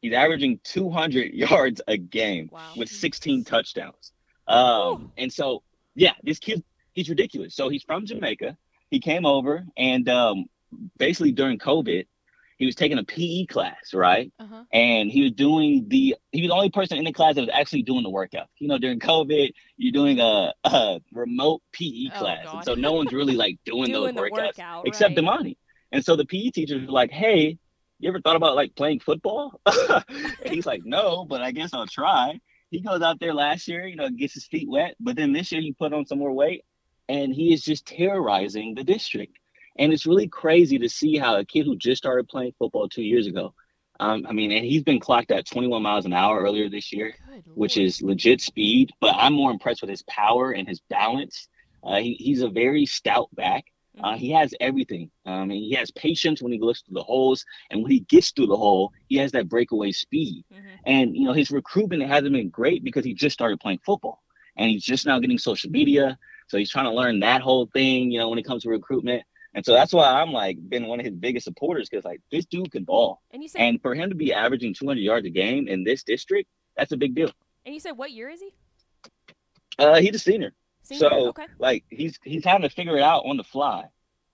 He's 0.00 0.12
averaging 0.14 0.60
200 0.64 1.32
yards 1.34 1.80
a 1.86 1.96
game 1.96 2.48
Wow. 2.52 2.72
with 2.76 2.88
16 2.88 3.44
touchdowns. 3.44 4.12
Um, 4.48 5.12
and 5.18 5.32
so 5.32 5.62
yeah, 5.94 6.14
this 6.22 6.38
kid 6.38 6.64
he's 6.92 7.08
ridiculous. 7.08 7.54
So 7.54 7.68
he's 7.68 7.82
from 7.82 8.06
Jamaica. 8.06 8.56
He 8.90 9.00
came 9.00 9.24
over 9.26 9.64
and 9.76 10.08
um, 10.08 10.46
basically 10.98 11.32
during 11.32 11.58
COVID, 11.58 12.06
he 12.58 12.66
was 12.66 12.74
taking 12.74 12.98
a 12.98 13.04
PE 13.04 13.46
class, 13.46 13.94
right? 13.94 14.30
Uh-huh. 14.38 14.64
and 14.70 15.10
he 15.10 15.22
was 15.22 15.32
doing 15.32 15.86
the 15.88 16.14
he 16.30 16.42
was 16.42 16.50
the 16.50 16.54
only 16.54 16.68
person 16.70 16.98
in 16.98 17.04
the 17.04 17.12
class 17.12 17.34
that 17.36 17.40
was 17.40 17.50
actually 17.52 17.82
doing 17.82 18.02
the 18.02 18.10
workout. 18.10 18.48
You 18.58 18.68
know, 18.68 18.76
during 18.76 18.98
COVID, 19.00 19.50
you're 19.78 19.92
doing 19.92 20.20
a, 20.20 20.52
a 20.64 21.00
remote 21.12 21.62
PE 21.72 22.08
Oh, 22.14 22.18
class, 22.18 22.44
God. 22.44 22.54
and 22.56 22.64
so 22.64 22.74
no 22.74 22.92
one's 22.92 23.12
really 23.12 23.34
like 23.34 23.58
doing, 23.64 23.86
Doing 23.86 23.92
those 23.92 24.14
the 24.14 24.20
workouts 24.20 24.58
workout, 24.58 24.86
except 24.86 25.16
right. 25.16 25.24
Damani. 25.24 25.56
And 25.92 26.04
so 26.04 26.16
the 26.16 26.26
PE 26.26 26.50
teachers 26.50 26.84
were 26.86 26.92
like, 26.92 27.10
"Hey, 27.10 27.56
you 27.98 28.08
ever 28.10 28.20
thought 28.20 28.36
about 28.36 28.56
like 28.56 28.74
playing 28.76 29.00
football?" 29.00 29.58
and 29.64 30.04
he's 30.52 30.66
like, 30.66 30.82
"No, 30.84 31.24
but 31.24 31.40
I 31.40 31.52
guess 31.52 31.72
I'll 31.72 31.86
try." 31.86 32.38
He 32.70 32.80
goes 32.82 33.00
out 33.02 33.18
there 33.20 33.32
last 33.34 33.66
year, 33.68 33.86
you 33.86 33.96
know, 33.96 34.08
gets 34.10 34.34
his 34.34 34.46
feet 34.46 34.68
wet, 34.68 34.96
but 35.00 35.16
then 35.16 35.32
this 35.32 35.50
year 35.50 35.60
he 35.62 35.72
put 35.72 35.92
on 35.94 36.04
some 36.06 36.18
more 36.18 36.32
weight, 36.32 36.62
and 37.10 37.34
he 37.34 37.52
is 37.52 37.62
just 37.62 37.86
terrorizing 37.86 38.74
the 38.74 38.84
district. 38.84 39.36
And 39.78 39.92
it's 39.92 40.06
really 40.06 40.28
crazy 40.28 40.78
to 40.78 40.88
see 40.88 41.16
how 41.16 41.36
a 41.36 41.44
kid 41.44 41.66
who 41.66 41.76
just 41.76 42.00
started 42.02 42.28
playing 42.28 42.52
football 42.58 42.88
two 42.88 43.02
years 43.02 43.26
ago, 43.26 43.52
um, 43.98 44.26
I 44.28 44.32
mean, 44.32 44.52
and 44.52 44.64
he's 44.64 44.82
been 44.84 45.00
clocked 45.00 45.30
at 45.32 45.46
21 45.46 45.82
miles 45.82 46.06
an 46.06 46.12
hour 46.12 46.40
earlier 46.40 46.68
this 46.68 46.92
year, 46.92 47.14
Good 47.28 47.42
which 47.54 47.76
lord. 47.76 47.86
is 47.86 48.00
legit 48.00 48.40
speed. 48.40 48.92
But 49.00 49.14
I'm 49.16 49.32
more 49.34 49.50
impressed 49.50 49.80
with 49.82 49.90
his 49.90 50.02
power 50.04 50.52
and 50.52 50.68
his 50.68 50.80
balance. 50.88 51.48
Uh, 51.82 51.96
he, 51.96 52.14
he's 52.14 52.42
a 52.42 52.48
very 52.48 52.86
stout 52.86 53.28
back. 53.34 53.64
Uh, 54.02 54.16
he 54.16 54.30
has 54.30 54.54
everything. 54.60 55.10
Um, 55.26 55.50
and 55.50 55.52
he 55.52 55.72
has 55.74 55.90
patience 55.90 56.40
when 56.40 56.52
he 56.52 56.60
looks 56.60 56.82
through 56.82 56.94
the 56.94 57.02
holes, 57.02 57.44
and 57.70 57.82
when 57.82 57.90
he 57.90 58.00
gets 58.00 58.30
through 58.30 58.46
the 58.46 58.56
hole, 58.56 58.92
he 59.08 59.16
has 59.16 59.32
that 59.32 59.48
breakaway 59.48 59.90
speed. 59.90 60.44
Mhm. 60.52 60.58
And 60.86 61.16
you 61.16 61.24
know, 61.24 61.32
his 61.32 61.50
recruitment 61.50 62.02
hasn't 62.04 62.32
been 62.32 62.50
great 62.50 62.84
because 62.84 63.04
he 63.04 63.14
just 63.14 63.34
started 63.34 63.58
playing 63.60 63.80
football, 63.84 64.22
and 64.56 64.70
he's 64.70 64.84
just 64.84 65.06
now 65.06 65.18
getting 65.18 65.38
social 65.38 65.70
media. 65.70 66.18
So 66.50 66.58
he's 66.58 66.70
trying 66.70 66.86
to 66.86 66.92
learn 66.92 67.20
that 67.20 67.42
whole 67.42 67.66
thing, 67.66 68.10
you 68.10 68.18
know, 68.18 68.28
when 68.28 68.38
it 68.40 68.44
comes 68.44 68.64
to 68.64 68.70
recruitment. 68.70 69.22
And 69.54 69.64
so 69.64 69.72
that's 69.72 69.92
why 69.92 70.20
I'm 70.20 70.32
like 70.32 70.58
been 70.68 70.88
one 70.88 70.98
of 70.98 71.06
his 71.06 71.14
biggest 71.14 71.44
supporters 71.44 71.88
because 71.88 72.04
like 72.04 72.20
this 72.32 72.44
dude 72.44 72.72
can 72.72 72.82
ball, 72.82 73.22
And 73.30 73.40
you 73.40 73.48
said 73.48 73.60
and 73.60 73.80
for 73.80 73.94
him 73.94 74.10
to 74.10 74.16
be 74.16 74.32
averaging 74.32 74.74
200 74.74 75.00
yards 75.00 75.26
a 75.26 75.30
game 75.30 75.68
in 75.68 75.84
this 75.84 76.02
district, 76.02 76.48
that's 76.76 76.90
a 76.90 76.96
big 76.96 77.14
deal. 77.14 77.30
and 77.64 77.72
you 77.72 77.80
said 77.80 77.92
what 77.92 78.10
year 78.10 78.28
is 78.28 78.40
he? 78.40 78.52
Uh, 79.78 80.00
he's 80.00 80.14
a 80.14 80.18
senior, 80.18 80.52
Senior? 80.82 81.08
so 81.08 81.28
okay. 81.28 81.46
like 81.58 81.84
he's 81.88 82.18
he's 82.24 82.44
having 82.44 82.68
to 82.68 82.74
figure 82.74 82.96
it 82.96 83.02
out 83.02 83.22
on 83.26 83.36
the 83.36 83.44
fly. 83.44 83.84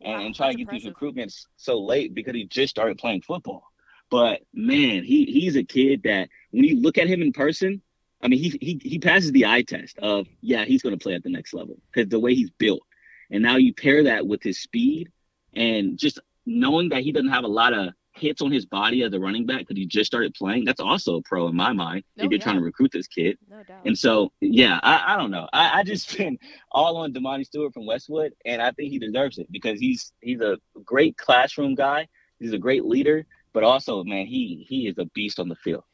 and, 0.01 0.21
Wow, 0.21 0.27
and 0.27 0.35
try 0.35 0.51
to 0.53 0.57
get 0.57 0.71
these 0.71 0.87
impressive. 0.87 1.15
recruitments 1.15 1.47
so 1.57 1.79
late 1.81 2.15
because 2.15 2.35
he 2.35 2.45
just 2.47 2.71
started 2.71 2.97
playing 2.99 3.23
football. 3.23 3.65
But 4.11 4.41
man, 4.55 5.05
he 5.05 5.27
he's 5.27 5.57
a 5.57 5.65
kid 5.65 6.03
that 6.05 6.31
when 6.51 6.65
you 6.65 6.81
look 6.81 6.97
at 6.97 7.09
him 7.09 7.21
in 7.21 7.33
person, 7.33 7.83
I 8.23 8.29
mean, 8.29 8.39
he 8.41 8.57
he 8.61 8.81
he 8.83 8.99
passes 8.99 9.33
the 9.33 9.47
eye 9.47 9.63
test 9.63 9.99
of 9.99 10.27
yeah, 10.41 10.65
he's 10.65 10.83
going 10.83 10.97
to 10.97 11.03
play 11.03 11.15
at 11.15 11.23
the 11.23 11.31
next 11.31 11.53
level 11.55 11.77
because 11.93 12.09
the 12.09 12.21
way 12.21 12.35
he's 12.35 12.51
built. 12.51 12.83
And 13.31 13.43
now 13.43 13.57
you 13.57 13.75
pair 13.75 14.05
that 14.05 14.27
with 14.27 14.43
his 14.43 14.61
speed 14.61 15.11
and 15.55 15.99
just 15.99 16.21
knowing 16.47 16.91
that 16.91 17.03
he 17.03 17.13
doesn't 17.13 17.31
have 17.31 17.45
a 17.45 17.49
lot 17.49 17.73
of 17.73 17.89
hits 18.13 18.41
on 18.41 18.51
his 18.51 18.65
body 18.65 19.03
as 19.03 19.13
a 19.13 19.21
running 19.21 19.45
back 19.47 19.59
because 19.59 19.77
he 19.77 19.85
just 19.85 20.07
started 20.07 20.33
playing. 20.35 20.65
That's 20.65 20.81
also 20.81 21.17
a 21.17 21.23
pro 21.23 21.49
in 21.49 21.57
my 21.57 21.73
mind 21.73 22.05
Oh, 22.19 22.25
if 22.25 22.31
you're 22.31 22.39
yeah. 22.39 22.45
trying 22.45 22.57
to 22.57 22.63
recruit 22.63 22.91
this 22.93 23.07
kid. 23.07 23.37
No 23.51 23.63
doubt. 23.63 23.83
And 23.85 23.99
so, 23.99 24.33
yeah, 24.41 24.81
I, 24.83 25.15
I 25.15 25.17
don't 25.17 25.31
know. 25.31 25.49
I, 25.53 25.81
I 25.81 25.83
just 25.83 26.17
been 26.17 26.39
all 26.71 26.97
on 26.97 27.13
Damani 27.13 27.45
Stewart 27.45 27.75
from 27.75 27.85
Westwood, 27.87 28.33
and 28.45 28.63
I 28.63 28.71
think 28.71 28.91
he 28.91 28.99
deserves 28.99 29.39
it 29.39 29.49
because 29.51 29.79
he's 29.79 30.13
he's 30.23 30.41
a 30.41 30.57
great 30.85 31.17
classroom 31.19 31.75
guy. 31.75 32.09
He's 32.39 32.53
a 32.53 32.59
great 32.59 32.85
leader, 32.85 33.27
but 33.53 33.65
also, 33.65 34.03
man, 34.05 34.27
he 34.27 34.65
he 34.69 34.87
is 34.89 34.97
a 34.99 35.05
beast 35.07 35.39
on 35.39 35.49
the 35.49 35.57
field. 35.57 35.85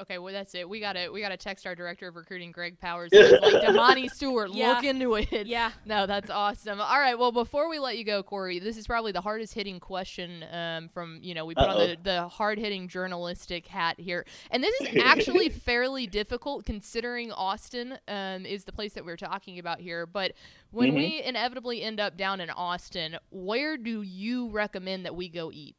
Okay, 0.00 0.18
well 0.18 0.32
that's 0.32 0.54
it. 0.54 0.68
We 0.68 0.80
gotta 0.80 1.08
we 1.12 1.20
gotta 1.20 1.36
text 1.36 1.66
our 1.66 1.74
director 1.74 2.08
of 2.08 2.16
recruiting, 2.16 2.52
Greg 2.52 2.78
Powers. 2.80 3.10
like 3.12 3.22
Damani 3.62 4.08
Stewart, 4.10 4.50
Yeah. 4.52 4.74
look 4.74 4.84
into 4.84 5.14
it. 5.16 5.46
yeah. 5.46 5.72
No, 5.84 6.06
that's 6.06 6.30
awesome. 6.30 6.80
All 6.80 6.98
right, 7.00 7.18
well 7.18 7.32
before 7.32 7.68
we 7.68 7.78
let 7.78 7.98
you 7.98 8.04
go, 8.04 8.22
Cory, 8.22 8.58
this 8.58 8.76
is 8.76 8.86
probably 8.86 9.12
the 9.12 9.20
hardest 9.20 9.54
hitting 9.54 9.80
question 9.80 10.44
um, 10.52 10.88
from 10.88 11.18
you 11.22 11.34
know 11.34 11.44
we 11.44 11.54
put 11.54 11.68
on 11.68 11.78
the, 11.78 11.96
the 12.02 12.28
hard 12.28 12.58
hitting 12.58 12.88
journalistic 12.88 13.66
hat 13.66 13.98
here, 13.98 14.24
and 14.50 14.62
this 14.62 14.80
is 14.80 14.96
actually 15.02 15.48
fairly 15.68 16.06
difficult 16.06 16.64
considering 16.64 17.32
Austin 17.32 17.98
um, 18.08 18.46
is 18.46 18.64
the 18.64 18.72
place 18.72 18.92
that 18.94 19.04
we're 19.04 19.16
talking 19.16 19.58
about 19.58 19.80
here. 19.80 20.06
But 20.06 20.32
when 20.70 20.90
Mhm. 20.92 20.94
we 20.94 21.22
inevitably 21.24 21.82
end 21.82 21.98
up 22.00 22.16
down 22.16 22.40
in 22.40 22.50
Austin, 22.50 23.16
where 23.30 23.76
do 23.76 24.02
you 24.02 24.48
recommend 24.50 25.04
that 25.06 25.14
we 25.16 25.28
go 25.28 25.50
eat? 25.52 25.76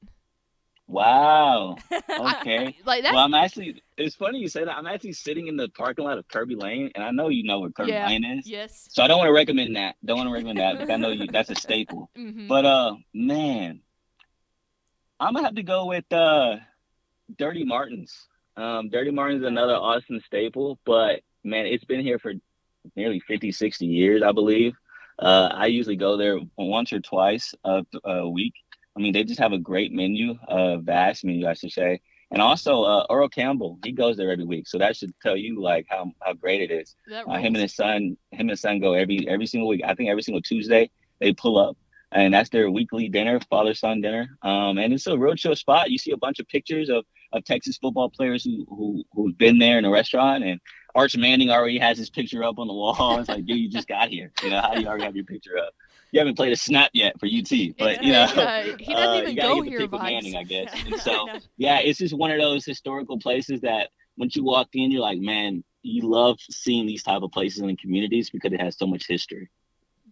Wow. 0.89 1.75
Okay. 1.91 2.75
Like 2.85 3.03
that's 3.03 3.13
well, 3.13 3.23
I'm 3.23 3.35
actually. 3.35 3.83
It's 3.95 4.15
funny 4.15 4.39
you 4.39 4.47
say 4.47 4.65
that. 4.65 4.75
I'm 4.75 4.87
actually 4.87 5.13
sitting 5.13 5.45
in 5.47 5.55
the 5.55 5.69
parking 5.69 6.03
lot 6.05 6.17
of 6.17 6.27
Kirby 6.27 6.55
Lane, 6.55 6.89
and 6.95 7.03
I 7.03 7.11
know 7.11 7.29
you 7.29 7.43
know 7.43 7.59
where 7.59 7.69
Kirby 7.69 7.91
Yeah. 7.91 8.07
Lane 8.07 8.25
is. 8.25 8.47
yes. 8.49 8.87
So 8.91 9.03
I 9.03 9.07
don't 9.07 9.19
want 9.19 9.27
to 9.29 9.33
recommend 9.33 9.75
that. 9.75 9.95
Don't 10.03 10.17
want 10.17 10.27
to 10.29 10.33
recommend 10.33 10.57
that 10.57 10.73
because 10.79 10.89
I 10.89 10.95
know 10.97 11.09
you. 11.11 11.27
That's 11.31 11.51
a 11.51 11.55
staple. 11.55 12.09
Mm-hmm. 12.17 12.47
But 12.47 12.65
uh, 12.65 12.95
man, 13.13 13.81
I'm 15.19 15.33
gonna 15.35 15.45
have 15.45 15.55
to 15.55 15.63
go 15.63 15.85
with 15.85 16.11
uh, 16.11 16.55
Dirty 17.37 17.63
Martins. 17.65 18.27
Um, 18.57 18.89
Dirty 18.89 19.11
Martins 19.11 19.41
is 19.41 19.47
another 19.47 19.75
Austin 19.75 20.21
staple, 20.25 20.79
but 20.85 21.21
man, 21.43 21.67
it's 21.67 21.85
been 21.85 22.01
here 22.01 22.17
for 22.17 22.33
nearly 22.95 23.19
50, 23.19 23.51
60 23.51 23.85
years, 23.85 24.23
I 24.23 24.31
believe. 24.31 24.73
Uh, 25.19 25.49
I 25.53 25.67
usually 25.67 25.97
go 25.97 26.17
there 26.17 26.39
once 26.57 26.91
or 26.93 26.99
twice 26.99 27.53
a, 27.63 27.85
a 28.03 28.27
week. 28.27 28.53
I 28.99 29.01
mean, 29.01 29.13
they 29.13 29.23
just 29.23 29.39
have 29.39 29.53
a 29.53 29.57
great 29.57 29.93
menu, 29.93 30.37
a 30.49 30.77
vast 30.77 31.23
menu, 31.23 31.47
I 31.47 31.53
should 31.53 31.71
say. 31.71 32.01
And 32.31 32.41
also, 32.41 32.83
uh, 32.83 33.05
Earl 33.09 33.29
Campbell, 33.29 33.79
he 33.83 33.93
goes 33.93 34.17
there 34.17 34.29
every 34.29 34.43
week, 34.43 34.67
so 34.67 34.77
that 34.77 34.97
should 34.97 35.13
tell 35.21 35.37
you 35.37 35.61
like 35.61 35.87
how, 35.89 36.11
how 36.21 36.33
great 36.33 36.69
it 36.69 36.69
is. 36.69 36.95
Uh, 37.25 37.37
him 37.37 37.55
and 37.55 37.61
his 37.61 37.73
son, 37.73 38.17
him 38.31 38.41
and 38.41 38.49
his 38.49 38.59
son 38.59 38.79
go 38.79 38.93
every 38.93 39.25
every 39.27 39.47
single 39.47 39.69
week. 39.69 39.81
I 39.85 39.95
think 39.95 40.09
every 40.09 40.21
single 40.21 40.41
Tuesday 40.41 40.91
they 41.19 41.33
pull 41.33 41.57
up, 41.57 41.77
and 42.11 42.33
that's 42.33 42.49
their 42.49 42.69
weekly 42.69 43.07
dinner, 43.07 43.39
father 43.49 43.73
son 43.73 44.01
dinner. 44.01 44.37
Um, 44.43 44.77
and 44.77 44.93
it's 44.93 45.07
a 45.07 45.17
real 45.17 45.33
chill 45.33 45.55
spot. 45.55 45.89
You 45.89 45.97
see 45.97 46.11
a 46.11 46.17
bunch 46.17 46.39
of 46.39 46.47
pictures 46.49 46.89
of 46.89 47.05
of 47.31 47.45
Texas 47.45 47.77
football 47.77 48.09
players 48.09 48.43
who 48.43 48.65
who 48.69 49.05
who've 49.13 49.37
been 49.37 49.59
there 49.59 49.77
in 49.77 49.85
the 49.85 49.89
restaurant, 49.89 50.43
and 50.43 50.59
Arch 50.93 51.15
Manning 51.17 51.49
already 51.49 51.79
has 51.79 51.97
his 51.97 52.09
picture 52.09 52.43
up 52.43 52.59
on 52.59 52.67
the 52.67 52.73
wall. 52.73 53.19
It's 53.19 53.29
like, 53.29 53.45
dude, 53.45 53.57
you 53.57 53.69
just 53.69 53.87
got 53.87 54.09
here. 54.09 54.33
You 54.43 54.49
know, 54.49 54.61
how 54.61 54.75
do 54.75 54.81
you 54.81 54.87
already 54.87 55.05
have 55.05 55.15
your 55.15 55.25
picture 55.25 55.57
up? 55.57 55.73
You 56.11 56.19
haven't 56.19 56.35
played 56.35 56.51
a 56.51 56.55
snap 56.55 56.89
yet 56.93 57.19
for 57.19 57.27
UT, 57.27 57.51
but 57.77 58.03
you 58.03 58.13
know. 58.13 58.23
uh, 58.23 58.63
he 58.79 58.93
doesn't 58.93 59.09
uh, 59.09 59.15
even 59.17 59.29
you 59.31 59.35
gotta 59.35 59.47
go 59.49 59.61
get 59.61 59.69
here 59.69 59.79
pick 59.81 59.91
with 59.91 60.01
vibes. 60.01 60.03
Manning, 60.05 60.35
I 60.35 60.43
guess. 60.43 60.73
And 60.85 60.99
so 60.99 61.27
yeah, 61.57 61.79
it's 61.79 61.99
just 61.99 62.17
one 62.17 62.31
of 62.31 62.39
those 62.39 62.65
historical 62.65 63.19
places 63.19 63.61
that 63.61 63.89
once 64.17 64.35
you 64.35 64.43
walk 64.43 64.69
in, 64.73 64.91
you're 64.91 65.01
like, 65.01 65.19
man, 65.19 65.63
you 65.81 66.09
love 66.09 66.37
seeing 66.49 66.85
these 66.85 67.03
type 67.03 67.21
of 67.21 67.31
places 67.31 67.59
and 67.59 67.79
communities 67.79 68.29
because 68.29 68.51
it 68.51 68.59
has 68.59 68.77
so 68.77 68.87
much 68.87 69.05
history. 69.07 69.49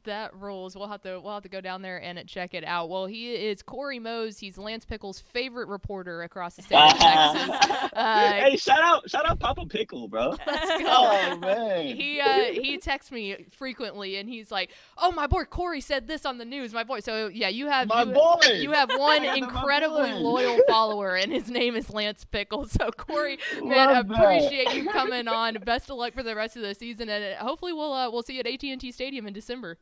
That 0.07 0.33
rules. 0.35 0.73
We'll 0.73 0.87
have 0.87 1.01
to 1.01 1.19
we'll 1.19 1.33
have 1.33 1.43
to 1.43 1.49
go 1.49 1.59
down 1.59 1.81
there 1.81 1.97
and 2.01 2.25
check 2.27 2.53
it 2.53 2.63
out. 2.63 2.89
Well, 2.89 3.07
he 3.07 3.33
is 3.33 3.61
Cory 3.61 3.99
Mose. 3.99 4.37
He's 4.39 4.57
Lance 4.57 4.85
Pickle's 4.85 5.19
favorite 5.19 5.67
reporter 5.67 6.23
across 6.23 6.55
the 6.55 6.61
state 6.61 6.77
of 6.77 6.93
Texas. 6.97 7.91
Uh, 7.93 8.31
hey, 8.31 8.55
shout 8.55 8.79
out, 8.81 9.09
shout 9.09 9.29
out, 9.29 9.37
Papa 9.37 9.65
Pickle, 9.65 10.07
bro. 10.07 10.29
let's 10.47 10.81
go. 10.81 10.85
Oh 10.87 11.37
man. 11.39 11.93
he 11.93 12.21
uh, 12.21 12.53
he 12.53 12.77
texts 12.77 13.11
me 13.11 13.47
frequently, 13.51 14.15
and 14.15 14.29
he's 14.29 14.49
like, 14.49 14.71
"Oh, 14.97 15.11
my 15.11 15.27
boy 15.27 15.43
Cory 15.43 15.81
said 15.81 16.07
this 16.07 16.25
on 16.25 16.37
the 16.37 16.45
news, 16.45 16.73
my 16.73 16.85
boy." 16.85 17.01
So 17.01 17.27
yeah, 17.27 17.49
you 17.49 17.67
have 17.67 17.89
my 17.89 18.03
you, 18.03 18.13
boy. 18.13 18.39
you 18.53 18.71
have 18.71 18.89
one 18.95 19.25
incredibly 19.37 20.13
loyal 20.13 20.61
follower, 20.69 21.17
and 21.17 21.33
his 21.33 21.49
name 21.49 21.75
is 21.75 21.89
Lance 21.89 22.23
Pickle. 22.23 22.65
So 22.65 22.91
Cory, 22.91 23.39
man, 23.61 23.93
Love 23.93 24.07
that. 24.07 24.19
appreciate 24.23 24.73
you 24.73 24.89
coming 24.89 25.27
on. 25.27 25.55
Best 25.65 25.89
of 25.89 25.97
luck 25.97 26.13
for 26.13 26.23
the 26.23 26.33
rest 26.35 26.55
of 26.55 26.61
the 26.61 26.73
season, 26.73 27.09
and 27.09 27.35
hopefully 27.39 27.73
we'll 27.73 27.91
uh, 27.91 28.09
we'll 28.09 28.23
see 28.23 28.35
you 28.35 28.39
at 28.39 28.47
AT 28.47 28.63
and 28.63 28.79
T 28.79 28.91
Stadium 28.93 29.27
in 29.27 29.33
December. 29.33 29.77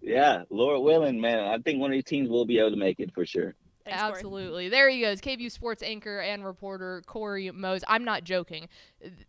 Yeah, 0.00 0.44
Lord 0.50 0.82
willing, 0.82 1.20
man. 1.20 1.40
I 1.40 1.58
think 1.58 1.80
one 1.80 1.90
of 1.90 1.94
these 1.94 2.04
teams 2.04 2.28
will 2.28 2.46
be 2.46 2.58
able 2.58 2.70
to 2.70 2.76
make 2.76 3.00
it 3.00 3.14
for 3.14 3.26
sure. 3.26 3.54
Thanks, 3.84 4.00
Cory. 4.00 4.12
Absolutely. 4.12 4.68
There 4.68 4.88
he 4.90 5.00
goes. 5.00 5.20
KVUE 5.20 5.50
sports 5.50 5.82
anchor 5.82 6.18
and 6.20 6.44
reporter 6.44 7.02
Cory 7.06 7.50
Mose. 7.50 7.82
I'm 7.88 8.04
not 8.04 8.24
joking. 8.24 8.68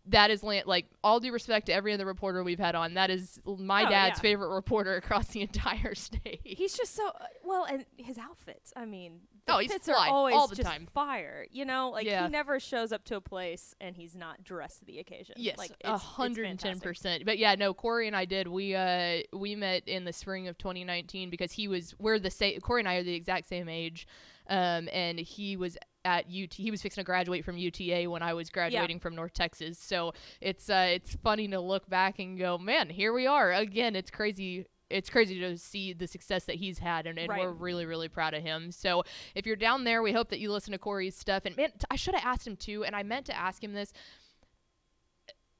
That 0.06 0.30
is 0.30 0.42
like 0.42 0.86
all 1.02 1.20
due 1.20 1.32
respect 1.32 1.66
to 1.66 1.72
every 1.72 1.92
other 1.94 2.04
reporter 2.06 2.44
we've 2.44 2.58
had 2.58 2.74
on. 2.74 2.94
That 2.94 3.10
is 3.10 3.40
my 3.46 3.84
Oh, 3.84 3.88
dad's 3.88 4.18
yeah. 4.18 4.22
favorite 4.22 4.54
reporter 4.54 4.96
across 4.96 5.28
the 5.28 5.40
entire 5.48 5.94
state. 5.94 6.40
He's 6.44 6.74
just 6.76 6.94
so 6.94 7.08
uh, 7.08 7.24
well, 7.44 7.64
and 7.64 7.86
his 7.96 8.18
outfits. 8.18 8.72
I 8.76 8.84
mean, 8.84 9.20
the 9.46 9.54
Oh, 9.54 9.58
he's 9.58 9.72
fits 9.72 9.86
fly 9.86 10.08
are 10.08 10.12
always 10.12 10.34
all 10.34 10.46
the 10.46 10.54
just 10.56 10.68
time. 10.68 10.86
fire. 10.92 11.46
You 11.50 11.64
know, 11.64 11.90
like 11.90 12.04
Yeah. 12.06 12.24
he 12.26 12.30
never 12.30 12.60
shows 12.60 12.92
up 12.92 13.04
to 13.06 13.16
a 13.16 13.20
place 13.22 13.74
and 13.80 13.96
he's 13.96 14.14
not 14.14 14.44
dressed 14.44 14.80
to 14.80 14.84
the 14.84 14.98
occasion. 14.98 15.34
Yes, 15.38 15.56
like 15.56 15.70
a 15.70 15.74
it's- 15.80 15.94
it's 15.96 16.04
hundred 16.04 16.46
and 16.46 16.60
ten 16.60 16.78
percent. 16.78 17.24
But 17.24 17.38
yeah, 17.38 17.54
no, 17.54 17.72
Cory 17.72 18.06
and 18.06 18.14
I 18.14 18.26
did. 18.26 18.46
We 18.48 18.74
uh 18.74 19.22
we 19.32 19.56
met 19.56 19.88
in 19.88 20.04
the 20.04 20.12
spring 20.12 20.46
of 20.48 20.58
2019 20.58 21.30
because 21.30 21.52
he 21.52 21.66
was 21.68 21.94
we're 21.98 22.18
the 22.18 22.30
same. 22.30 22.60
Cory 22.60 22.82
and 22.82 22.88
I 22.88 22.96
are 22.96 23.02
the 23.02 23.14
exact 23.14 23.48
same 23.48 23.68
age, 23.68 24.06
um, 24.48 24.88
and 24.92 25.18
he 25.18 25.56
was 25.56 25.76
at 26.04 26.26
UT. 26.26 26.52
He 26.54 26.70
was 26.70 26.82
fixing 26.82 27.02
to 27.02 27.06
graduate 27.06 27.44
from 27.44 27.56
UTA 27.56 28.10
when 28.10 28.22
I 28.22 28.34
was 28.34 28.50
graduating 28.50 28.98
from 29.00 29.14
North 29.14 29.34
Texas. 29.34 29.78
So 29.78 30.12
it's 30.40 30.68
uh 30.68 30.88
it's 30.90 31.14
funny 31.22 31.46
to 31.48 31.60
look 31.60 31.88
back 31.88 32.18
and 32.18 32.38
go, 32.38 32.58
man, 32.58 32.90
here 32.90 33.12
we 33.12 33.26
are 33.26 33.52
again. 33.52 33.94
It's 33.94 34.10
crazy. 34.10 34.66
It's 34.90 35.08
crazy 35.08 35.40
to 35.40 35.56
see 35.56 35.94
the 35.94 36.06
success 36.06 36.44
that 36.44 36.56
he's 36.56 36.78
had, 36.78 37.06
and, 37.06 37.18
and 37.18 37.28
Right. 37.30 37.40
we're 37.40 37.52
really, 37.52 37.86
really 37.86 38.08
proud 38.08 38.34
of 38.34 38.42
him. 38.42 38.70
So, 38.72 39.04
if 39.34 39.46
you're 39.46 39.56
down 39.56 39.84
there, 39.84 40.02
we 40.02 40.12
hope 40.12 40.28
that 40.28 40.38
you 40.38 40.52
listen 40.52 40.72
to 40.72 40.78
Cory's 40.78 41.16
stuff. 41.16 41.46
And 41.46 41.56
man, 41.56 41.70
t- 41.70 41.86
I 41.90 41.96
should 41.96 42.14
have 42.14 42.26
asked 42.26 42.46
him 42.46 42.56
too, 42.56 42.84
and 42.84 42.94
I 42.94 43.02
meant 43.02 43.24
to 43.26 43.34
ask 43.34 43.64
him 43.64 43.72
this 43.72 43.94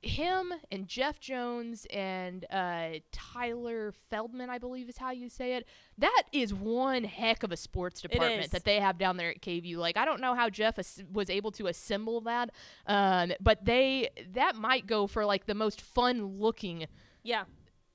him 0.02 0.52
and 0.70 0.88
Jeff 0.88 1.20
Jones 1.20 1.86
and 1.90 2.44
uh, 2.50 2.98
Tyler 3.12 3.92
Feldman, 4.10 4.50
I 4.50 4.58
believe 4.58 4.88
is 4.88 4.98
how 4.98 5.12
you 5.12 5.28
say 5.28 5.54
it. 5.54 5.66
That 5.98 6.24
is 6.32 6.52
one 6.52 7.04
heck 7.04 7.42
of 7.44 7.52
a 7.52 7.56
sports 7.56 8.00
department 8.00 8.50
that 8.50 8.64
they 8.64 8.80
have 8.80 8.98
down 8.98 9.16
there 9.16 9.30
at 9.30 9.40
KVUE. 9.40 9.76
Like 9.76 9.96
I 9.96 10.04
don't 10.04 10.20
know 10.20 10.34
how 10.34 10.50
Jeff 10.50 10.78
as- 10.78 11.02
was 11.12 11.30
able 11.30 11.52
to 11.52 11.68
assemble 11.68 12.20
that, 12.22 12.50
um, 12.86 13.32
but 13.40 13.64
they 13.64 14.10
that 14.32 14.56
might 14.56 14.86
go 14.86 15.06
for 15.06 15.24
like 15.24 15.46
the 15.46 15.54
most 15.54 15.80
fun 15.80 16.38
looking 16.38 16.86
Yeah, 17.22 17.44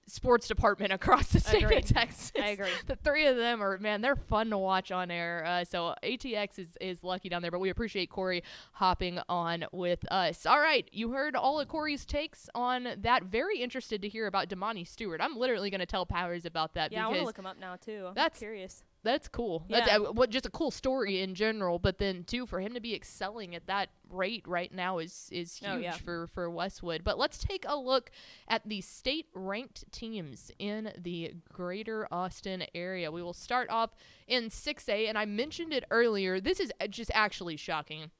sports 0.07 0.47
department 0.47 0.91
across 0.93 1.27
the 1.27 1.39
state 1.39 1.63
Agreed. 1.63 1.83
of 1.83 1.85
Texas. 1.85 2.31
I 2.39 2.47
agree. 2.49 2.69
The 2.85 2.95
three 2.95 3.27
of 3.27 3.35
them 3.35 3.61
are 3.61 3.77
man, 3.77 4.01
they're 4.01 4.15
fun 4.15 4.49
to 4.49 4.57
watch 4.57 4.91
on 4.91 5.11
air. 5.11 5.43
Uh, 5.45 5.63
so 5.65 5.93
ATX 6.03 6.59
is 6.59 6.67
is 6.81 7.03
lucky 7.03 7.29
down 7.29 7.41
there, 7.41 7.51
but 7.51 7.59
we 7.59 7.69
appreciate 7.69 8.09
Cory 8.09 8.43
hopping 8.73 9.19
on 9.29 9.65
with 9.71 10.09
us. 10.11 10.45
All 10.45 10.59
right, 10.59 10.87
you 10.91 11.11
heard 11.11 11.35
all 11.35 11.59
of 11.59 11.67
Cory's 11.67 12.05
takes 12.05 12.49
on 12.55 12.87
that. 13.01 13.23
Very 13.23 13.59
interested 13.59 14.01
to 14.01 14.09
hear 14.09 14.27
about 14.27 14.49
Damani 14.49 14.87
Stewart. 14.87 15.21
I'm 15.21 15.35
literally 15.37 15.69
going 15.69 15.79
to 15.79 15.85
tell 15.85 16.05
Powers 16.05 16.45
about 16.45 16.73
that 16.75 16.91
yeah. 16.91 17.05
I 17.05 17.07
want 17.07 17.19
to 17.19 17.25
look 17.25 17.37
him 17.39 17.45
up 17.45 17.59
now 17.59 17.75
too. 17.75 18.05
I'm 18.07 18.13
that's- 18.13 18.39
curious. 18.39 18.83
That's 19.03 19.27
cool. 19.27 19.63
That's 19.69 19.87
Yeah. 19.87 19.97
uh, 19.97 20.11
what 20.11 20.29
just 20.29 20.45
a 20.45 20.49
cool 20.49 20.71
story 20.71 21.21
in 21.21 21.33
general, 21.35 21.79
but 21.79 21.97
then 21.97 22.23
too 22.25 22.45
for 22.45 22.59
him 22.59 22.73
to 22.73 22.79
be 22.81 22.93
excelling 22.93 23.55
at 23.55 23.67
that 23.67 23.89
rate 24.09 24.43
right 24.47 24.73
now 24.73 24.97
is 24.97 25.29
is 25.31 25.55
huge 25.57 25.69
Oh, 25.71 25.77
yeah. 25.77 25.91
for 25.93 26.27
for 26.27 26.49
Westwood. 26.49 27.03
But 27.03 27.17
let's 27.17 27.37
take 27.37 27.63
a 27.67 27.75
look 27.77 28.11
at 28.47 28.67
the 28.67 28.81
state 28.81 29.27
ranked 29.33 29.89
teams 29.91 30.51
in 30.59 30.91
the 30.97 31.33
greater 31.53 32.07
Austin 32.11 32.63
area. 32.75 33.11
We 33.11 33.23
will 33.23 33.33
start 33.33 33.69
off 33.69 33.91
in 34.27 34.49
6A 34.49 35.07
and 35.07 35.17
I 35.17 35.25
mentioned 35.25 35.71
it 35.73 35.85
earlier. 35.89 36.39
This 36.41 36.59
is 36.59 36.71
uh, 36.81 36.87
just 36.87 37.11
actually 37.13 37.55
shocking. 37.57 38.11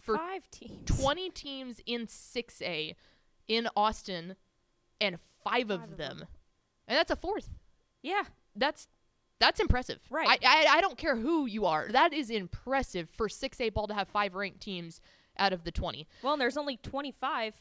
For 0.00 0.16
Five 0.16 0.50
teams. 0.50 0.86
20 1.02 1.28
teams 1.30 1.80
in 1.84 2.06
6A 2.06 2.94
in 3.48 3.68
Austin 3.76 4.36
and 5.00 5.18
5 5.44 5.70
of 5.70 5.80
Five 5.80 5.90
of 5.90 5.96
them. 5.98 6.18
them. 6.20 6.28
And 6.88 6.96
that's 6.96 7.10
a 7.10 7.16
fourth 7.16 7.50
Yeah, 8.02 8.22
that's 8.56 8.88
that's 9.40 9.58
impressive. 9.58 9.98
Right. 10.10 10.28
I, 10.28 10.38
I 10.44 10.76
I 10.76 10.80
don't 10.80 10.96
care 10.96 11.16
who 11.16 11.46
you 11.46 11.66
are. 11.66 11.88
That 11.90 12.12
is 12.12 12.30
impressive 12.30 13.08
for 13.10 13.28
six 13.28 13.60
A 13.60 13.70
ball 13.70 13.88
to 13.88 13.94
have 13.94 14.08
five 14.08 14.34
ranked 14.34 14.60
teams 14.60 15.00
out 15.38 15.52
of 15.52 15.64
the 15.64 15.72
twenty. 15.72 16.06
Well, 16.22 16.34
and 16.34 16.40
there's 16.40 16.56
only 16.56 16.76
25 16.76 17.54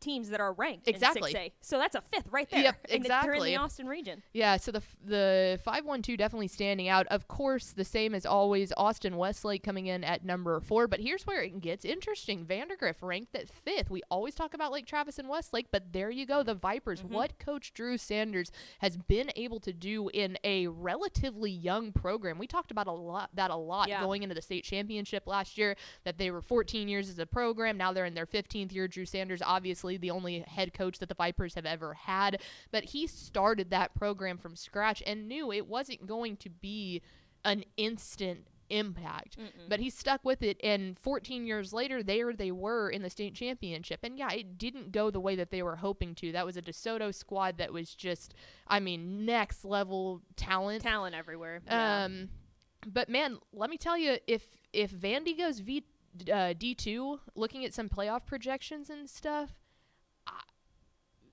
teams 0.00 0.30
that 0.30 0.40
are 0.40 0.52
ranked 0.52 0.88
Exactly. 0.88 1.30
in 1.30 1.36
6A. 1.36 1.52
So 1.60 1.78
that's 1.78 1.94
a 1.94 2.00
fifth 2.00 2.28
right 2.30 2.48
there. 2.50 2.62
Yep, 2.62 2.86
in 2.88 3.02
the- 3.02 3.08
They're 3.08 3.34
in 3.34 3.42
the 3.44 3.56
Austin 3.56 3.86
region. 3.86 4.22
Yeah. 4.32 4.56
So 4.56 4.72
the 4.72 4.82
the 5.04 5.58
five 5.64 5.84
one 5.84 6.02
two 6.02 6.16
definitely 6.16 6.48
standing 6.48 6.88
out. 6.88 7.06
Of 7.08 7.28
course, 7.28 7.72
the 7.72 7.84
same 7.84 8.14
as 8.14 8.24
always. 8.26 8.72
Austin 8.76 9.16
Westlake 9.16 9.62
coming 9.62 9.86
in 9.86 10.04
at 10.04 10.24
number 10.24 10.60
four. 10.60 10.86
But 10.86 11.00
here's 11.00 11.26
where 11.26 11.42
it 11.42 11.60
gets 11.60 11.84
interesting. 11.84 12.44
Vandegrift 12.44 13.02
ranked 13.02 13.34
at 13.34 13.48
fifth. 13.48 13.90
We 13.90 14.02
always 14.10 14.34
talk 14.34 14.54
about 14.54 14.72
Lake 14.72 14.86
Travis 14.86 15.18
and 15.18 15.28
Westlake, 15.28 15.66
but 15.72 15.92
there 15.92 16.10
you 16.10 16.26
go. 16.26 16.42
The 16.42 16.54
Vipers. 16.54 17.02
Mhm. 17.02 17.10
What 17.10 17.38
Coach 17.38 17.72
Drew 17.74 17.96
Sanders 17.98 18.50
has 18.80 18.96
been 18.96 19.30
able 19.36 19.60
to 19.60 19.72
do 19.72 20.08
in 20.14 20.38
a 20.44 20.66
relatively 20.68 21.50
young 21.50 21.92
program. 21.92 22.38
We 22.38 22.46
talked 22.46 22.70
about 22.70 22.86
a 22.86 22.92
lot 22.92 23.30
that 23.34 23.50
a 23.50 23.56
lot 23.56 23.88
Yeah. 23.88 24.00
going 24.02 24.22
into 24.22 24.34
the 24.34 24.42
state 24.42 24.64
championship 24.64 25.26
last 25.26 25.58
year. 25.58 25.76
That 26.04 26.18
they 26.18 26.30
were 26.30 26.40
14 26.42 26.88
years 26.88 27.08
as 27.08 27.18
a 27.18 27.26
program. 27.26 27.76
Now 27.76 27.92
they're 27.92 28.04
in 28.04 28.14
their 28.14 28.26
15th 28.26 28.72
year. 28.72 28.88
Drew 28.88 29.04
Sanders, 29.04 29.42
obviously 29.44 29.87
the 29.96 30.10
only 30.10 30.40
head 30.40 30.74
coach 30.74 30.98
that 30.98 31.08
the 31.08 31.14
Vipers 31.14 31.54
have 31.54 31.66
ever 31.66 31.94
had, 31.94 32.40
but 32.70 32.84
he 32.84 33.06
started 33.06 33.70
that 33.70 33.94
program 33.94 34.38
from 34.38 34.56
scratch 34.56 35.02
and 35.06 35.28
knew 35.28 35.52
it 35.52 35.66
wasn't 35.66 36.06
going 36.06 36.36
to 36.38 36.50
be 36.50 37.02
an 37.44 37.64
instant 37.76 38.46
impact. 38.70 39.38
Mm-mm. 39.38 39.68
But 39.68 39.80
he 39.80 39.90
stuck 39.90 40.24
with 40.24 40.42
it, 40.42 40.58
and 40.62 40.98
14 40.98 41.46
years 41.46 41.72
later, 41.72 42.02
there 42.02 42.32
they 42.32 42.50
were 42.50 42.90
in 42.90 43.02
the 43.02 43.10
state 43.10 43.34
championship. 43.34 44.00
And 44.02 44.18
yeah, 44.18 44.30
it 44.32 44.58
didn't 44.58 44.92
go 44.92 45.10
the 45.10 45.20
way 45.20 45.36
that 45.36 45.50
they 45.50 45.62
were 45.62 45.76
hoping 45.76 46.14
to. 46.16 46.32
That 46.32 46.46
was 46.46 46.56
a 46.56 46.62
DeSoto 46.62 47.14
squad 47.14 47.58
that 47.58 47.72
was 47.72 47.94
just, 47.94 48.34
I 48.66 48.80
mean, 48.80 49.24
next 49.24 49.64
level 49.64 50.22
talent. 50.36 50.82
Talent 50.82 51.14
everywhere. 51.14 51.62
Yeah. 51.66 52.04
Um, 52.04 52.28
but 52.86 53.08
man, 53.08 53.38
let 53.52 53.70
me 53.70 53.76
tell 53.76 53.98
you, 53.98 54.18
if 54.26 54.42
if 54.72 54.92
Vandy 54.92 55.36
goes 55.36 55.60
V 55.60 55.84
uh, 56.32 56.54
D 56.56 56.74
two, 56.74 57.20
looking 57.34 57.64
at 57.64 57.74
some 57.74 57.88
playoff 57.88 58.24
projections 58.26 58.90
and 58.90 59.08
stuff, 59.08 59.57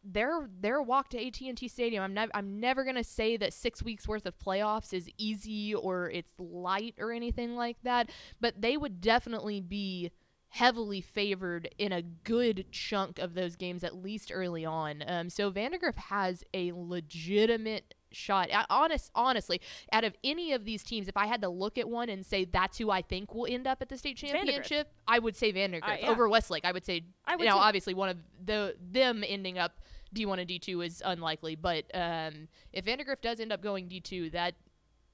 their 0.06 0.50
their 0.60 0.82
walk 0.82 1.10
to 1.10 1.28
AT 1.28 1.40
and 1.42 1.58
T 1.58 1.68
Stadium. 1.68 2.04
I'm 2.04 2.14
never 2.14 2.32
I'm 2.36 2.60
never 2.60 2.84
gonna 2.84 3.04
say 3.04 3.38
that 3.38 3.54
six 3.54 3.82
weeks 3.82 4.08
worth 4.08 4.26
of 4.26 4.38
playoffs 4.38 4.94
is 4.94 5.10
easy 5.18 5.74
or 5.74 6.10
it's 6.10 6.34
light 6.38 6.96
or 7.00 7.12
anything 7.12 7.56
like 7.56 7.78
that, 7.84 8.10
but 8.40 8.62
they 8.62 8.78
would 8.78 9.02
definitely 9.02 9.62
be 9.62 10.12
heavily 10.50 11.02
favored 11.02 11.68
in 11.78 11.92
a 11.92 12.02
good 12.02 12.66
chunk 12.72 13.20
of 13.20 13.34
those 13.34 13.58
games, 13.58 13.84
at 13.84 14.02
least 14.02 14.32
early 14.34 14.64
on. 14.64 15.04
Um, 15.06 15.30
so 15.30 15.50
Vandegrift 15.50 16.00
has 16.00 16.46
a 16.54 16.72
legitimate 16.72 17.94
shot. 18.16 18.50
I, 18.54 18.66
honest, 18.70 19.12
honestly, 19.14 19.62
out 19.92 20.04
of 20.04 20.16
any 20.24 20.54
of 20.54 20.66
these 20.66 20.84
teams, 20.84 21.08
if 21.08 21.18
I 21.18 21.28
had 21.28 21.42
to 21.42 21.50
look 21.50 21.78
at 21.78 21.88
one 21.90 22.10
and 22.10 22.26
say 22.26 22.46
that's 22.46 22.78
who 22.78 22.90
I 22.90 23.02
think 23.02 23.36
will 23.36 23.48
end 23.50 23.68
up 23.68 23.82
at 23.82 23.90
the 23.90 23.98
state 23.98 24.18
championship, 24.18 24.90
I 25.08 25.20
would 25.20 25.36
say 25.36 25.52
Vandegrift 25.52 25.88
Uh, 25.94 26.06
yeah. 26.06 26.10
over 26.12 26.28
Westlake. 26.30 26.66
I 26.66 26.72
would 26.72 26.86
say 26.86 27.04
I 27.26 27.36
would 27.36 27.46
now, 27.46 27.54
too. 27.56 27.60
obviously, 27.60 27.94
one 27.94 28.10
of 28.10 28.18
the 28.44 28.76
them 28.80 29.24
ending 29.28 29.58
up 29.58 29.80
D1 30.14 30.40
and 30.40 30.50
D2 30.50 30.86
is 30.86 31.02
unlikely, 31.06 31.56
but 31.56 31.86
um, 31.94 32.48
if 32.72 32.86
Vandegrift 32.86 33.22
does 33.22 33.40
end 33.40 33.52
up 33.52 33.62
going 33.62 33.90
D2, 33.90 34.32
that 34.32 34.56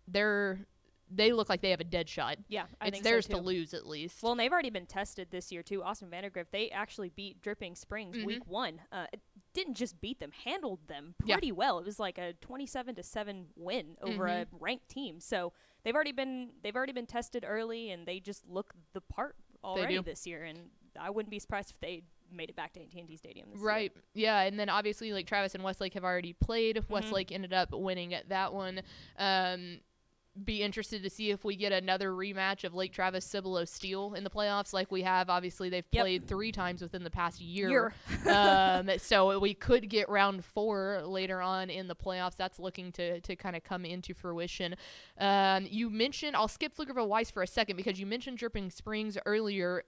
they're 0.08 0.60
they 1.14 1.34
look 1.34 1.50
like 1.50 1.60
they 1.62 1.72
have 1.72 1.82
a 1.82 1.86
dead 1.86 2.08
shot. 2.08 2.38
yeah, 2.48 2.64
I 2.80 2.88
it's 2.88 3.02
theirs 3.02 3.26
so 3.26 3.34
to 3.36 3.42
lose 3.42 3.74
at 3.74 3.86
least. 3.86 4.24
Well, 4.24 4.32
and 4.32 4.40
they've 4.40 4.52
already 4.52 4.70
been 4.70 4.86
tested 4.86 5.28
this 5.30 5.52
year 5.52 5.62
too. 5.62 5.84
Austin 5.84 6.10
Vandegrift, 6.10 6.54
they 6.54 6.70
actually 6.70 7.10
beat 7.10 7.42
Dripping 7.42 7.76
Springs 7.76 8.16
Mhm. 8.16 8.26
week 8.26 8.48
one. 8.48 8.80
Uh, 8.94 9.08
didn't 9.54 9.76
just 9.76 10.00
beat 10.02 10.20
them, 10.20 10.32
handled 10.46 10.88
them 10.88 11.16
Yeah. 11.26 11.36
pretty 11.36 11.52
well. 11.52 11.80
It 11.80 11.86
was 11.86 12.00
like 12.00 12.18
a 12.18 12.34
twenty-seven 12.42 12.96
to 12.96 13.04
seven 13.04 13.48
win 13.56 13.98
over 14.02 14.28
a 14.28 14.46
Mm-hmm. 14.46 14.58
ranked 14.60 14.90
team. 14.90 15.20
So 15.20 15.54
they've 15.84 15.96
already 15.96 16.12
been 16.14 16.52
they've 16.64 16.76
already 16.76 16.94
been 16.94 17.06
tested 17.08 17.44
early, 17.48 17.92
and 17.92 18.06
they 18.06 18.20
just 18.20 18.48
look 18.48 18.74
the 18.94 19.02
part 19.02 19.36
already 19.64 20.00
this 20.02 20.26
year. 20.26 20.44
And 20.44 20.70
I 21.00 21.10
wouldn't 21.10 21.32
be 21.32 21.40
surprised 21.40 21.72
if 21.72 21.80
they 21.80 22.04
made 22.34 22.50
it 22.50 22.56
back 22.56 22.72
to 22.74 22.80
AT&T 22.82 23.18
Stadium. 23.18 23.50
This 23.52 23.60
year. 23.60 23.68
Right. 23.68 23.92
Yeah, 24.14 24.40
and 24.42 24.58
then 24.58 24.70
obviously 24.70 25.12
like 25.12 25.28
Travis 25.28 25.54
and 25.54 25.64
Westlake 25.64 25.94
have 25.96 26.06
already 26.06 26.32
played. 26.34 26.78
Mm-hmm. 26.78 26.94
Westlake 26.94 27.32
ended 27.32 27.52
up 27.52 27.72
winning 27.74 28.14
at 28.14 28.30
that 28.30 28.54
one. 28.54 28.82
Um 29.18 29.80
be 30.46 30.64
interested 30.64 31.04
to 31.04 31.10
see 31.10 31.30
if 31.30 31.44
we 31.44 31.56
get 31.56 31.74
another 31.74 32.12
rematch 32.12 32.64
of 32.64 32.74
Lake 32.74 32.94
Travis 32.94 33.26
Cibolo 33.26 33.66
Steele 33.66 34.14
in 34.14 34.24
the 34.24 34.30
playoffs, 34.30 34.72
like 34.72 34.90
we 34.90 35.02
have. 35.02 35.30
Obviously, 35.30 35.70
they've 35.70 35.86
Yep. 35.92 36.04
played 36.04 36.28
three 36.28 36.52
times 36.54 36.82
within 36.82 37.04
the 37.04 37.10
past 37.12 37.42
year. 37.42 37.70
Year. 37.70 37.94
um, 38.34 38.90
so 38.98 39.38
we 39.40 39.54
could 39.54 39.90
get 39.90 40.08
round 40.08 40.46
four 40.46 41.02
later 41.06 41.42
on 41.42 41.70
in 41.70 41.88
the 41.88 41.96
playoffs. 41.96 42.38
That's 42.38 42.60
looking 42.60 42.92
to 42.94 43.20
to 43.22 43.36
kind 43.36 43.56
of 43.56 43.64
come 43.64 43.84
into 43.84 44.14
fruition. 44.14 44.76
Um, 45.18 45.68
you 45.70 45.90
mentioned 45.90 46.36
I'll 46.36 46.48
skip 46.48 46.76
Pflugerville 46.76 47.08
Weiss 47.08 47.30
for 47.30 47.44
a 47.44 47.48
second 47.48 47.76
because 47.76 48.00
you 48.00 48.06
mentioned 48.06 48.38
Dripping 48.38 48.70
Springs 48.70 49.18
earlier. 49.26 49.84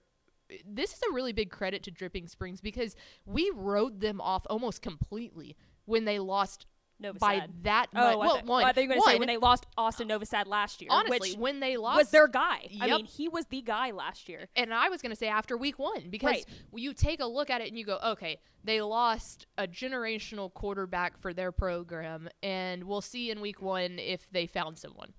This 0.66 0.92
is 0.92 1.00
a 1.10 1.12
really 1.14 1.32
big 1.32 1.50
credit 1.50 1.82
to 1.84 1.90
Dripping 1.90 2.28
Springs 2.28 2.60
because 2.60 2.96
we 3.24 3.50
rode 3.54 4.00
them 4.00 4.20
off 4.20 4.46
almost 4.50 4.82
completely 4.82 5.56
when 5.86 6.04
they 6.04 6.18
lost 6.18 6.66
Novosad. 7.02 7.18
by 7.18 7.48
that 7.62 7.86
Oh, 7.94 7.98
much. 7.98 8.18
Well, 8.18 8.36
one, 8.36 8.46
well, 8.46 8.56
I 8.64 8.72
thought 8.72 8.82
you 8.82 8.88
were 8.88 8.94
going 8.94 9.02
to 9.04 9.10
say 9.10 9.18
when 9.18 9.28
they 9.28 9.36
lost 9.36 9.66
Austin 9.76 10.08
Novosad 10.08 10.46
last 10.46 10.80
year. 10.80 10.88
honestly, 10.92 11.30
which 11.30 11.38
when 11.38 11.60
they 11.60 11.76
lost 11.76 11.98
was 11.98 12.10
their 12.10 12.28
guy. 12.28 12.68
I 12.80 12.86
mean, 12.86 13.04
he 13.06 13.28
was 13.28 13.46
the 13.46 13.60
guy 13.62 13.90
last 13.90 14.28
year. 14.28 14.48
and 14.56 14.72
I 14.72 14.88
was 14.88 15.02
going 15.02 15.10
to 15.10 15.16
say 15.16 15.28
after 15.28 15.56
week 15.56 15.78
one 15.78 16.08
because 16.10 16.30
Right. 16.30 16.46
you 16.74 16.92
take 16.94 17.20
a 17.20 17.26
look 17.26 17.50
at 17.50 17.60
it 17.60 17.68
and 17.68 17.78
you 17.78 17.84
go, 17.84 17.98
okay, 18.04 18.38
they 18.62 18.80
lost 18.80 19.46
a 19.58 19.66
generational 19.66 20.52
quarterback 20.52 21.18
for 21.18 21.34
their 21.34 21.52
program, 21.52 22.28
and 22.42 22.84
we'll 22.84 23.00
see 23.02 23.30
in 23.30 23.40
week 23.40 23.60
one 23.60 23.98
if 23.98 24.26
they 24.30 24.46
found 24.46 24.78
someone. 24.78 25.12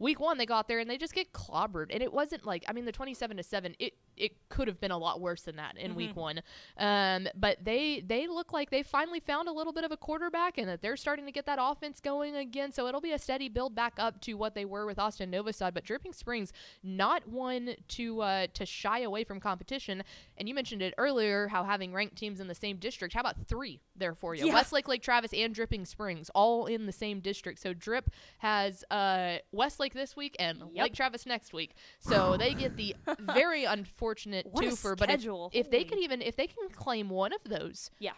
Week 0.00 0.20
one, 0.20 0.38
they 0.38 0.46
got 0.46 0.68
there 0.68 0.78
and 0.78 0.88
they 0.88 0.96
just 0.96 1.14
get 1.14 1.32
clobbered, 1.32 1.86
and 1.90 2.02
it 2.02 2.12
wasn't 2.12 2.44
like 2.46 2.64
I 2.68 2.72
mean 2.72 2.84
the 2.84 2.92
twenty-seven 2.92 3.36
to 3.36 3.42
seven. 3.42 3.74
It 3.80 3.94
it 4.18 4.32
could 4.48 4.68
have 4.68 4.80
been 4.80 4.90
a 4.90 4.98
lot 4.98 5.20
worse 5.20 5.42
than 5.42 5.56
that 5.56 5.76
in 5.76 5.94
week 5.94 6.16
one, 6.16 6.40
um, 6.78 7.28
but 7.34 7.64
they 7.64 8.00
they 8.06 8.26
look 8.26 8.52
like 8.52 8.70
they 8.70 8.82
finally 8.82 9.20
found 9.20 9.48
a 9.48 9.52
little 9.52 9.72
bit 9.72 9.84
of 9.84 9.92
a 9.92 9.96
quarterback 9.96 10.58
and 10.58 10.68
that 10.68 10.82
they're 10.82 10.96
starting 10.96 11.26
to 11.26 11.32
get 11.32 11.46
that 11.46 11.58
offense 11.60 12.00
going 12.00 12.34
again. 12.36 12.72
So 12.72 12.86
it'll 12.86 13.00
be 13.00 13.12
a 13.12 13.18
steady 13.18 13.48
build 13.48 13.74
back 13.74 13.94
up 13.98 14.20
to 14.22 14.34
what 14.34 14.54
they 14.54 14.64
were 14.64 14.86
with 14.86 14.98
Austin 14.98 15.30
Novosad. 15.30 15.74
But 15.74 15.84
Dripping 15.84 16.12
Springs, 16.12 16.52
not 16.82 17.28
one 17.28 17.74
to 17.88 18.20
uh, 18.22 18.46
to 18.54 18.66
shy 18.66 19.00
away 19.00 19.24
from 19.24 19.38
competition. 19.38 20.02
And 20.36 20.48
you 20.48 20.54
mentioned 20.54 20.82
it 20.82 20.94
earlier 20.98 21.46
how 21.48 21.62
having 21.64 21.92
ranked 21.92 22.16
teams 22.16 22.40
in 22.40 22.48
the 22.48 22.54
same 22.54 22.78
district. 22.78 23.14
How 23.14 23.20
about 23.20 23.36
three 23.46 23.80
there 23.96 24.14
for 24.14 24.34
you? 24.34 24.46
Yeah. 24.46 24.54
Westlake, 24.54 24.88
Lake 24.88 25.02
Travis, 25.02 25.32
and 25.32 25.54
Dripping 25.54 25.84
Springs 25.84 26.30
all 26.34 26.66
in 26.66 26.86
the 26.86 26.92
same 26.92 27.20
district. 27.20 27.60
So 27.60 27.72
Drip 27.74 28.10
has 28.38 28.84
uh, 28.90 29.36
Westlake 29.52 29.94
this 29.94 30.16
week 30.16 30.34
and 30.38 30.58
Yep. 30.72 30.82
Lake 30.82 30.94
Travis 30.94 31.24
next 31.26 31.52
week. 31.52 31.74
So 32.00 32.36
they 32.36 32.54
get 32.54 32.76
the 32.76 32.96
very 33.34 33.64
unfortunate 33.64 34.07
What 34.50 34.64
a 34.64 34.68
twofer. 34.68 34.96
But 34.96 35.10
if, 35.10 35.20
schedule. 35.20 35.50
if 35.52 35.70
they 35.70 35.84
could 35.84 35.98
even 35.98 36.22
if 36.22 36.36
they 36.36 36.46
can 36.46 36.68
claim 36.70 37.08
one 37.08 37.32
of 37.32 37.40
those, 37.44 37.90
Yeah. 37.98 38.12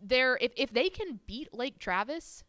they're 0.00 0.38
if, 0.40 0.52
if 0.56 0.72
they 0.72 0.88
can 0.88 1.20
beat 1.26 1.52
Lake 1.54 1.78
Travis, 1.78 2.44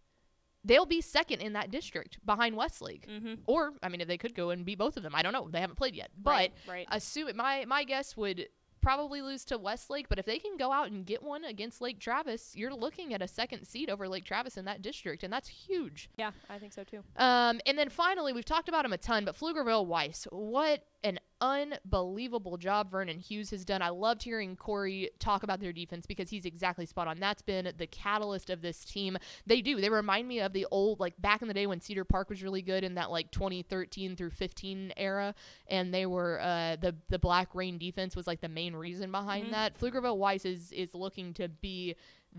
they'll 0.63 0.85
be 0.85 1.01
second 1.01 1.41
in 1.41 1.53
that 1.53 1.71
district 1.71 2.17
behind 2.25 2.55
Westlake. 2.55 3.07
Mm-hmm. 3.07 3.33
Or 3.45 3.73
I 3.81 3.89
mean, 3.89 4.01
if 4.01 4.07
they 4.07 4.17
could 4.17 4.33
go 4.35 4.49
and 4.49 4.65
beat 4.65 4.77
both 4.77 4.97
of 4.97 5.03
them, 5.03 5.13
I 5.15 5.21
don't 5.21 5.33
know. 5.33 5.49
They 5.49 5.61
haven't 5.61 5.75
played 5.77 5.95
yet, 5.95 6.11
but 6.17 6.29
Right, 6.31 6.53
right. 6.67 6.87
assume 6.91 7.35
my 7.35 7.65
my 7.65 7.83
guess 7.83 8.15
would 8.17 8.47
probably 8.81 9.21
lose 9.21 9.45
to 9.45 9.57
Westlake. 9.57 10.09
But 10.09 10.19
if 10.19 10.25
they 10.25 10.39
can 10.39 10.57
go 10.57 10.69
out 10.73 10.91
and 10.91 11.05
get 11.05 11.23
one 11.23 11.45
against 11.45 11.79
Lake 11.79 11.99
Travis, 12.01 12.53
you're 12.53 12.73
looking 12.73 13.13
at 13.13 13.21
a 13.21 13.27
second 13.29 13.63
seed 13.65 13.89
over 13.89 14.09
Lake 14.09 14.25
Travis 14.25 14.57
in 14.57 14.65
that 14.65 14.81
district, 14.81 15.23
and 15.23 15.31
that's 15.31 15.47
huge. 15.47 16.09
Yeah, 16.17 16.31
I 16.49 16.57
think 16.59 16.73
so 16.73 16.83
too. 16.83 17.01
Um, 17.15 17.61
and 17.65 17.77
then 17.77 17.87
finally, 17.87 18.33
we've 18.33 18.43
talked 18.43 18.67
about 18.67 18.83
him 18.83 18.91
a 18.91 18.97
ton, 18.97 19.23
but 19.23 19.37
Pflugerville 19.39 19.85
Weiss, 19.85 20.27
what 20.31 20.83
an 21.01 21.17
unbelievable 21.43 22.55
job 22.55 22.89
Vernon 22.89 23.19
Hughes 23.19 23.49
has 23.49 23.65
done. 23.65 23.81
I 23.81 23.89
loved 23.89 24.23
hearing 24.23 24.55
Cory 24.55 25.09
talk 25.19 25.43
about 25.43 25.59
their 25.59 25.73
defense 25.73 26.05
because 26.05 26.29
he's 26.29 26.45
exactly 26.45 26.85
spot 26.85 27.09
on. 27.09 27.19
That's 27.19 27.41
been 27.41 27.69
the 27.77 27.85
catalyst 27.85 28.49
of 28.49 28.61
this 28.61 28.85
team. 28.85 29.17
They 29.45 29.61
do. 29.61 29.81
They 29.81 29.89
remind 29.89 30.25
me 30.25 30.39
of 30.39 30.53
the 30.53 30.65
old, 30.71 31.01
like 31.01 31.21
back 31.21 31.41
in 31.41 31.49
the 31.49 31.53
day 31.53 31.67
when 31.67 31.81
Cedar 31.81 32.05
Park 32.05 32.29
was 32.29 32.41
really 32.41 32.61
good 32.61 32.85
in 32.85 32.95
that 32.95 33.11
like 33.11 33.29
2013 33.31 34.15
through 34.15 34.29
15 34.29 34.93
era, 34.95 35.35
and 35.67 35.93
they 35.93 36.05
were 36.05 36.39
uh, 36.41 36.77
the 36.77 36.95
the 37.09 37.19
Black 37.19 37.53
Rain 37.53 37.77
defense 37.77 38.15
was 38.15 38.25
like 38.25 38.39
the 38.39 38.47
main 38.47 38.73
reason 38.73 39.11
behind 39.11 39.53
that. 39.53 39.77
Pflugerville 39.77 40.17
Weiss 40.17 40.45
is 40.45 40.71
is 40.71 40.95
looking 40.95 41.33
to 41.33 41.49
be 41.49 41.95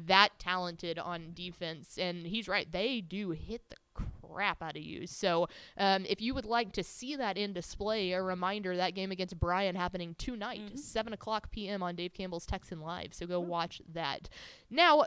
that 0.06 0.30
talented 0.38 0.98
on 0.98 1.32
defense, 1.34 1.98
and 1.98 2.26
he's 2.26 2.48
right. 2.48 2.70
They 2.70 3.02
do 3.02 3.30
hit 3.30 3.68
the 3.68 3.76
crap 4.34 4.62
out 4.62 4.76
of 4.76 4.82
you. 4.82 5.06
So 5.06 5.48
um, 5.78 6.04
if 6.08 6.20
you 6.20 6.34
would 6.34 6.44
like 6.44 6.72
to 6.72 6.82
see 6.82 7.16
that 7.16 7.38
in 7.38 7.52
display, 7.52 8.12
a 8.12 8.22
reminder 8.22 8.76
that 8.76 8.94
game 8.94 9.12
against 9.12 9.38
Bryan 9.38 9.76
happening 9.76 10.14
tonight, 10.18 10.78
7 10.78 11.12
o'clock 11.12 11.50
p.m. 11.50 11.82
on 11.82 11.94
Dave 11.94 12.14
Campbell's 12.14 12.46
Texan 12.46 12.80
Live. 12.80 13.14
So 13.14 13.26
go 13.26 13.40
watch 13.40 13.80
that. 13.92 14.28
Now, 14.70 15.04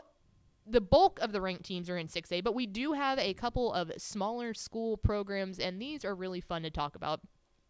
the 0.66 0.80
bulk 0.80 1.18
of 1.20 1.32
the 1.32 1.40
ranked 1.40 1.64
teams 1.64 1.88
are 1.88 1.96
in 1.96 2.08
6A, 2.08 2.42
but 2.42 2.54
we 2.54 2.66
do 2.66 2.92
have 2.92 3.18
a 3.18 3.34
couple 3.34 3.72
of 3.72 3.92
smaller 3.96 4.54
school 4.54 4.96
programs, 4.96 5.58
and 5.58 5.80
these 5.80 6.04
are 6.04 6.14
really 6.14 6.40
fun 6.40 6.62
to 6.62 6.70
talk 6.70 6.94
about. 6.94 7.20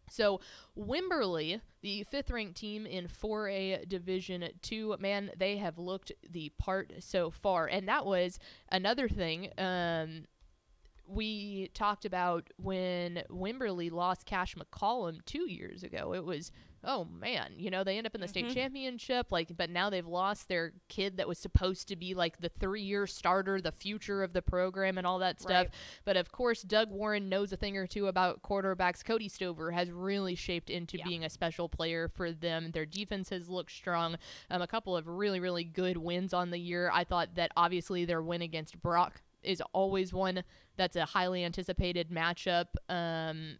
So 0.09 0.41
Wimberley, 0.77 1.61
the 1.81 2.03
fifth 2.09 2.31
ranked 2.31 2.57
team 2.57 2.85
in 2.85 3.07
4A 3.07 3.87
Division 3.87 4.49
2, 4.61 4.97
man, 4.99 5.31
they 5.37 5.57
have 5.57 5.77
looked 5.77 6.11
the 6.29 6.51
part 6.57 6.91
so 6.99 7.29
far. 7.29 7.67
And 7.67 7.87
that 7.87 8.05
was 8.05 8.39
another 8.71 9.07
thing. 9.07 9.49
Um, 9.57 10.25
we 11.09 11.69
talked 11.73 12.05
about 12.05 12.49
when 12.57 13.23
Wimberley 13.29 13.91
lost 13.91 14.25
Cash 14.25 14.55
McCollum 14.55 15.23
two 15.25 15.49
years 15.49 15.81
ago. 15.83 16.13
It 16.13 16.23
was, 16.23 16.51
oh 16.83 17.05
man, 17.05 17.53
you 17.57 17.71
know, 17.71 17.83
they 17.83 17.97
end 17.97 18.05
up 18.05 18.13
in 18.13 18.21
the 18.21 18.27
state 18.27 18.53
championship, 18.53 19.31
like, 19.31 19.57
but 19.57 19.69
now 19.71 19.89
they've 19.89 20.05
lost 20.05 20.47
their 20.47 20.73
kid 20.87 21.17
that 21.17 21.27
was 21.27 21.39
supposed 21.39 21.87
to 21.87 21.95
be 21.95 22.13
like 22.13 22.39
the 22.39 22.49
three 22.59 22.83
year 22.83 23.07
starter, 23.07 23.59
the 23.59 23.71
future 23.71 24.21
of 24.21 24.33
the 24.33 24.41
program, 24.41 24.97
and 24.99 25.07
all 25.07 25.17
that 25.19 25.41
stuff. 25.41 25.65
Right. 25.65 25.73
But 26.05 26.15
of 26.17 26.31
course, 26.31 26.61
Doug 26.61 26.91
Warren 26.91 27.27
knows 27.27 27.51
a 27.51 27.57
thing 27.57 27.75
or 27.75 27.87
two 27.87 28.05
about 28.07 28.43
quarterbacks. 28.43 29.03
Cody 29.03 29.27
Stover 29.29 29.71
has 29.71 29.89
really 29.89 30.35
shaped 30.35 30.69
into 30.69 30.97
Yeah. 30.97 31.05
being 31.05 31.25
a 31.25 31.29
special 31.29 31.67
player 31.67 32.07
for 32.07 32.31
them. 32.31 32.71
Their 32.71 32.85
defense 32.85 33.29
has 33.29 33.49
looked 33.49 33.71
strong. 33.71 34.17
Um, 34.51 34.61
a 34.61 34.67
couple 34.67 34.95
of 34.95 35.07
really, 35.07 35.39
really 35.39 35.63
good 35.63 35.97
wins 35.97 36.33
on 36.33 36.51
the 36.51 36.59
year. 36.59 36.91
I 36.93 37.03
thought 37.03 37.33
that 37.35 37.51
obviously 37.57 38.05
their 38.05 38.21
win 38.21 38.41
against 38.43 38.79
Brock 38.81 39.21
is 39.43 39.61
always 39.73 40.13
one 40.13 40.43
that's 40.77 40.95
a 40.95 41.05
highly 41.05 41.43
anticipated 41.43 42.09
matchup. 42.09 42.67
Um, 42.87 43.57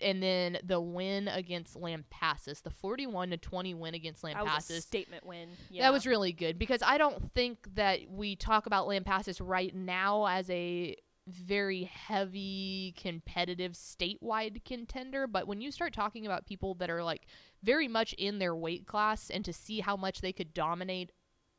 and 0.00 0.22
then 0.22 0.58
the 0.62 0.80
win 0.80 1.28
against 1.28 1.74
Lampasas, 1.74 2.62
the 2.62 2.70
41 2.70 3.30
to 3.30 3.36
20 3.36 3.74
win 3.74 3.94
against 3.94 4.22
Lampasas. 4.22 4.82
statement 4.82 5.24
win. 5.26 5.50
Yeah. 5.70 5.82
That 5.82 5.92
was 5.92 6.06
really 6.06 6.32
good 6.32 6.58
because 6.58 6.82
I 6.84 6.98
don't 6.98 7.32
think 7.32 7.74
that 7.74 8.00
we 8.10 8.36
talk 8.36 8.66
about 8.66 8.86
Lampasas 8.86 9.40
right 9.42 9.74
now 9.74 10.26
as 10.26 10.50
a 10.50 10.96
very 11.26 11.84
heavy 11.84 12.94
competitive 12.96 13.72
statewide 13.72 14.64
contender 14.64 15.26
but 15.26 15.48
when 15.48 15.60
you 15.60 15.72
start 15.72 15.92
talking 15.92 16.24
about 16.24 16.46
people 16.46 16.74
that 16.74 16.88
are 16.88 17.02
like 17.02 17.26
very 17.64 17.88
much 17.88 18.12
in 18.12 18.38
their 18.38 18.54
weight 18.54 18.86
class 18.86 19.28
and 19.28 19.44
to 19.44 19.52
see 19.52 19.80
how 19.80 19.96
much 19.96 20.20
they 20.20 20.32
could 20.32 20.54
dominate 20.54 21.10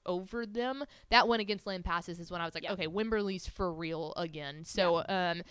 over 0.07 0.45
them 0.45 0.83
that 1.09 1.27
one 1.27 1.39
against 1.39 1.65
Lampasas 1.65 2.19
is 2.19 2.31
when 2.31 2.41
I 2.41 2.45
was 2.45 2.55
like 2.55 2.63
Yeah. 2.63 2.73
okay 2.73 2.87
Wimberley's 2.87 3.45
for 3.47 3.71
real 3.71 4.13
again 4.17 4.63
so 4.65 5.03
um 5.07 5.43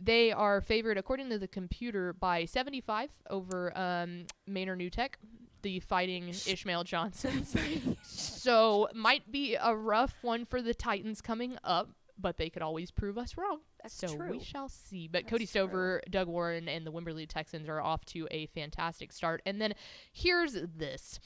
they 0.00 0.32
are 0.32 0.60
favored 0.60 0.98
according 0.98 1.30
to 1.30 1.38
the 1.38 1.46
computer 1.48 2.12
by 2.12 2.44
75 2.44 3.10
over 3.30 3.76
um 3.78 4.26
Manor 4.46 4.74
New 4.76 4.90
Tech 4.90 5.18
the 5.62 5.78
fighting 5.80 6.28
Ishmael 6.30 6.82
Johnsons 6.84 7.54
so 8.02 8.88
might 8.94 9.30
be 9.30 9.54
a 9.54 9.74
rough 9.76 10.16
one 10.22 10.44
for 10.44 10.60
the 10.60 10.74
Titans 10.74 11.20
coming 11.20 11.56
up, 11.62 11.90
but 12.18 12.36
they 12.36 12.50
could 12.50 12.62
always 12.62 12.90
prove 12.90 13.16
us 13.16 13.36
wrong. 13.36 13.60
That's 13.80 13.94
so 13.94 14.08
true. 14.16 14.32
we 14.32 14.40
shall 14.40 14.68
see. 14.68 15.06
But 15.06 15.22
That's 15.22 15.30
Cody 15.30 15.44
true. 15.44 15.50
Stover, 15.50 16.02
Doug 16.10 16.26
Warren, 16.26 16.68
and 16.68 16.84
the 16.84 16.90
Wimberley 16.90 17.28
Texans 17.28 17.68
are 17.68 17.80
off 17.80 18.04
to 18.06 18.26
a 18.32 18.46
fantastic 18.46 19.12
start. 19.12 19.40
And 19.46 19.60
then 19.60 19.74
here's 20.12 20.54
this. 20.54 21.20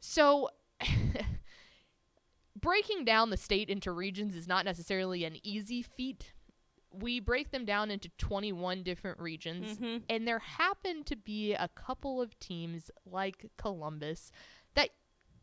So 0.00 0.48
breaking 2.62 3.04
down 3.04 3.28
the 3.28 3.36
state 3.36 3.68
into 3.68 3.92
regions 3.92 4.34
is 4.34 4.48
not 4.48 4.64
necessarily 4.64 5.24
an 5.24 5.36
easy 5.42 5.82
feat. 5.82 6.32
We 6.90 7.20
break 7.20 7.50
them 7.50 7.64
down 7.66 7.90
into 7.90 8.08
21 8.18 8.82
different 8.82 9.18
regions, 9.18 9.78
Mhm. 9.78 10.04
and 10.08 10.26
there 10.28 10.38
happen 10.38 11.04
to 11.04 11.16
be 11.16 11.52
a 11.54 11.68
couple 11.68 12.20
of 12.22 12.38
teams 12.38 12.90
like 13.04 13.50
Columbus 13.58 14.30
that 14.74 14.90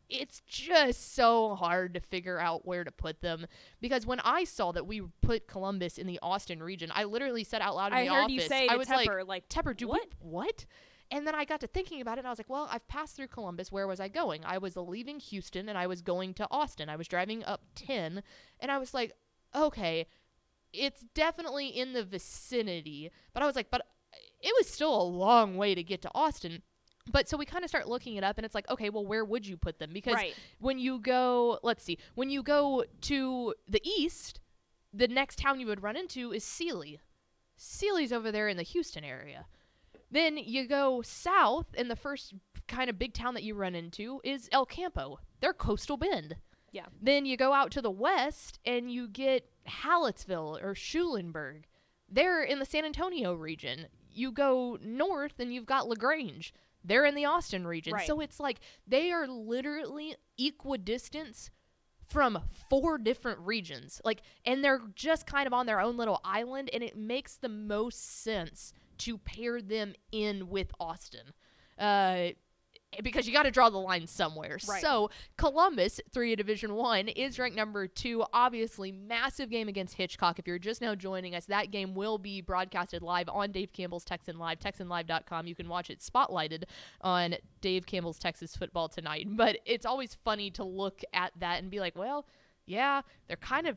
it's 0.08 0.40
just 0.46 1.12
so 1.14 1.54
hard 1.54 1.94
to 1.94 2.00
figure 2.00 2.38
out 2.40 2.66
where 2.66 2.82
to 2.82 2.90
put 2.90 3.20
them 3.20 3.46
because 3.80 4.04
when 4.06 4.18
I 4.20 4.42
saw 4.42 4.72
that 4.72 4.84
we 4.86 5.02
put 5.20 5.46
Columbus 5.46 5.98
in 5.98 6.08
the 6.08 6.18
Austin 6.20 6.60
region, 6.62 6.90
I 6.92 7.04
literally 7.04 7.44
said 7.44 7.62
out 7.62 7.76
loud 7.76 7.92
in 7.92 7.98
I 7.98 8.04
the 8.06 8.10
heard 8.14 8.20
office, 8.22 8.32
you 8.32 8.40
say 8.40 8.66
I 8.66 8.76
was 8.76 8.88
Tepper, 8.88 9.24
like, 9.26 9.48
Tepper, 9.48 9.76
do 9.76 9.86
what? 9.86 10.08
we 10.20 10.30
what? 10.30 10.66
And 11.12 11.26
then 11.26 11.34
I 11.34 11.44
got 11.44 11.60
to 11.60 11.66
thinking 11.66 12.00
about 12.00 12.18
it, 12.18 12.20
and 12.20 12.28
I 12.28 12.30
was 12.30 12.38
like, 12.38 12.48
well, 12.48 12.68
I've 12.70 12.86
passed 12.86 13.16
through 13.16 13.28
Columbus. 13.28 13.72
Where 13.72 13.88
was 13.88 13.98
I 13.98 14.08
going? 14.08 14.44
I 14.44 14.58
was 14.58 14.76
leaving 14.76 15.18
Houston, 15.18 15.68
and 15.68 15.76
I 15.76 15.86
was 15.88 16.02
going 16.02 16.34
to 16.34 16.46
Austin. 16.50 16.88
I 16.88 16.96
was 16.96 17.08
driving 17.08 17.44
up 17.44 17.62
10, 17.74 18.22
and 18.60 18.70
I 18.70 18.78
was 18.78 18.94
like, 18.94 19.12
okay, 19.54 20.06
it's 20.72 21.04
definitely 21.14 21.66
in 21.66 21.94
the 21.94 22.04
vicinity. 22.04 23.10
But 23.32 23.42
I 23.42 23.46
was 23.46 23.56
like, 23.56 23.70
but 23.72 23.86
it 24.40 24.52
was 24.58 24.68
still 24.68 24.94
a 24.94 25.02
long 25.02 25.56
way 25.56 25.74
to 25.74 25.82
get 25.82 26.00
to 26.02 26.10
Austin. 26.14 26.62
But 27.10 27.28
so 27.28 27.36
we 27.36 27.44
kind 27.44 27.64
of 27.64 27.70
start 27.70 27.88
looking 27.88 28.14
it 28.14 28.22
up, 28.22 28.38
and 28.38 28.44
it's 28.44 28.54
like, 28.54 28.70
okay, 28.70 28.88
well, 28.88 29.04
where 29.04 29.24
would 29.24 29.46
you 29.46 29.56
put 29.56 29.80
them? 29.80 29.90
Because 29.92 30.14
Right. 30.14 30.34
when 30.60 30.78
you 30.78 31.00
go, 31.00 31.58
let's 31.64 31.82
see, 31.82 31.98
when 32.14 32.30
you 32.30 32.42
go 32.42 32.84
to 33.02 33.54
the 33.66 33.82
east, 33.84 34.38
the 34.92 35.08
next 35.08 35.38
town 35.38 35.58
you 35.58 35.66
would 35.66 35.82
run 35.82 35.96
into 35.96 36.32
is 36.32 36.44
Sealy. 36.44 37.00
Sealy's 37.56 38.12
over 38.12 38.30
there 38.30 38.48
in 38.48 38.56
the 38.56 38.62
Houston 38.62 39.02
area. 39.02 39.46
Then 40.10 40.36
you 40.36 40.66
go 40.66 41.02
south, 41.02 41.66
and 41.76 41.90
the 41.90 41.96
first 41.96 42.34
kind 42.66 42.90
of 42.90 42.98
big 42.98 43.14
town 43.14 43.34
that 43.34 43.42
you 43.42 43.54
run 43.54 43.74
into 43.74 44.20
is 44.24 44.48
El 44.52 44.66
Campo. 44.66 45.18
They're 45.40 45.52
Coastal 45.52 45.96
Bend. 45.96 46.36
Yeah. 46.72 46.86
Then 47.00 47.26
you 47.26 47.36
go 47.36 47.52
out 47.52 47.70
to 47.72 47.82
the 47.82 47.90
west, 47.90 48.58
and 48.64 48.90
you 48.90 49.08
get 49.08 49.48
Hallettsville 49.68 50.62
or 50.62 50.74
Schulenburg. 50.74 51.66
They're 52.08 52.42
in 52.42 52.58
the 52.58 52.64
San 52.64 52.84
Antonio 52.84 53.34
region. 53.34 53.86
You 54.10 54.32
go 54.32 54.78
north, 54.82 55.38
and 55.38 55.54
you've 55.54 55.66
got 55.66 55.88
LaGrange. 55.88 56.52
They're 56.84 57.04
in 57.04 57.14
the 57.14 57.26
Austin 57.26 57.66
region. 57.66 57.94
Right. 57.94 58.06
So 58.06 58.20
it's 58.20 58.40
like 58.40 58.60
they 58.86 59.12
are 59.12 59.28
literally 59.28 60.16
equidistant 60.38 61.50
from 62.08 62.40
four 62.68 62.98
different 62.98 63.38
regions. 63.40 64.00
Like 64.04 64.22
and 64.44 64.64
they're 64.64 64.80
just 64.94 65.26
kind 65.26 65.46
of 65.46 65.52
on 65.52 65.66
their 65.66 65.80
own 65.80 65.96
little 65.96 66.20
island 66.24 66.70
and 66.72 66.82
it 66.82 66.96
makes 66.96 67.36
the 67.36 67.48
most 67.48 68.22
sense 68.22 68.72
to 69.00 69.18
pair 69.18 69.60
them 69.60 69.94
in 70.12 70.48
with 70.48 70.72
Austin. 70.80 71.32
Uh 71.78 72.30
because 73.02 73.26
you 73.26 73.32
got 73.32 73.44
to 73.44 73.50
draw 73.50 73.70
the 73.70 73.78
line 73.78 74.06
somewhere. 74.06 74.58
Right. 74.68 74.82
So 74.82 75.10
Columbus, 75.36 76.00
three 76.12 76.32
of 76.32 76.38
Division 76.38 76.74
One, 76.74 77.08
is 77.08 77.38
ranked 77.38 77.56
number 77.56 77.86
two. 77.86 78.24
Obviously, 78.32 78.90
massive 78.90 79.48
game 79.48 79.68
against 79.68 79.94
Hitchcock. 79.94 80.38
If 80.38 80.46
you're 80.46 80.58
just 80.58 80.80
now 80.80 80.94
joining 80.94 81.34
us, 81.34 81.46
that 81.46 81.70
game 81.70 81.94
will 81.94 82.18
be 82.18 82.40
broadcasted 82.40 83.02
live 83.02 83.28
on 83.28 83.52
Dave 83.52 83.72
Campbell's 83.72 84.04
Texan 84.04 84.38
Live, 84.38 84.58
TexanLive.com. 84.58 85.46
You 85.46 85.54
can 85.54 85.68
watch 85.68 85.90
it 85.90 86.00
spotlighted 86.00 86.64
on 87.00 87.36
Dave 87.60 87.86
Campbell's 87.86 88.18
Texas 88.18 88.56
Football 88.56 88.88
tonight. 88.88 89.26
But 89.40 89.58
it's 89.64 89.86
always 89.86 90.16
funny 90.24 90.50
to 90.50 90.64
look 90.64 91.02
at 91.14 91.32
that 91.38 91.62
and 91.62 91.70
be 91.70 91.80
like, 91.80 91.96
well, 91.96 92.26
yeah, 92.66 93.02
they're 93.26 93.36
kind 93.36 93.66
of 93.66 93.76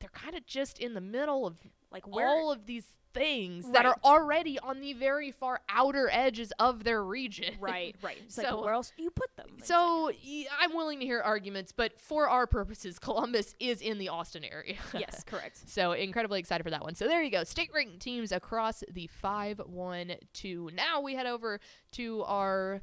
they're 0.00 0.10
kind 0.10 0.34
of 0.36 0.46
just 0.46 0.78
in 0.78 0.94
the 0.94 1.00
middle 1.00 1.46
of 1.46 1.56
Like 1.90 2.06
where 2.06 2.26
all 2.28 2.50
of 2.52 2.66
these 2.66 2.86
things 3.14 3.68
that 3.72 3.86
are 3.86 3.96
already 4.04 4.58
on 4.58 4.80
the 4.80 4.92
very 4.92 5.30
far 5.32 5.60
outer 5.68 6.08
edges 6.12 6.52
of 6.58 6.84
their 6.84 7.02
region. 7.02 7.54
Right, 7.58 7.96
right. 8.02 8.18
It's 8.26 8.34
So- 8.36 8.42
like 8.42 8.64
where 8.64 8.74
else 8.74 8.92
do 8.96 9.02
you 9.02 9.10
put 9.10 9.34
them? 9.36 9.48
It's 9.58 9.66
So 9.66 10.10
y- 10.24 10.46
I'm 10.60 10.74
willing 10.74 11.00
to 11.00 11.06
hear 11.06 11.20
arguments, 11.20 11.72
but 11.72 11.98
for 12.00 12.28
our 12.28 12.46
purposes, 12.46 12.98
Columbus 13.08 13.54
is 13.58 13.80
in 13.80 13.98
the 13.98 14.10
Austin 14.10 14.44
area. 14.44 14.76
yes, 14.94 15.24
correct. 15.24 15.62
So 15.66 15.92
incredibly 15.92 16.38
excited 16.38 16.62
for 16.62 16.70
that 16.70 16.82
one. 16.82 16.94
So 16.94 17.08
there 17.08 17.22
you 17.22 17.30
go. 17.30 17.44
State 17.44 17.70
ranked 17.74 18.00
teams 18.00 18.30
across 18.30 18.84
the 18.92 19.06
5 19.08 19.62
1 19.66 20.12
2. 20.34 20.70
Now 20.74 21.00
we 21.00 21.14
head 21.14 21.26
over 21.26 21.60
to 21.92 22.22
our 22.24 22.82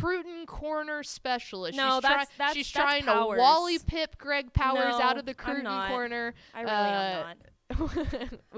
Cruton 0.00 0.46
corner 0.46 1.02
specialist. 1.02 1.76
No, 1.76 1.94
she's 1.96 2.02
that's- 2.02 2.26
try- 2.28 2.34
that's- 2.38 2.54
she's 2.56 2.72
that's 2.72 2.84
trying 2.84 3.04
Powers. 3.04 3.36
to 3.36 3.40
Wally 3.42 3.78
Pipp 3.78 4.18
Greg 4.18 4.52
Powers 4.52 4.94
out 5.00 5.18
of 5.18 5.26
the 5.26 5.34
Cruton 5.34 5.64
corner. 5.88 6.34
I 6.54 6.60
really 6.60 6.72
Uh, 6.72 6.80
am 6.82 7.26
not. 7.26 7.36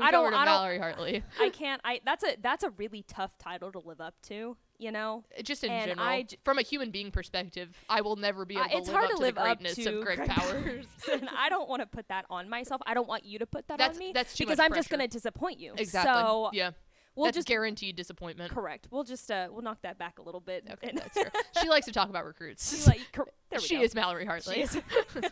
I 0.01 0.11
don't- 0.11 0.35
I 0.35 0.45
don't- 0.45 0.81
Hartley. 0.83 1.23
I 1.41 1.49
can't. 1.49 1.81
I 1.83 2.01
that's 2.05 2.23
a 2.25 2.37
that's 2.43 2.63
a 2.63 2.71
really 2.71 3.03
tough 3.09 3.39
title 3.39 3.73
to 3.73 3.79
live 3.79 4.01
up 4.03 4.15
to. 4.25 4.57
You 4.81 4.93
know, 4.93 5.25
Just 5.43 5.65
in 5.65 5.73
And 5.73 5.89
general, 5.89 6.07
I 6.07 6.23
j- 6.23 6.37
from 6.45 6.59
a 6.59 6.63
human 6.63 6.93
being 6.93 7.11
perspective, 7.11 7.71
I 7.89 8.01
will 8.03 8.15
never 8.15 8.45
be 8.45 8.57
able 8.57 8.69
to 8.69 8.93
live 8.93 8.95
up 8.95 9.11
to 9.11 9.17
live 9.17 9.35
the 9.35 9.41
up 9.41 9.59
greatness 9.59 9.75
to 9.75 9.99
of 9.99 10.05
Greg, 10.05 10.19
Greg 10.19 10.29
Powers. 10.29 10.87
and 11.13 11.29
I 11.37 11.49
don't 11.49 11.69
want 11.69 11.81
to 11.83 11.87
put 11.87 12.07
that 12.09 12.27
on 12.31 12.49
myself. 12.49 12.81
I 12.87 12.95
don't 12.95 13.09
want 13.09 13.25
you 13.25 13.41
to 13.41 13.47
put 13.47 13.67
that 13.69 13.79
That's- 13.79 13.97
on 13.97 13.99
me 13.99 14.13
that's 14.13 14.37
too 14.37 14.45
because 14.45 14.61
I'm 14.61 14.73
just 14.75 14.89
going 14.89 15.01
to 15.01 15.09
disappoint 15.09 15.59
you. 15.59 15.73
exactly. 15.77 16.13
So 16.13 16.51
yeah, 16.53 16.71
we'll 17.19 17.27
that's 17.27 17.37
just 17.37 17.49
guaranteed 17.49 17.97
disappointment. 17.97 18.53
correct. 18.53 18.89
We'll 18.91 19.05
just 19.05 19.31
uh 19.31 19.49
we'll 19.51 19.63
knock 19.63 19.83
that 19.83 19.99
back 19.99 20.19
a 20.19 20.23
little 20.23 20.41
bit. 20.41 20.65
Okay, 20.71 20.93
that's 20.95 21.15
fair. 21.15 21.31
She 21.61 21.69
likes 21.69 21.87
to 21.87 21.93
talk 21.93 22.09
about 22.09 22.25
recruits. 22.25 22.71
She's 22.71 22.87
like, 22.87 23.01
cor- 23.13 23.29
there 23.51 23.59
we 23.61 23.67
she 23.67 23.83
is 23.83 23.95
Mallory 23.95 24.25
Hartley. 24.25 24.63
Is. 24.63 24.79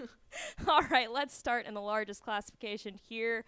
All 0.69 0.83
right, 0.91 1.11
let's 1.11 1.35
start 1.37 1.67
in 1.67 1.75
the 1.75 1.81
largest 1.81 2.23
classification 2.23 2.95
here. 2.95 3.45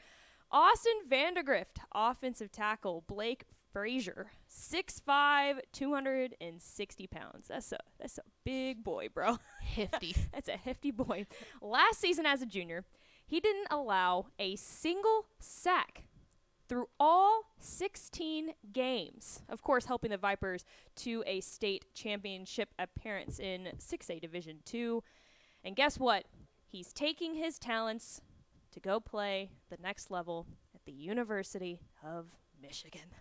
Austin 0.50 0.94
Vandegrift, 1.08 1.78
offensive 1.94 2.50
tackle. 2.50 3.04
Blake 3.06 3.44
Frazier, 3.70 4.30
6'5", 4.50 5.58
260 5.72 7.06
pounds. 7.06 7.48
That's 7.48 7.72
a 7.72 7.78
that's 8.00 8.18
a 8.18 8.22
big 8.44 8.82
boy, 8.82 9.08
bro. 9.12 9.38
Hefty. 9.60 10.16
That's 10.32 10.48
a 10.48 10.56
hefty 10.56 10.90
boy. 10.90 11.26
Last 11.60 12.00
season 12.00 12.24
as 12.24 12.40
a 12.40 12.46
junior, 12.46 12.84
he 13.26 13.40
didn't 13.40 13.66
allow 13.70 14.28
a 14.38 14.56
single 14.56 15.26
sack 15.38 16.04
through 16.68 16.88
all 17.00 17.42
16 17.58 18.52
games. 18.72 19.42
Of 19.48 19.62
course, 19.62 19.86
helping 19.86 20.10
the 20.10 20.16
Vipers 20.16 20.64
to 20.96 21.24
a 21.26 21.40
state 21.40 21.86
championship 21.94 22.68
appearance 22.78 23.38
in 23.38 23.68
6A 23.78 24.20
Division 24.20 24.58
2. 24.64 25.02
And 25.64 25.74
guess 25.74 25.98
what? 25.98 26.24
He's 26.66 26.92
taking 26.92 27.34
his 27.34 27.58
talents 27.58 28.20
to 28.72 28.80
go 28.80 29.00
play 29.00 29.50
the 29.70 29.78
next 29.82 30.10
level 30.10 30.46
at 30.74 30.84
the 30.84 30.92
University 30.92 31.80
of 32.04 32.26
Michigan. 32.60 33.14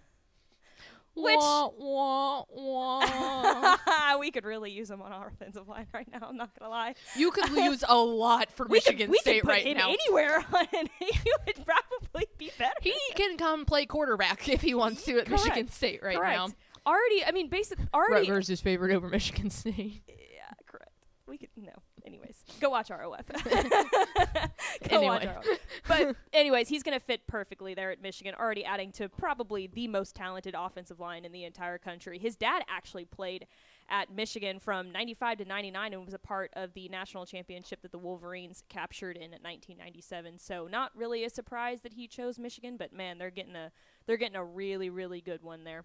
Which- 1.19 1.35
Wah, 1.37 1.69
wah, 1.77 2.43
wah. 2.49 4.17
we 4.19 4.31
could 4.31 4.45
really 4.45 4.71
use 4.71 4.89
him 4.89 5.01
on 5.01 5.11
our 5.11 5.27
offensive 5.27 5.67
line 5.67 5.87
right 5.93 6.07
now. 6.11 6.27
I'm 6.29 6.37
not 6.37 6.51
gonna 6.57 6.69
lie. 6.71 6.95
you 7.15 7.31
could 7.31 7.49
use 7.55 7.83
a 7.87 7.97
lot 7.97 8.51
for 8.51 8.65
we 8.67 8.77
Michigan 8.77 9.07
could, 9.07 9.09
we 9.09 9.17
State 9.19 9.41
could 9.41 9.47
put 9.47 9.51
right 9.53 9.65
him 9.65 9.77
now. 9.77 9.89
anywhere, 9.89 10.45
and 10.77 10.89
he 10.99 11.31
would 11.45 11.65
probably 11.65 12.27
be 12.37 12.51
better. 12.57 12.73
he 12.81 12.95
can 13.15 13.37
come 13.37 13.65
play 13.65 13.85
quarterback 13.85 14.47
if 14.47 14.61
he 14.61 14.73
wants 14.75 15.03
to 15.05 15.19
at 15.19 15.29
Michigan 15.29 15.69
State 15.69 16.01
right 16.03 16.17
correct. 16.17 16.37
now. 16.37 16.47
Already, 16.85 17.25
I 17.25 17.31
mean, 17.31 17.49
basically, 17.49 17.85
Already, 17.93 18.29
Rutgers 18.29 18.49
is 18.49 18.61
favored 18.61 18.91
over 18.91 19.09
Michigan 19.09 19.49
State. 19.49 20.03
yeah, 20.07 20.53
correct. 20.67 20.91
We 21.27 21.37
could 21.37 21.49
no. 21.57 21.71
Anyways, 22.07 22.41
go 22.61 22.69
watch 22.69 22.89
ROF. 22.89 23.25
go 24.89 25.01
watch 25.01 25.25
ROF. 25.25 25.45
But 25.89 26.15
anyways, 26.31 26.69
he's 26.69 26.81
gonna 26.81 27.01
fit 27.01 27.27
perfectly 27.27 27.73
there 27.73 27.91
at 27.91 28.01
Michigan. 28.01 28.33
Already 28.33 28.63
adding 28.63 28.93
to 28.93 29.09
probably 29.09 29.67
the 29.67 29.89
most 29.89 30.15
talented 30.15 30.55
offensive 30.57 31.01
line 31.01 31.25
in 31.25 31.33
the 31.33 31.43
entire 31.43 31.77
country. 31.77 32.17
His 32.17 32.37
dad 32.37 32.63
actually 32.69 33.03
played 33.03 33.45
at 33.89 34.09
Michigan 34.09 34.59
from 34.59 34.91
95 34.91 35.39
to 35.39 35.45
99 35.45 35.93
and 35.93 36.05
was 36.05 36.13
a 36.13 36.19
part 36.19 36.51
of 36.55 36.73
the 36.73 36.87
national 36.87 37.25
championship 37.25 37.81
that 37.81 37.91
the 37.91 37.97
Wolverines 37.97 38.63
captured 38.69 39.17
in 39.17 39.31
1997. 39.31 40.39
So 40.39 40.67
not 40.67 40.91
really 40.95 41.25
a 41.25 41.29
surprise 41.29 41.81
that 41.81 41.93
he 41.93 42.07
chose 42.07 42.39
Michigan, 42.39 42.77
but 42.77 42.93
man, 42.93 43.17
they're 43.17 43.31
getting 43.31 43.55
a 43.55 43.71
they're 44.05 44.15
getting 44.15 44.37
a 44.37 44.45
really 44.45 44.89
really 44.89 45.19
good 45.19 45.43
one 45.43 45.65
there. 45.65 45.83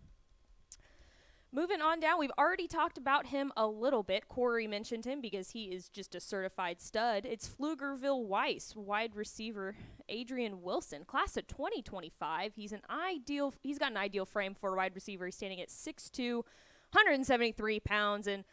Moving 1.54 1.82
on 1.82 2.00
down, 2.00 2.18
we've 2.18 2.32
already 2.38 2.66
talked 2.66 2.96
about 2.96 3.26
him 3.26 3.52
a 3.58 3.66
little 3.66 4.02
bit. 4.02 4.26
Cory 4.26 4.66
mentioned 4.66 5.04
him 5.04 5.20
because 5.20 5.50
he 5.50 5.64
is 5.64 5.90
just 5.90 6.14
a 6.14 6.20
certified 6.20 6.80
stud. 6.80 7.26
It's 7.26 7.46
Pflugerville 7.46 8.24
Weiss, 8.24 8.74
wide 8.74 9.14
receiver 9.14 9.76
Adrian 10.08 10.62
Wilson, 10.62 11.04
class 11.04 11.36
of 11.36 11.46
2025. 11.48 12.54
He's 12.56 12.72
an 12.72 12.80
ideal. 12.88 13.52
He's 13.62 13.78
got 13.78 13.90
an 13.90 13.98
ideal 13.98 14.24
frame 14.24 14.54
for 14.54 14.72
a 14.72 14.76
wide 14.78 14.94
receiver. 14.94 15.26
He's 15.26 15.34
standing 15.34 15.60
at 15.60 15.68
6'2", 15.68 16.36
173 16.36 17.80
pounds, 17.80 18.26
and 18.26 18.44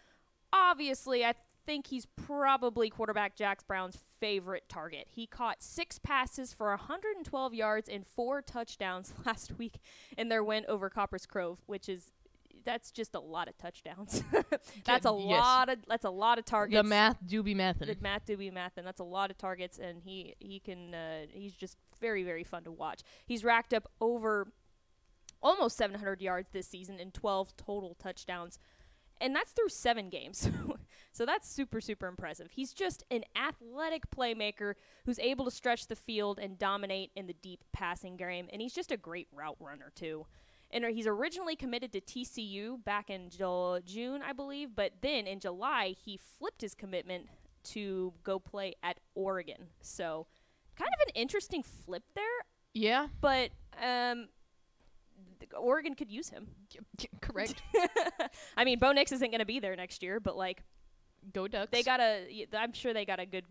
obviously, 0.52 1.24
I 1.24 1.36
think 1.66 1.88
he's 1.88 2.06
probably 2.06 2.90
quarterback 2.90 3.38
Jax 3.38 3.64
Brown's 3.64 4.00
favorite 4.20 4.68
target. 4.68 5.08
He 5.10 5.26
caught 5.26 5.64
six 5.64 6.00
passes 6.00 6.52
for 6.52 6.68
112 6.72 7.54
yards 7.54 7.88
and 7.88 8.06
four 8.06 8.42
touchdowns 8.42 9.14
last 9.26 9.58
week 9.58 9.80
in 10.18 10.28
their 10.28 10.44
win 10.44 10.66
over 10.68 10.90
Copperas 10.90 11.26
Cove, 11.26 11.60
which 11.66 11.88
is 11.88 12.12
that's 12.66 12.92
just 12.92 13.16
a 13.16 13.20
lot 13.20 13.48
of 13.48 13.58
touchdowns. 13.58 14.24
that's 14.86 15.06
a 15.06 15.16
Yes. 15.18 15.40
lot 15.42 15.70
of 15.70 15.80
that's 15.88 16.06
a 16.06 16.10
lot 16.10 16.40
of 16.40 16.46
targets. 16.46 16.78
The 16.78 16.84
math 16.84 17.18
do 17.26 17.44
be 17.44 17.54
The 17.54 17.98
math 18.02 18.26
do 18.26 18.38
be 18.38 18.52
math, 18.52 18.78
and 18.78 18.86
that's 18.86 19.00
a 19.00 19.04
lot 19.06 19.32
of 19.32 19.38
targets. 19.38 19.78
And 19.80 20.02
he 20.04 20.36
he 20.40 20.60
can 20.60 20.94
uh, 20.94 21.26
he's 21.32 21.54
just 21.54 21.78
very 22.00 22.24
very 22.24 22.44
fun 22.44 22.64
to 22.64 22.72
watch. 22.72 23.02
He's 23.26 23.44
racked 23.44 23.74
up 23.74 23.88
over 24.00 24.52
almost 25.42 25.78
700 25.78 26.22
yards 26.22 26.50
this 26.52 26.68
season 26.68 27.00
and 27.00 27.14
12 27.14 27.56
total 27.56 27.96
touchdowns, 27.96 28.60
and 29.22 29.36
that's 29.36 29.52
through 29.52 29.70
seven 29.70 30.10
games. 30.10 30.50
so 31.12 31.26
that's 31.26 31.50
super 31.50 31.80
super 31.82 32.08
impressive. 32.08 32.50
He's 32.52 32.74
just 32.74 33.04
an 33.10 33.24
athletic 33.36 34.10
playmaker 34.12 34.74
who's 35.06 35.20
able 35.20 35.46
to 35.46 35.52
stretch 35.52 35.88
the 35.88 35.96
field 35.96 36.40
and 36.40 36.58
dominate 36.58 37.12
in 37.16 37.28
the 37.28 37.34
deep 37.34 37.64
passing 37.74 38.18
game, 38.18 38.48
and 38.52 38.62
he's 38.62 38.74
just 38.74 38.92
a 38.92 38.98
great 38.98 39.28
route 39.34 39.58
runner 39.60 39.92
too. 39.96 40.26
And 40.72 40.86
uh, 40.86 40.90
he's 40.90 41.08
originally 41.08 41.56
committed 41.56 41.92
to 41.94 42.02
TCU 42.02 42.84
back 42.84 43.10
in 43.10 43.30
Ju- 43.30 43.80
June, 43.86 44.22
I 44.22 44.34
believe, 44.34 44.76
but 44.76 44.94
then 45.02 45.26
in 45.26 45.40
July 45.40 45.96
he 46.04 46.18
flipped 46.18 46.62
his 46.62 46.76
commitment 46.76 47.28
to 47.66 48.14
go 48.24 48.38
play 48.40 48.76
at 48.84 49.00
Oregon. 49.16 49.68
So, 49.82 50.28
kind 50.78 50.90
of 50.94 51.08
an 51.08 51.14
interesting 51.22 51.64
flip 51.64 52.04
there, 52.16 52.24
Yeah, 52.74 53.08
but 53.20 53.50
um, 53.84 54.30
th- 55.40 55.52
Oregon 55.58 55.96
could 55.96 56.12
use 56.12 56.30
him. 56.30 56.48
correct. 57.22 57.62
I 58.58 58.64
mean, 58.64 58.80
Bo 58.80 58.92
Nix 58.92 59.12
isn't 59.12 59.32
going 59.32 59.40
to 59.40 59.46
be 59.46 59.60
there 59.60 59.76
next 59.76 60.04
year, 60.04 60.20
but 60.20 60.38
like 60.38 60.64
Go 61.34 61.48
Ducks. 61.48 61.72
they 61.72 61.84
got 61.84 62.00
a, 62.00 62.46
I'm 62.58 62.74
sure 62.74 62.94
they 62.94 63.06
got 63.06 63.20
a 63.20 63.26
good, 63.26 63.46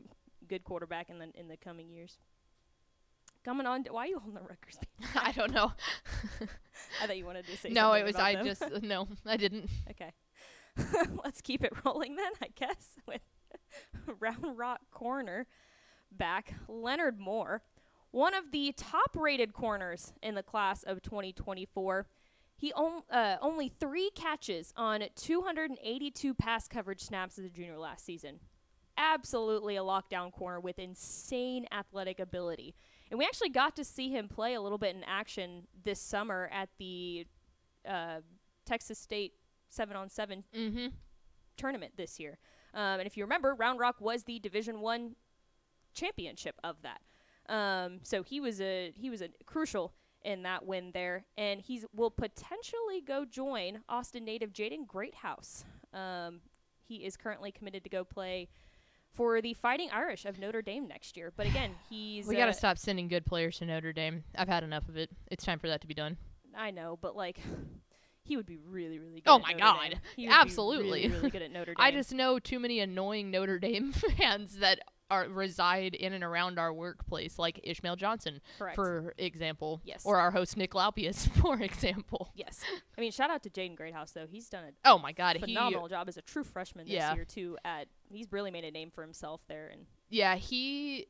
good 0.48 0.64
quarterback 0.64 1.10
in 1.10 1.18
the 1.18 1.30
in 1.34 1.48
the 1.48 1.56
coming 1.56 1.90
years. 1.90 2.16
Coming 3.48 3.66
on, 3.66 3.82
why 3.90 4.02
are 4.02 4.06
you 4.08 4.18
holding 4.18 4.34
the 4.34 4.42
Rutgers? 4.42 4.78
I 5.14 5.32
don't 5.32 5.54
know. 5.54 5.72
I 7.02 7.06
thought 7.06 7.16
you 7.16 7.24
wanted 7.24 7.46
to 7.46 7.56
say 7.56 7.70
no, 7.70 7.80
something 7.80 8.02
it 8.02 8.04
was 8.04 8.16
I 8.16 8.34
them. 8.34 8.44
just 8.44 8.82
no, 8.82 9.08
I 9.24 9.38
didn't. 9.38 9.70
Okay. 9.90 10.12
Let's 11.24 11.40
keep 11.40 11.64
it 11.64 11.72
rolling 11.82 12.16
then, 12.16 12.30
I 12.42 12.48
guess, 12.54 12.96
with 13.06 13.22
Round 14.20 14.58
Rock 14.58 14.80
Corner 14.90 15.46
back. 16.12 16.56
Leonard 16.68 17.18
Moore, 17.18 17.62
one 18.10 18.34
of 18.34 18.52
the 18.52 18.74
top 18.76 19.16
rated 19.16 19.54
corners 19.54 20.12
in 20.22 20.34
the 20.34 20.42
class 20.42 20.82
of 20.82 21.00
2024. 21.00 22.06
He 22.54 22.70
on, 22.74 23.02
uh, 23.10 23.36
only 23.40 23.70
three 23.70 24.10
catches 24.14 24.74
on 24.76 25.04
282 25.16 26.34
pass 26.34 26.68
coverage 26.68 27.00
snaps 27.00 27.38
as 27.38 27.46
a 27.46 27.48
junior 27.48 27.78
last 27.78 28.04
season. 28.04 28.40
Absolutely 28.98 29.76
a 29.76 29.80
lockdown 29.82 30.32
corner 30.32 30.60
with 30.60 30.78
insane 30.78 31.66
athletic 31.72 32.18
ability. 32.20 32.74
And 33.10 33.18
we 33.18 33.24
actually 33.24 33.48
got 33.50 33.76
to 33.76 33.84
see 33.84 34.10
him 34.10 34.28
play 34.28 34.54
a 34.54 34.60
little 34.60 34.76
bit 34.76 34.94
in 34.94 35.04
action 35.04 35.66
this 35.84 36.00
summer 36.00 36.50
at 36.52 36.68
the 36.78 37.26
uh, 37.88 38.18
Texas 38.66 38.98
State 38.98 39.32
7 39.70 39.96
on 39.96 40.10
7 40.10 40.44
Mm-hmm. 40.54 40.86
tournament 41.56 41.92
this 41.96 42.18
year. 42.20 42.38
Um, 42.74 43.00
and 43.00 43.06
if 43.06 43.16
you 43.16 43.24
remember, 43.24 43.54
Round 43.54 43.78
Rock 43.78 44.00
was 44.00 44.24
the 44.24 44.38
Division 44.40 44.80
One 44.80 45.14
championship 45.94 46.56
of 46.64 46.76
that. 46.82 47.00
Um, 47.52 48.00
so 48.02 48.22
he 48.22 48.40
was 48.40 48.60
a 48.60 48.92
he 48.94 49.08
was 49.08 49.22
a 49.22 49.28
crucial 49.46 49.94
in 50.22 50.42
that 50.42 50.66
win 50.66 50.90
there, 50.92 51.24
and 51.38 51.60
he 51.60 51.82
will 51.94 52.10
potentially 52.10 53.00
go 53.06 53.24
join 53.24 53.80
Austin 53.88 54.24
native 54.24 54.52
Jaden 54.52 54.86
Greathouse. 54.86 55.64
Um, 55.94 56.40
he 56.84 56.96
is 56.96 57.16
currently 57.16 57.50
committed 57.52 57.84
to 57.84 57.90
go 57.90 58.04
play 58.04 58.48
for 59.14 59.40
the 59.40 59.54
Fighting 59.54 59.88
Irish 59.92 60.24
of 60.24 60.38
Notre 60.38 60.62
Dame 60.62 60.86
next 60.86 61.16
year. 61.16 61.32
But 61.36 61.46
again, 61.46 61.72
he's 61.90 62.26
We 62.26 62.36
uh, 62.36 62.40
got 62.40 62.46
to 62.46 62.52
stop 62.52 62.78
sending 62.78 63.08
good 63.08 63.26
players 63.26 63.58
to 63.58 63.66
Notre 63.66 63.92
Dame. 63.92 64.24
I've 64.36 64.48
had 64.48 64.62
enough 64.64 64.88
of 64.88 64.96
it. 64.96 65.10
It's 65.30 65.44
time 65.44 65.58
for 65.58 65.68
that 65.68 65.80
to 65.82 65.86
be 65.86 65.94
done. 65.94 66.16
I 66.56 66.70
know, 66.70 66.98
but 67.00 67.16
like. 67.16 67.40
He 68.24 68.36
would 68.36 68.44
be 68.44 68.58
really, 68.58 68.98
really 68.98 69.22
good. 69.22 69.30
Oh 69.30 69.38
my 69.38 69.54
God. 69.54 69.88
Dame. 69.88 70.00
He 70.14 70.26
would 70.26 70.32
be 70.32 70.38
Absolutely. 70.38 71.02
really, 71.04 71.08
really 71.08 71.30
good 71.30 71.40
at 71.40 71.50
Notre 71.54 71.72
Dame. 71.72 71.76
I 71.78 71.90
just 71.90 72.12
know 72.12 72.38
too 72.38 72.58
many 72.58 72.78
annoying 72.78 73.30
Notre 73.30 73.58
Dame 73.58 73.90
fans 74.18 74.58
that 74.58 74.80
are 75.10 75.26
reside 75.28 75.94
in 75.94 76.12
and 76.12 76.22
around 76.22 76.58
our 76.58 76.72
workplace, 76.72 77.38
like 77.38 77.60
Ishmael 77.62 77.96
Johnson, 77.96 78.40
Correct. 78.58 78.74
for 78.76 79.14
example. 79.18 79.80
Yes. 79.84 80.02
Or 80.04 80.18
our 80.18 80.30
host 80.30 80.56
Nick 80.56 80.72
Laupius, 80.72 81.28
for 81.40 81.60
example. 81.62 82.30
Yes. 82.34 82.62
I 82.96 83.00
mean, 83.00 83.10
shout 83.12 83.30
out 83.30 83.42
to 83.44 83.50
Jaden 83.50 83.76
Greathouse 83.76 84.12
though. 84.12 84.26
He's 84.30 84.48
done 84.48 84.64
a 84.64 84.70
Oh 84.84 84.98
my 84.98 85.12
God, 85.12 85.36
he 85.36 85.40
phenomenal 85.42 85.88
job 85.88 86.08
as 86.08 86.16
a 86.16 86.22
true 86.22 86.44
freshman 86.44 86.84
this 86.86 86.94
Yeah. 86.94 87.14
year 87.14 87.24
too. 87.24 87.56
At 87.64 87.88
he's 88.10 88.30
really 88.30 88.50
made 88.50 88.64
a 88.64 88.70
name 88.70 88.90
for 88.90 89.02
himself 89.02 89.40
there, 89.48 89.68
and 89.72 89.86
Yeah, 90.10 90.36
he. 90.36 91.06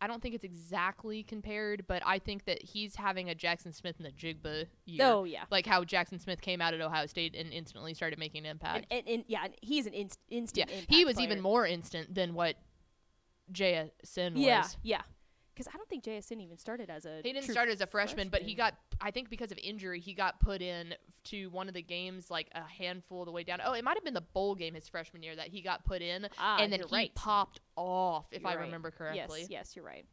I 0.00 0.06
don't 0.06 0.22
think 0.22 0.36
it's 0.36 0.44
exactly 0.44 1.24
compared, 1.24 1.88
but 1.88 2.00
I 2.06 2.20
think 2.20 2.44
that 2.44 2.62
he's 2.62 2.94
having 2.94 3.28
a 3.28 3.34
Jaxon 3.34 3.74
Smith-Njigba 3.74 4.66
year. 4.84 5.04
oh 5.04 5.24
yeah, 5.24 5.44
Like 5.50 5.66
how 5.66 5.82
Jaxon 5.82 6.20
Smith 6.20 6.40
came 6.40 6.60
out 6.60 6.74
at 6.74 6.80
Ohio 6.80 7.06
State 7.06 7.34
and 7.34 7.52
instantly 7.52 7.92
started 7.92 8.20
making 8.20 8.44
an 8.44 8.52
impact. 8.52 8.86
and, 8.92 9.00
and, 9.04 9.08
and 9.16 9.24
yeah, 9.26 9.48
he's 9.62 9.86
an 9.86 9.92
inst- 9.94 10.20
yeah, 10.28 10.36
instant. 10.38 10.70
he 10.70 10.78
impact 11.02 11.06
was 11.06 11.18
even 11.20 11.40
more 11.40 11.66
instant 11.66 12.14
than 12.14 12.34
what 12.34 12.54
JSN 13.52 14.32
Yeah, 14.36 14.62
was. 14.62 14.76
yeah. 14.82 15.02
Because 15.54 15.68
I 15.72 15.76
don't 15.76 15.88
think 15.88 16.02
JSN 16.02 16.40
even 16.42 16.58
started 16.58 16.90
as 16.90 17.06
a. 17.06 17.20
He 17.22 17.32
didn't 17.32 17.48
start 17.48 17.68
as 17.68 17.80
a 17.80 17.86
freshman, 17.86 18.28
but 18.28 18.42
he 18.42 18.54
got, 18.54 18.74
I 19.00 19.12
think 19.12 19.30
because 19.30 19.52
of 19.52 19.58
injury, 19.62 20.00
he 20.00 20.12
got 20.12 20.40
put 20.40 20.60
in 20.60 20.94
to 21.26 21.46
one 21.50 21.68
of 21.68 21.74
the 21.74 21.82
games 21.82 22.28
like 22.28 22.48
a 22.56 22.62
handful 22.62 23.20
of 23.22 23.26
the 23.26 23.32
way 23.32 23.44
down. 23.44 23.60
Oh, 23.64 23.72
it 23.72 23.84
might 23.84 23.96
have 23.96 24.02
been 24.04 24.14
the 24.14 24.20
bowl 24.20 24.56
game 24.56 24.74
his 24.74 24.88
freshman 24.88 25.22
year 25.22 25.36
that 25.36 25.46
he 25.48 25.62
got 25.62 25.84
put 25.84 26.02
in, 26.02 26.26
Ah, 26.40 26.58
and 26.58 26.72
then 26.72 26.80
he 26.80 26.86
right. 26.92 27.14
popped 27.14 27.60
off, 27.76 28.26
if 28.32 28.42
You're 28.42 28.50
I 28.50 28.54
right. 28.56 28.62
remember 28.64 28.90
correctly. 28.90 29.40
Yes, 29.42 29.50
yes, 29.50 29.76
you're 29.76 29.84
right. 29.84 30.04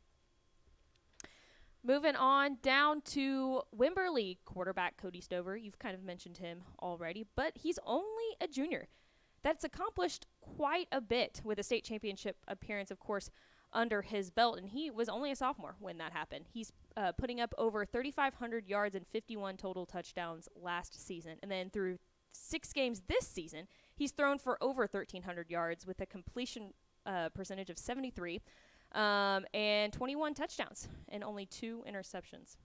Moving 1.84 2.15
on 2.15 2.57
down 2.61 3.01
to 3.05 3.63
Wimberley 3.75 4.38
quarterback 4.45 4.97
Cody 4.97 5.21
Stover. 5.21 5.57
You've 5.57 5.79
kind 5.79 5.95
of 5.95 6.03
mentioned 6.03 6.38
him 6.38 6.61
already, 6.79 7.25
but 7.36 7.53
he's 7.55 7.79
only 7.84 8.05
a 8.39 8.47
junior. 8.47 8.88
That's 9.43 9.63
accomplished 9.63 10.27
quite 10.39 10.87
a 10.91 11.01
bit 11.01 11.41
with 11.43 11.59
a 11.59 11.63
state 11.63 11.83
championship 11.83 12.37
appearance, 12.47 12.91
of 12.91 12.99
course, 12.99 13.29
under 13.73 14.01
his 14.01 14.29
belt, 14.29 14.57
and 14.57 14.69
he 14.69 14.91
was 14.91 15.07
only 15.07 15.31
a 15.31 15.35
sophomore 15.35 15.75
when 15.79 15.97
that 15.97 16.11
happened. 16.11 16.45
He's 16.53 16.71
uh, 16.97 17.13
putting 17.13 17.39
up 17.39 17.53
over 17.57 17.85
3,500 17.85 18.67
yards 18.67 18.95
and 18.95 19.07
51 19.07 19.57
total 19.57 19.85
touchdowns 19.85 20.49
last 20.55 21.05
season, 21.05 21.37
and 21.41 21.49
then 21.49 21.69
through 21.69 21.97
six 22.33 22.73
games 22.73 23.03
this 23.07 23.27
season, 23.27 23.67
he's 23.95 24.11
thrown 24.11 24.37
for 24.37 24.61
over 24.61 24.81
1,300 24.81 25.49
yards 25.49 25.85
with 25.85 26.01
a 26.01 26.05
completion 26.05 26.73
uh, 27.05 27.29
percentage 27.29 27.69
of 27.69 27.77
73 27.77 28.41
um, 28.93 29.45
and 29.53 29.93
21 29.93 30.33
touchdowns 30.33 30.87
and 31.09 31.23
only 31.23 31.45
two 31.45 31.83
interceptions. 31.89 32.57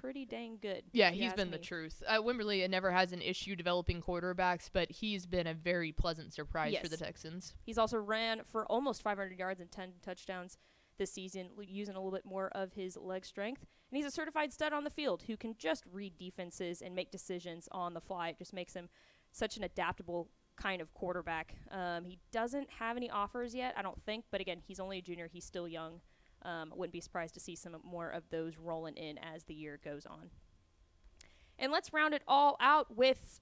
Pretty 0.00 0.24
dang 0.24 0.58
good. 0.60 0.82
Yeah, 0.92 1.10
he's 1.10 1.32
been 1.34 1.50
the 1.50 1.58
truth. 1.58 2.02
Uh, 2.06 2.18
Wimberley 2.18 2.68
never 2.68 2.90
has 2.90 3.12
an 3.12 3.20
issue 3.20 3.56
developing 3.56 4.00
quarterbacks, 4.00 4.70
but 4.72 4.90
he's 4.90 5.26
been 5.26 5.46
a 5.46 5.54
very 5.54 5.92
pleasant 5.92 6.32
surprise 6.32 6.76
for 6.80 6.88
the 6.88 6.96
Texans. 6.96 7.54
He's 7.64 7.78
also 7.78 7.98
ran 7.98 8.42
for 8.44 8.66
almost 8.66 9.02
500 9.02 9.38
yards 9.38 9.60
and 9.60 9.70
10 9.70 9.92
touchdowns 10.02 10.58
this 10.98 11.12
season, 11.12 11.50
using 11.60 11.94
a 11.94 11.98
little 11.98 12.12
bit 12.12 12.24
more 12.26 12.48
of 12.48 12.72
his 12.72 12.96
leg 12.96 13.24
strength. 13.24 13.64
And 13.90 13.96
he's 13.96 14.06
a 14.06 14.10
certified 14.10 14.52
stud 14.52 14.72
on 14.72 14.84
the 14.84 14.90
field 14.90 15.22
who 15.26 15.36
can 15.36 15.54
just 15.58 15.84
read 15.90 16.18
defenses 16.18 16.82
and 16.82 16.94
make 16.94 17.10
decisions 17.10 17.68
on 17.72 17.94
the 17.94 18.00
fly. 18.00 18.30
It 18.30 18.38
just 18.38 18.52
makes 18.52 18.74
him 18.74 18.88
such 19.32 19.56
an 19.56 19.64
adaptable 19.64 20.28
kind 20.56 20.82
of 20.82 20.92
quarterback. 20.92 21.54
Um, 21.70 22.04
he 22.04 22.18
doesn't 22.32 22.68
have 22.78 22.96
any 22.96 23.08
offers 23.10 23.54
yet, 23.54 23.74
I 23.76 23.82
don't 23.82 24.02
think. 24.04 24.24
But 24.30 24.40
again, 24.40 24.60
he's 24.66 24.80
only 24.80 24.98
a 24.98 25.02
junior. 25.02 25.28
He's 25.32 25.44
still 25.44 25.68
young. 25.68 26.00
Um, 26.42 26.72
wouldn't 26.74 26.92
be 26.92 27.00
surprised 27.00 27.34
to 27.34 27.40
see 27.40 27.56
some 27.56 27.76
more 27.84 28.10
of 28.10 28.22
those 28.30 28.56
rolling 28.56 28.96
in 28.96 29.18
as 29.18 29.44
the 29.44 29.54
year 29.54 29.80
goes 29.84 30.06
on. 30.06 30.30
And 31.58 31.72
let's 31.72 31.92
round 31.92 32.14
it 32.14 32.22
all 32.28 32.56
out 32.60 32.96
with 32.96 33.40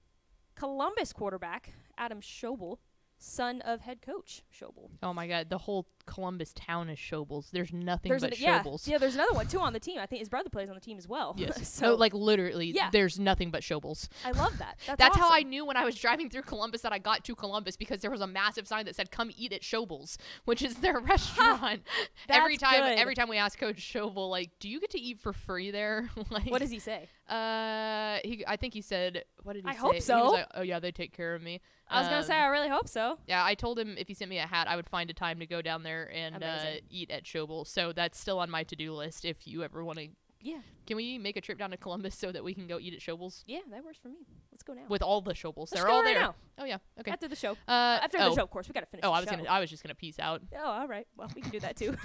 Columbus 0.55 1.13
quarterback 1.13 1.73
Adam 1.97 2.21
Schobel, 2.21 2.77
son 3.19 3.61
of 3.61 3.81
head 3.81 4.01
coach 4.01 4.43
Schobel. 4.53 4.89
Oh 5.01 5.13
my 5.13 5.27
God, 5.27 5.49
the 5.49 5.57
whole 5.57 5.87
Columbus 6.05 6.53
town 6.53 6.89
is 6.89 6.99
Schobels. 6.99 7.49
There's 7.51 7.73
nothing 7.73 8.09
There's 8.09 8.21
but 8.21 8.33
an, 8.33 8.37
yeah, 8.39 8.61
Schobels. 8.63 8.87
yeah. 8.87 8.97
There's 8.97 9.15
another 9.15 9.33
one 9.33 9.47
too 9.47 9.59
on 9.59 9.73
the 9.73 9.79
team. 9.79 9.99
I 9.99 10.05
think 10.05 10.19
his 10.19 10.29
brother 10.29 10.49
plays 10.49 10.69
on 10.69 10.75
the 10.75 10.81
team 10.81 10.97
as 10.97 11.07
well. 11.07 11.33
Yes. 11.37 11.67
so 11.73 11.87
no, 11.87 11.95
like 11.95 12.13
literally, 12.13 12.67
Yeah. 12.71 12.89
there's 12.91 13.19
nothing 13.19 13.49
but 13.51 13.61
Schobels. 13.63 14.07
I 14.23 14.31
love 14.31 14.57
that. 14.59 14.77
That's, 14.87 14.99
That's 14.99 15.17
how 15.17 15.31
I 15.31 15.41
knew 15.43 15.65
when 15.65 15.77
I 15.77 15.83
was 15.85 15.95
driving 15.95 16.29
through 16.29 16.43
Columbus 16.43 16.81
that 16.81 16.93
I 16.93 16.99
got 16.99 17.23
to 17.25 17.35
Columbus 17.35 17.75
because 17.75 18.01
there 18.01 18.11
was 18.11 18.21
a 18.21 18.27
massive 18.27 18.67
sign 18.67 18.85
that 18.85 18.95
said 18.95 19.11
"Come 19.11 19.31
eat 19.35 19.51
at 19.51 19.61
Schobel's," 19.61 20.17
which 20.45 20.61
is 20.61 20.75
their 20.75 20.99
restaurant. 21.01 21.81
every 22.29 22.57
time, 22.57 22.81
good. 22.83 22.97
every 22.99 23.15
time 23.15 23.27
we 23.29 23.37
ask 23.37 23.57
Coach 23.59 23.77
Schobel, 23.77 24.29
like, 24.29 24.51
"Do 24.59 24.69
you 24.69 24.79
get 24.79 24.91
to 24.91 24.99
eat 24.99 25.19
for 25.19 25.33
free 25.33 25.71
there?" 25.71 26.09
like, 26.29 26.45
What 26.51 26.61
does 26.61 26.71
he 26.71 26.79
say? 26.79 27.09
Uh, 27.27 28.19
he, 28.23 28.43
I 28.47 28.55
think 28.57 28.73
he 28.73 28.81
said, 28.81 29.23
"What 29.43 29.53
did 29.53 29.63
he 29.63 29.69
I 29.69 29.73
say?" 29.73 29.77
I 29.77 29.81
hope 29.81 29.93
He 29.95 30.01
so. 30.01 30.23
was 30.23 30.31
like, 30.33 30.47
"Oh 30.55 30.61
yeah, 30.61 30.79
they 30.79 30.91
take 30.91 31.11
care 31.15 31.35
of 31.35 31.41
me." 31.41 31.59
I 31.89 31.99
was 31.99 32.09
gonna 32.09 32.23
say 32.23 32.35
Um, 32.35 32.43
I 32.43 32.47
really 32.47 32.69
hope 32.69 32.87
so. 32.87 33.17
Yeah, 33.27 33.43
I 33.43 33.55
told 33.55 33.79
him 33.79 33.95
if 33.97 34.07
he 34.07 34.13
sent 34.13 34.29
me 34.29 34.39
a 34.39 34.47
hat, 34.47 34.67
I 34.67 34.75
would 34.75 34.89
find 34.89 35.09
a 35.09 35.13
time 35.13 35.39
to 35.39 35.45
go 35.45 35.61
down 35.61 35.83
there 35.83 36.11
and 36.13 36.43
uh, 36.43 36.59
eat 36.89 37.09
at 37.11 37.23
Schobel. 37.23 37.65
So 37.65 37.93
that's 37.93 38.19
still 38.19 38.39
on 38.39 38.49
my 38.49 38.63
to-do 38.63 38.93
list. 38.93 39.25
If 39.25 39.47
you 39.47 39.63
ever 39.63 39.83
want 39.83 39.99
to, 39.99 40.07
Yeah, 40.41 40.59
can 40.85 40.97
we 40.97 41.17
make 41.17 41.37
a 41.37 41.41
trip 41.41 41.57
down 41.57 41.71
to 41.71 41.77
Columbus 41.77 42.15
so 42.15 42.31
that 42.31 42.43
we 42.43 42.53
can 42.53 42.67
go 42.67 42.77
eat 42.79 42.93
at 42.93 42.99
Schobel's 42.99 43.43
yeah, 43.47 43.59
that 43.71 43.83
works 43.85 43.99
for 44.01 44.09
me. 44.09 44.17
Let's 44.51 44.63
go 44.63 44.73
now. 44.73 44.81
with 44.89 45.01
all 45.01 45.21
the 45.21 45.33
Schobels? 45.33 45.71
Let's 45.71 45.73
They're 45.73 45.87
all 45.87 46.03
right 46.03 46.13
there. 46.13 46.21
now. 46.21 46.35
Oh 46.59 46.65
yeah, 46.65 46.77
okay. 46.99 47.11
After 47.11 47.27
the 47.27 47.35
show. 47.35 47.51
Uh, 47.67 47.99
After 48.03 48.17
oh. 48.19 48.29
the 48.29 48.35
show, 48.35 48.43
of 48.43 48.49
course, 48.49 48.67
we 48.67 48.73
gotta 48.73 48.85
finish. 48.87 49.05
Oh, 49.05 49.09
the 49.09 49.15
I 49.15 49.19
was 49.19 49.29
show. 49.29 49.35
gonna. 49.37 49.49
I 49.49 49.59
was 49.59 49.69
just 49.69 49.83
gonna 49.83 49.95
peace 49.95 50.19
out. 50.19 50.41
Oh, 50.55 50.65
all 50.65 50.87
right. 50.87 51.07
Well, 51.15 51.29
we 51.35 51.41
can 51.41 51.51
do 51.51 51.59
that 51.61 51.77
too. 51.77 51.95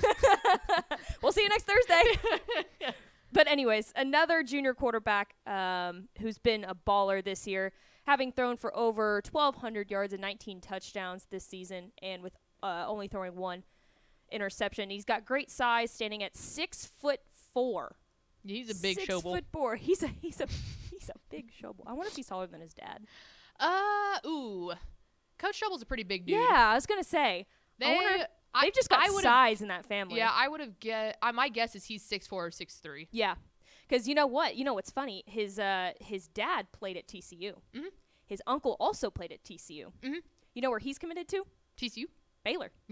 we'll 1.22 1.33
see 1.33 1.43
you 1.43 1.49
next 1.49 1.66
Thursday. 1.66 2.03
but 3.33 3.49
anyways, 3.49 3.93
another 3.97 4.43
junior 4.43 4.74
quarterback 4.74 5.35
um, 5.47 6.09
who's 6.20 6.39
been 6.39 6.64
a 6.64 6.74
baller 6.74 7.24
this 7.24 7.47
year, 7.47 7.72
having 8.05 8.32
thrown 8.32 8.57
for 8.57 8.76
over 8.76 9.22
1,200 9.30 9.90
yards 9.90 10.12
and 10.12 10.20
19 10.22 10.61
touchdowns 10.61 11.26
this 11.30 11.44
season, 11.44 11.92
and 12.03 12.22
with 12.22 12.34
uh, 12.62 12.84
only 12.86 13.09
throwing 13.09 13.36
one 13.36 13.64
interception. 14.30 14.90
He's 14.90 15.05
got 15.05 15.24
great 15.24 15.50
size, 15.50 15.90
standing 15.90 16.22
at 16.22 16.36
six 16.36 16.86
foot 16.86 17.20
four. 17.53 17.96
He's 18.44 18.70
a 18.70 18.82
big 18.82 18.96
six 18.96 19.09
Schobel. 19.09 19.34
foot 19.34 19.44
four. 19.53 19.76
He's 19.76 20.03
a 20.03 20.09
he's 20.09 20.40
a 20.40 20.46
he's 20.90 21.09
a 21.09 21.18
big 21.30 21.53
shovel. 21.53 21.84
I 21.86 21.92
wonder 21.92 22.09
if 22.09 22.16
he's 22.16 22.26
taller 22.26 22.46
than 22.46 22.61
his 22.61 22.74
dad. 22.74 23.07
Uh, 23.61 24.18
ooh, 24.26 24.72
Coach 25.38 25.61
Schobel's 25.61 25.82
a 25.82 25.86
pretty 25.86 26.03
big 26.03 26.26
dude. 26.26 26.36
Yeah, 26.36 26.70
I 26.70 26.74
was 26.74 26.86
gonna 26.86 27.05
say. 27.05 27.46
they. 27.78 28.24
I 28.55 28.64
They've 28.64 28.74
just 28.74 28.90
got 28.90 29.00
I 29.00 29.09
size 29.22 29.62
in 29.62 29.68
that 29.68 29.86
family. 29.86 30.18
Yeah, 30.18 30.30
I 30.30 30.46
would 30.46 30.61
have 30.61 30.78
get. 30.78 31.16
Uh, 31.22 31.32
my 31.32 31.48
guess 31.48 31.74
is 31.74 31.84
he's 31.84 32.03
six 32.03 32.26
four 32.26 32.44
or 32.44 32.50
six 32.50 32.74
three. 32.74 33.09
Yeah, 33.11 33.34
because 33.93 34.09
you 34.09 34.14
know 34.14 34.26
what? 34.26 34.57
You 34.57 34.64
know 34.64 34.72
what's 34.72 34.90
funny? 34.90 35.22
His 35.26 35.59
uh 35.59 35.90
his 36.01 36.26
dad 36.28 36.72
played 36.72 36.97
at 36.97 37.07
TCU. 37.07 37.61
Mhm. 37.74 37.90
His 38.26 38.40
uncle 38.47 38.76
also 38.80 39.11
played 39.11 39.32
at 39.32 39.45
TCU. 39.45 39.93
Mhm. 40.01 40.22
You 40.55 40.62
know 40.62 40.70
where 40.70 40.78
he's 40.78 40.99
committed 40.99 41.28
to? 41.28 41.45
TCU. 41.76 42.07
Baylor. 42.43 42.72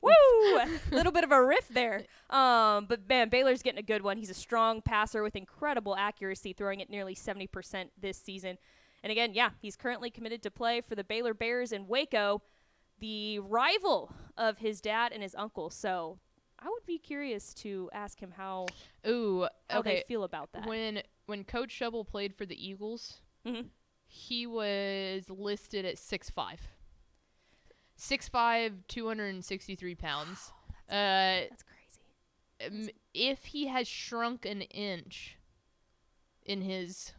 Woo! 0.00 0.10
A 0.10 0.68
little 0.92 1.10
bit 1.10 1.24
of 1.24 1.32
a 1.32 1.44
riff 1.44 1.66
there. 1.68 2.04
Um, 2.30 2.86
but 2.86 3.08
man, 3.08 3.28
Baylor's 3.30 3.62
getting 3.62 3.80
a 3.80 3.82
good 3.82 4.02
one. 4.02 4.16
He's 4.16 4.30
a 4.30 4.34
strong 4.34 4.80
passer 4.80 5.24
with 5.24 5.34
incredible 5.34 5.96
accuracy, 5.96 6.52
throwing 6.52 6.78
it 6.78 6.88
nearly 6.88 7.16
70% 7.16 7.90
this 8.00 8.16
season. 8.16 8.58
And 9.02 9.10
again, 9.10 9.34
yeah, 9.34 9.50
he's 9.60 9.76
currently 9.76 10.10
committed 10.10 10.40
to 10.44 10.52
play 10.52 10.80
for 10.80 10.94
the 10.94 11.02
Baylor 11.02 11.34
Bears 11.34 11.72
in 11.72 11.88
Waco, 11.88 12.42
the 13.00 13.40
rival 13.40 14.12
of 14.36 14.58
his 14.58 14.80
dad 14.80 15.12
and 15.12 15.22
his 15.22 15.34
uncle. 15.34 15.68
So 15.68 16.20
I 16.60 16.68
would 16.68 16.84
be 16.86 16.98
curious 16.98 17.54
to 17.54 17.88
ask 17.92 18.18
him 18.18 18.32
how, 18.36 18.66
Ooh. 19.06 19.46
how 19.70 19.78
Okay. 19.80 19.96
they 19.96 20.04
feel 20.08 20.24
about 20.24 20.52
that. 20.52 20.66
When 20.66 21.02
when 21.26 21.44
Coach 21.44 21.78
Schobel 21.78 22.06
played 22.06 22.34
for 22.34 22.46
the 22.46 22.56
Eagles, 22.66 23.20
Mhm. 23.44 23.68
he 24.06 24.46
was 24.46 25.28
listed 25.30 25.84
at 25.84 25.98
six 25.98 26.30
five. 26.30 26.60
Six 27.96 28.28
five, 28.28 28.86
two 28.88 29.06
hundred 29.08 29.34
and 29.34 29.44
sixty 29.44 29.74
three 29.74 29.94
pounds. 29.94 30.52
Uh, 30.88 31.44
That's 31.50 31.64
crazy. 31.64 32.82
um, 32.84 32.90
if 33.12 33.44
he 33.46 33.66
has 33.66 33.86
shrunk 33.86 34.46
an 34.46 34.62
inch 34.62 35.36
in 36.46 36.62
his, 36.62 37.12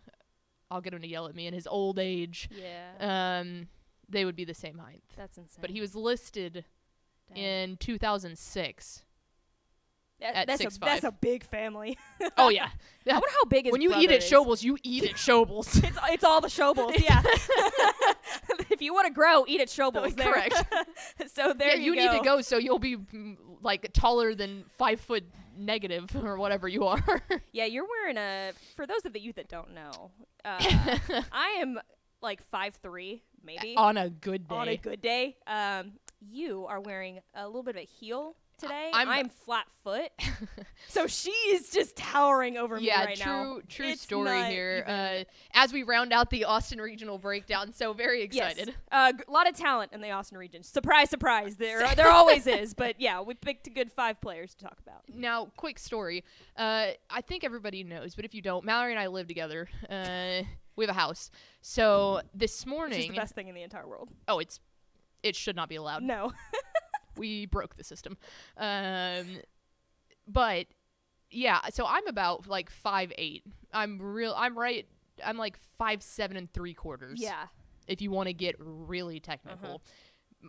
I'll 0.72 0.82
get 0.82 0.94
him 0.94 1.02
to 1.02 1.08
yell 1.08 1.28
at 1.28 1.36
me 1.36 1.48
in 1.48 1.54
his 1.54 1.68
old 1.68 2.00
age. 2.00 2.50
Yeah. 2.52 3.40
Um, 3.42 3.68
they 4.08 4.26
would 4.26 4.36
be 4.36 4.46
the 4.46 4.54
same 4.56 4.80
height. 4.80 5.04
that's 5.16 5.38
insane. 5.38 5.62
But 5.62 5.70
he 5.70 5.82
was 5.82 5.96
listed 5.96 6.66
Dang. 7.28 7.38
in 7.38 7.78
2006. 7.78 9.04
That- 10.22 10.36
at 10.36 10.48
that's 10.48 10.62
6'5". 10.64 10.76
a 10.76 10.80
that's 10.80 11.04
a 11.04 11.12
big 11.12 11.44
family. 11.44 11.98
Oh 12.38 12.50
yeah, 12.50 12.70
I 13.08 13.14
wonder 13.14 13.28
how 13.32 13.46
big 13.46 13.66
his 13.66 13.72
when 13.72 13.82
you 13.82 13.94
eat 13.96 14.12
at 14.12 14.24
is. 14.24 14.30
Schobel's, 14.30 14.64
you 14.64 14.78
eat 14.84 15.04
at 15.06 15.16
Schobel's. 15.16 15.76
It's, 15.78 15.98
it's 16.10 16.24
all 16.24 16.42
the 16.42 16.48
Schobels, 16.48 16.98
yeah. 17.00 17.22
if 18.70 18.82
you 18.82 18.94
want 18.94 19.08
to 19.08 19.14
grow, 19.14 19.46
eat 19.48 19.62
at 19.62 19.68
Schobel's. 19.68 20.16
there. 20.16 20.32
Correct. 20.32 20.56
so 21.34 21.54
there 21.54 21.70
yeah, 21.70 21.76
you, 21.76 21.94
you 21.94 22.12
need 22.12 22.18
to 22.18 22.24
go 22.24 22.42
so 22.42 22.58
you'll 22.58 22.80
be 22.80 22.98
mm, 22.98 23.38
like 23.62 23.90
taller 23.94 24.36
than 24.36 24.66
five 24.78 25.00
foot 25.00 25.24
negative 25.58 26.10
or 26.24 26.38
whatever 26.38 26.68
you 26.68 26.86
are. 26.86 27.22
Yeah, 27.52 27.66
you're 27.66 27.88
wearing 27.88 28.18
a. 28.18 28.52
For 28.76 28.86
those 28.86 29.06
of 29.06 29.16
you 29.18 29.34
that 29.34 29.48
don't 29.50 29.74
know, 29.74 30.12
uh, 30.46 30.60
I 31.32 31.58
am 31.62 31.80
like 32.22 32.44
five 32.50 32.76
three, 32.76 33.24
maybe 33.44 33.76
on 33.78 33.98
a 33.98 34.10
good 34.10 34.48
day. 34.48 34.56
on 34.56 34.68
a 34.68 34.78
good 34.78 35.02
day. 35.02 35.38
Um, 35.48 35.94
are 36.70 36.80
wearing 36.80 37.20
a 37.34 37.46
little 37.48 37.64
bit 37.64 37.76
of 37.76 37.82
a 37.82 37.86
heel 37.86 38.36
today. 38.58 38.92
I'm- 38.94 39.08
I'm, 39.10 39.30
flat 39.30 39.68
foot, 39.84 40.12
so 40.90 41.08
she 41.08 41.32
is 41.32 41.70
just 41.70 41.96
towering 41.96 42.58
over 42.58 42.78
yeah, 42.78 43.00
me 43.00 43.06
right 43.06 43.18
true, 43.18 43.26
now. 43.56 43.60
true 43.70 43.88
It's 43.88 44.02
story 44.02 44.44
here. 44.46 44.84
Uh, 44.86 45.24
as 45.54 45.72
we 45.72 45.84
round 45.84 46.12
out 46.12 46.30
the 46.30 46.44
Austin 46.46 46.80
regional 46.82 47.18
breakdown, 47.18 47.72
so 47.72 47.94
very 47.94 48.20
Yes. 48.32 48.52
excited. 48.54 48.76
A 48.92 49.14
lot 49.30 49.48
of 49.48 49.56
talent 49.56 49.94
in 49.94 50.02
the 50.02 50.12
Austin 50.12 50.38
region. 50.38 50.64
Surprise, 50.64 51.10
surprise. 51.10 51.56
There, 51.56 51.88
there 51.96 52.10
always 52.12 52.48
is. 52.48 52.74
But 52.74 53.00
yeah, 53.00 53.22
we 53.22 53.34
picked 53.34 53.68
a 53.68 53.70
good 53.70 53.92
five 53.94 54.20
players 54.20 54.54
to 54.56 54.66
talk 54.66 54.78
about. 54.86 55.04
Now, 55.08 55.48
quick 55.56 55.80
story. 55.80 56.26
Uh, 56.58 56.88
I 57.10 57.22
think 57.22 57.44
everybody 57.46 57.84
knows, 57.86 58.14
but 58.16 58.26
if 58.26 58.34
you 58.36 58.42
don't, 58.42 58.66
Mallory 58.66 58.92
and 58.92 59.00
I 59.00 59.08
live 59.08 59.28
together. 59.28 59.70
Uh, 59.90 60.42
we 60.76 60.86
have 60.86 60.94
a 60.96 61.00
house. 61.00 61.32
So 61.62 62.22
this 62.34 62.52
Which 62.52 62.60
is 62.62 62.66
morning, 62.66 63.12
the 63.12 63.18
best 63.18 63.36
thing 63.36 63.48
in 63.48 63.56
the 63.56 63.64
entire 63.64 63.88
world. 63.88 64.10
oh, 64.28 64.40
it's 64.40 64.60
it 65.24 65.36
should 65.36 65.56
not 65.56 65.70
be 65.70 65.76
allowed. 65.76 66.04
No. 66.04 66.34
we 67.18 67.46
broke 67.46 67.76
the 67.76 67.84
system. 67.84 68.18
Um, 68.58 69.40
but 70.28 70.68
yeah, 71.32 71.60
so 71.72 71.86
I'm 71.86 72.08
about 72.08 72.48
like 72.48 72.70
five 72.70 73.12
eight. 73.18 73.44
I'm 73.74 74.02
real. 74.02 74.34
I'm 74.36 74.58
right. 74.58 74.88
I'm 75.24 75.38
like 75.38 75.58
five 75.78 76.02
seven 76.02 76.38
and 76.38 76.52
three 76.52 76.74
quarters. 76.74 77.22
yeah. 77.22 77.48
If 77.88 78.02
you 78.04 78.12
want 78.12 78.28
to 78.28 78.34
get 78.34 78.56
really 78.60 79.20
technical. 79.20 79.82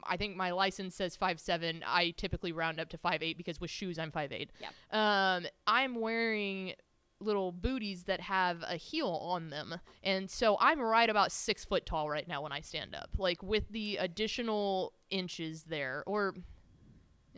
I 0.04 0.16
think 0.18 0.36
my 0.36 0.50
license 0.52 0.94
says 0.94 1.16
five 1.16 1.40
seven. 1.40 1.82
I 1.86 2.10
typically 2.16 2.52
round 2.52 2.78
up 2.78 2.90
to 2.90 2.98
five 2.98 3.22
eight 3.22 3.36
because 3.38 3.60
with 3.60 3.70
shoes 3.70 3.98
I'm 3.98 4.10
five 4.10 4.30
eight. 4.30 4.50
Yeah. 4.60 4.68
Um, 4.92 5.46
I'm 5.66 5.94
wearing 5.94 6.74
little 7.20 7.52
booties 7.52 8.04
that 8.04 8.20
have 8.20 8.64
a 8.66 8.76
heel 8.76 9.08
on 9.22 9.50
them, 9.50 9.80
and 10.02 10.30
so 10.30 10.56
I'm 10.60 10.80
right 10.80 11.08
about 11.08 11.32
six 11.32 11.64
foot 11.64 11.86
tall 11.86 12.08
right 12.08 12.26
now 12.26 12.42
when 12.42 12.52
I 12.52 12.60
stand 12.60 12.94
up. 12.94 13.10
Like 13.18 13.42
with 13.42 13.68
the 13.70 13.96
additional 13.96 14.92
inches 15.10 15.64
there, 15.64 16.02
or 16.06 16.34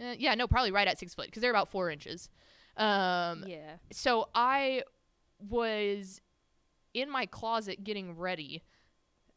uh, 0.01 0.15
yeah, 0.19 0.35
no, 0.35 0.47
probably 0.47 0.73
right 0.73 0.89
at 0.89 0.99
six 0.99 1.15
foot 1.15 1.27
because 1.27 1.41
they're 1.43 1.51
about 1.51 1.69
four 1.69 1.91
inches. 1.91 2.29
Um, 2.77 3.45
yeah. 3.47 3.77
so 3.93 4.29
I 4.35 4.83
was 5.39 6.21
in 6.95 7.11
my 7.11 7.27
closet 7.27 7.85
getting 7.85 8.17
ready. 8.17 8.63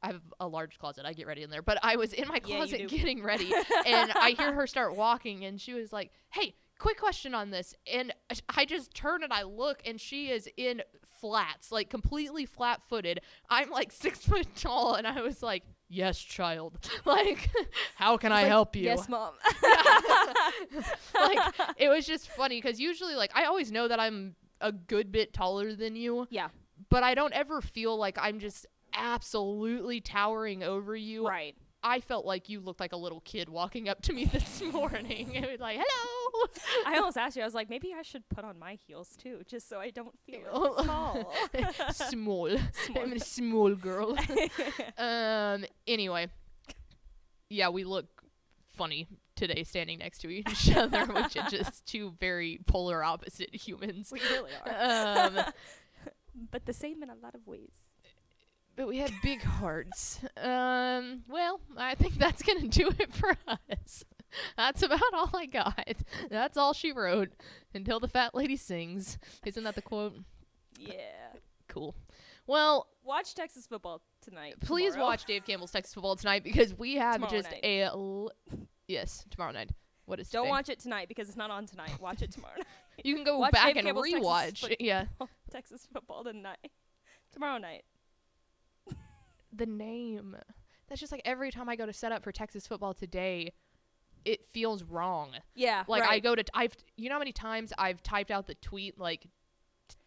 I 0.02 0.08
have 0.08 0.22
a 0.40 0.48
large 0.48 0.78
closet. 0.78 1.06
I 1.06 1.14
get 1.14 1.28
ready 1.28 1.42
in 1.42 1.50
there, 1.50 1.62
but 1.62 1.80
I 1.82 1.96
was 1.96 2.14
in 2.14 2.28
my 2.28 2.40
closet 2.40 2.78
do. 2.78 2.88
getting 2.88 3.24
ready, 3.24 3.52
and 3.86 4.12
I 4.12 4.32
hear 4.38 4.54
her 4.54 4.68
start 4.68 4.96
walking, 4.96 5.46
and 5.46 5.60
she 5.60 5.74
was 5.74 5.92
like, 5.92 6.12
"Hey, 6.30 6.56
quick 6.80 6.98
question 7.00 7.34
on 7.34 7.52
this." 7.52 7.74
And 7.92 8.14
I 8.50 8.66
just 8.66 8.94
turn 8.94 9.24
and 9.24 9.32
I 9.34 9.44
look, 9.44 9.82
and 9.86 10.00
she 10.00 10.30
is 10.30 10.50
in 10.58 10.82
flats, 11.20 11.72
like 11.72 11.90
completely 11.90 12.46
flat-footed. 12.46 13.22
I'm 13.50 13.70
like 13.70 13.92
six 13.92 14.20
foot 14.26 14.48
tall, 14.56 14.96
and 14.96 15.08
I 15.08 15.22
was 15.22 15.42
like, 15.42 15.64
"Yes, 15.90 16.20
child. 16.20 16.78
Like, 17.06 17.50
how 17.96 18.18
can 18.18 18.32
I 18.32 18.42
Like, 18.42 18.48
help 18.48 18.76
you?" 18.76 18.84
Yes, 18.84 19.08
mom. 19.08 19.34
like 21.16 21.54
it 21.78 21.90
was 21.90 22.06
just 22.06 22.30
funny 22.30 22.62
because 22.62 22.80
usually 22.80 23.16
like 23.16 23.32
I 23.36 23.46
always 23.46 23.72
know 23.72 23.88
that 23.88 24.00
I'm 24.00 24.36
a 24.62 24.72
good 24.72 25.12
bit 25.12 25.34
taller 25.34 25.74
than 25.74 25.96
you, 25.96 26.28
yeah. 26.30 26.48
but 26.90 27.04
I 27.04 27.14
don't 27.14 27.34
ever 27.34 27.62
feel 27.62 27.98
like 27.98 28.18
I'm 28.20 28.40
just 28.40 28.66
absolutely 28.94 30.02
towering 30.02 30.64
over 30.64 30.96
you. 30.96 31.28
Right. 31.28 31.56
I 31.88 32.00
felt 32.00 32.26
like 32.26 32.50
you 32.50 32.60
looked 32.62 32.80
like 32.80 32.94
a 32.94 32.98
little 32.98 33.20
kid 33.22 33.48
walking 33.48 33.88
up 33.88 34.02
to 34.04 34.14
me 34.14 34.26
this 34.34 34.62
morning. 34.74 35.36
It 35.36 35.50
was 35.52 35.60
like, 35.60 35.78
"Hello." 35.80 36.48
I 36.88 36.98
almost 36.98 37.16
asked 37.16 37.36
you. 37.36 37.44
I 37.44 37.46
was 37.46 37.54
like, 37.54 37.70
maybe 37.70 37.94
I 37.98 38.02
should 38.02 38.28
put 38.28 38.44
on 38.44 38.58
my 38.58 38.74
heels 38.88 39.16
too, 39.16 39.42
just 39.48 39.70
so 39.70 39.80
I 39.80 39.92
don't 39.92 40.18
feel 40.26 40.76
small. 40.84 41.32
small. 41.92 42.50
Small. 42.74 43.04
I'm 43.04 43.14
a 43.14 43.20
small 43.20 43.76
girl. 43.76 44.18
um. 44.98 45.64
Anyway, 45.88 46.28
yeah, 47.50 47.70
we 47.70 47.84
look 47.84 48.08
funny 48.76 49.08
today 49.36 49.64
standing 49.64 50.00
next 50.00 50.20
to 50.20 50.30
each 50.30 50.76
other, 50.76 51.06
which 51.06 51.38
are 51.38 51.50
just 51.50 51.86
two 51.86 52.14
very 52.20 52.60
polar 52.66 53.04
opposite 53.04 53.54
humans. 53.54 54.10
we 54.12 54.20
really 54.32 54.52
are. 54.66 55.28
Um. 55.28 55.54
but 56.52 56.66
the 56.66 56.74
same 56.74 57.04
in 57.04 57.12
a 57.12 57.16
lot 57.16 57.36
of 57.36 57.46
ways. 57.46 57.85
But 58.76 58.88
we 58.88 58.98
had 58.98 59.12
big 59.24 59.42
hearts. 59.42 60.20
Um, 60.38 61.24
well, 61.30 61.60
I 61.78 61.96
think 61.96 62.16
that's 62.18 62.42
gonna 62.44 62.68
do 62.68 62.92
it 63.00 63.14
for 63.14 63.36
us. 63.48 64.04
That's 64.58 64.82
about 64.84 65.02
all 65.14 65.30
I 65.34 65.46
got. 65.46 65.88
That's 66.30 66.58
all 66.58 66.74
she 66.74 66.92
wrote 66.92 67.30
until 67.74 68.00
the 68.00 68.08
fat 68.08 68.36
lady 68.36 68.58
sings. 68.58 69.18
Isn't 69.46 69.64
that 69.64 69.76
the 69.76 69.82
quote? 69.82 70.16
Yeah. 70.78 70.94
Cool. 71.70 71.96
Well, 72.48 72.88
Watch 73.04 73.34
Texas 73.36 73.66
football 73.68 74.02
tonight. 74.22 74.56
please 74.62 74.94
tomorrow. 74.94 75.12
watch 75.12 75.26
Dave 75.26 75.46
Campbell's 75.46 75.72
Texas 75.72 75.94
football 75.94 76.16
tonight 76.16 76.44
because 76.44 76.74
we 76.78 76.96
have 76.96 77.16
Tomorrow 77.16 77.32
just 77.32 77.52
night. 77.52 77.60
a 77.64 77.82
l- 77.84 78.32
yes 78.88 79.26
tomorrow 79.30 79.52
night. 79.52 79.70
What 80.06 80.20
is 80.20 80.30
Don't 80.30 80.44
today? 80.44 80.52
watch 80.52 80.70
it 80.70 80.80
tonight 80.80 81.08
because 81.08 81.28
it's 81.30 81.38
not 81.38 81.50
on 81.50 81.66
tonight. 81.66 81.92
Watch 82.02 82.22
it 82.22 82.32
tomorrow 82.32 82.56
night. 82.58 82.66
You 83.04 83.16
can 83.16 83.24
go 83.24 83.38
watch 83.40 83.52
back 83.52 83.68
Dave 83.68 83.78
and 83.78 83.86
Campbell's 83.86 84.10
Texas 84.10 84.28
rewatch. 84.28 84.60
foot- 84.70 84.82
Yeah, 84.82 85.06
Texas 85.52 85.88
football 85.92 86.24
tonight. 86.24 86.72
Tomorrow 87.32 87.58
night. 87.58 87.84
The 89.54 89.66
name. 89.66 90.36
That's 90.88 91.00
just 91.00 91.12
like 91.12 91.22
every 91.26 91.52
time 91.52 91.68
I 91.70 91.76
go 91.76 91.86
to 91.86 91.94
set 91.94 92.12
up 92.12 92.24
for 92.24 92.32
Texas 92.32 92.68
football 92.68 92.94
today, 92.94 93.54
it 94.24 94.46
feels 94.54 94.84
wrong. 94.84 95.32
Yeah. 95.56 95.84
Like 95.88 96.04
I 96.04 96.20
go 96.20 96.36
to 96.36 96.44
I've 96.54 96.74
you 96.98 97.10
know 97.10 97.16
how 97.16 97.20
many 97.20 97.32
times 97.32 97.74
I've 97.78 98.02
typed 98.04 98.32
out 98.32 98.48
the 98.48 98.56
tweet 98.56 99.00
like 99.00 99.28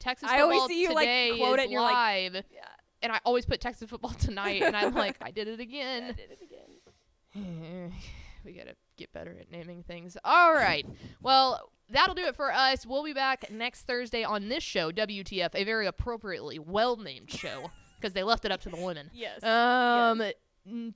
Texas 0.01 0.28
I 0.30 0.41
always 0.41 0.57
football 0.61 0.68
see 0.68 0.82
you, 0.82 0.89
like, 0.95 1.07
today 1.07 1.34
quote 1.39 1.59
is 1.61 1.64
it 1.66 1.70
you're 1.70 1.80
like, 1.80 1.95
live, 1.95 2.34
Yeah. 2.53 2.61
and 3.03 3.12
I 3.12 3.20
always 3.24 3.47
put 3.47 3.61
Texas 3.61 3.89
football 3.89 4.11
tonight, 4.18 4.62
and 4.62 4.76
I'm 4.76 4.95
like 4.95 5.16
I 5.20 5.30
did 5.30 5.47
it 5.49 5.55
I 5.61 6.12
did 6.12 6.30
it 6.30 6.41
again. 6.43 7.93
we 8.45 8.53
gotta 8.53 8.74
get 8.97 9.12
better 9.12 9.36
at 9.41 9.51
naming 9.51 9.82
things. 9.84 10.16
All 10.24 10.53
right, 10.53 10.84
well 11.20 11.70
that'll 11.91 12.14
do 12.14 12.24
it 12.24 12.36
for 12.36 12.53
us. 12.53 12.84
We'll 12.86 13.05
be 13.05 13.12
back 13.12 13.51
next 13.51 13.82
Thursday 13.82 14.24
on 14.24 14.49
this 14.49 14.62
show, 14.62 14.91
WTF, 14.91 15.51
a 15.55 15.64
very 15.64 15.86
appropriately 15.86 16.59
well 16.59 16.97
named 16.97 17.30
show 17.30 17.70
because 18.01 18.13
they 18.15 18.23
left 18.23 18.45
it 18.45 18.53
up 18.53 18.61
to 18.63 18.69
the 18.69 18.77
women. 18.77 19.11
yes. 19.13 19.43
Um, 19.43 20.21
yes. 20.21 20.35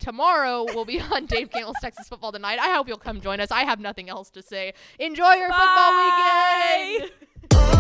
Tomorrow 0.01 0.67
we'll 0.75 0.85
be 0.85 1.01
on 1.13 1.25
Dave 1.27 1.51
Campbell's 1.51 1.77
Texas 1.81 2.07
Football 2.09 2.33
Tonight. 2.33 2.59
I 2.61 2.75
hope 2.75 2.89
you'll 2.89 2.99
come 2.99 3.21
join 3.23 3.41
us. 3.41 3.51
I 3.51 3.65
have 3.65 3.81
nothing 3.81 4.11
else 4.11 4.29
to 4.33 4.43
say. 4.43 4.75
Enjoy 4.99 5.33
your 5.33 5.49
Bye. 5.49 6.99
football 7.51 7.71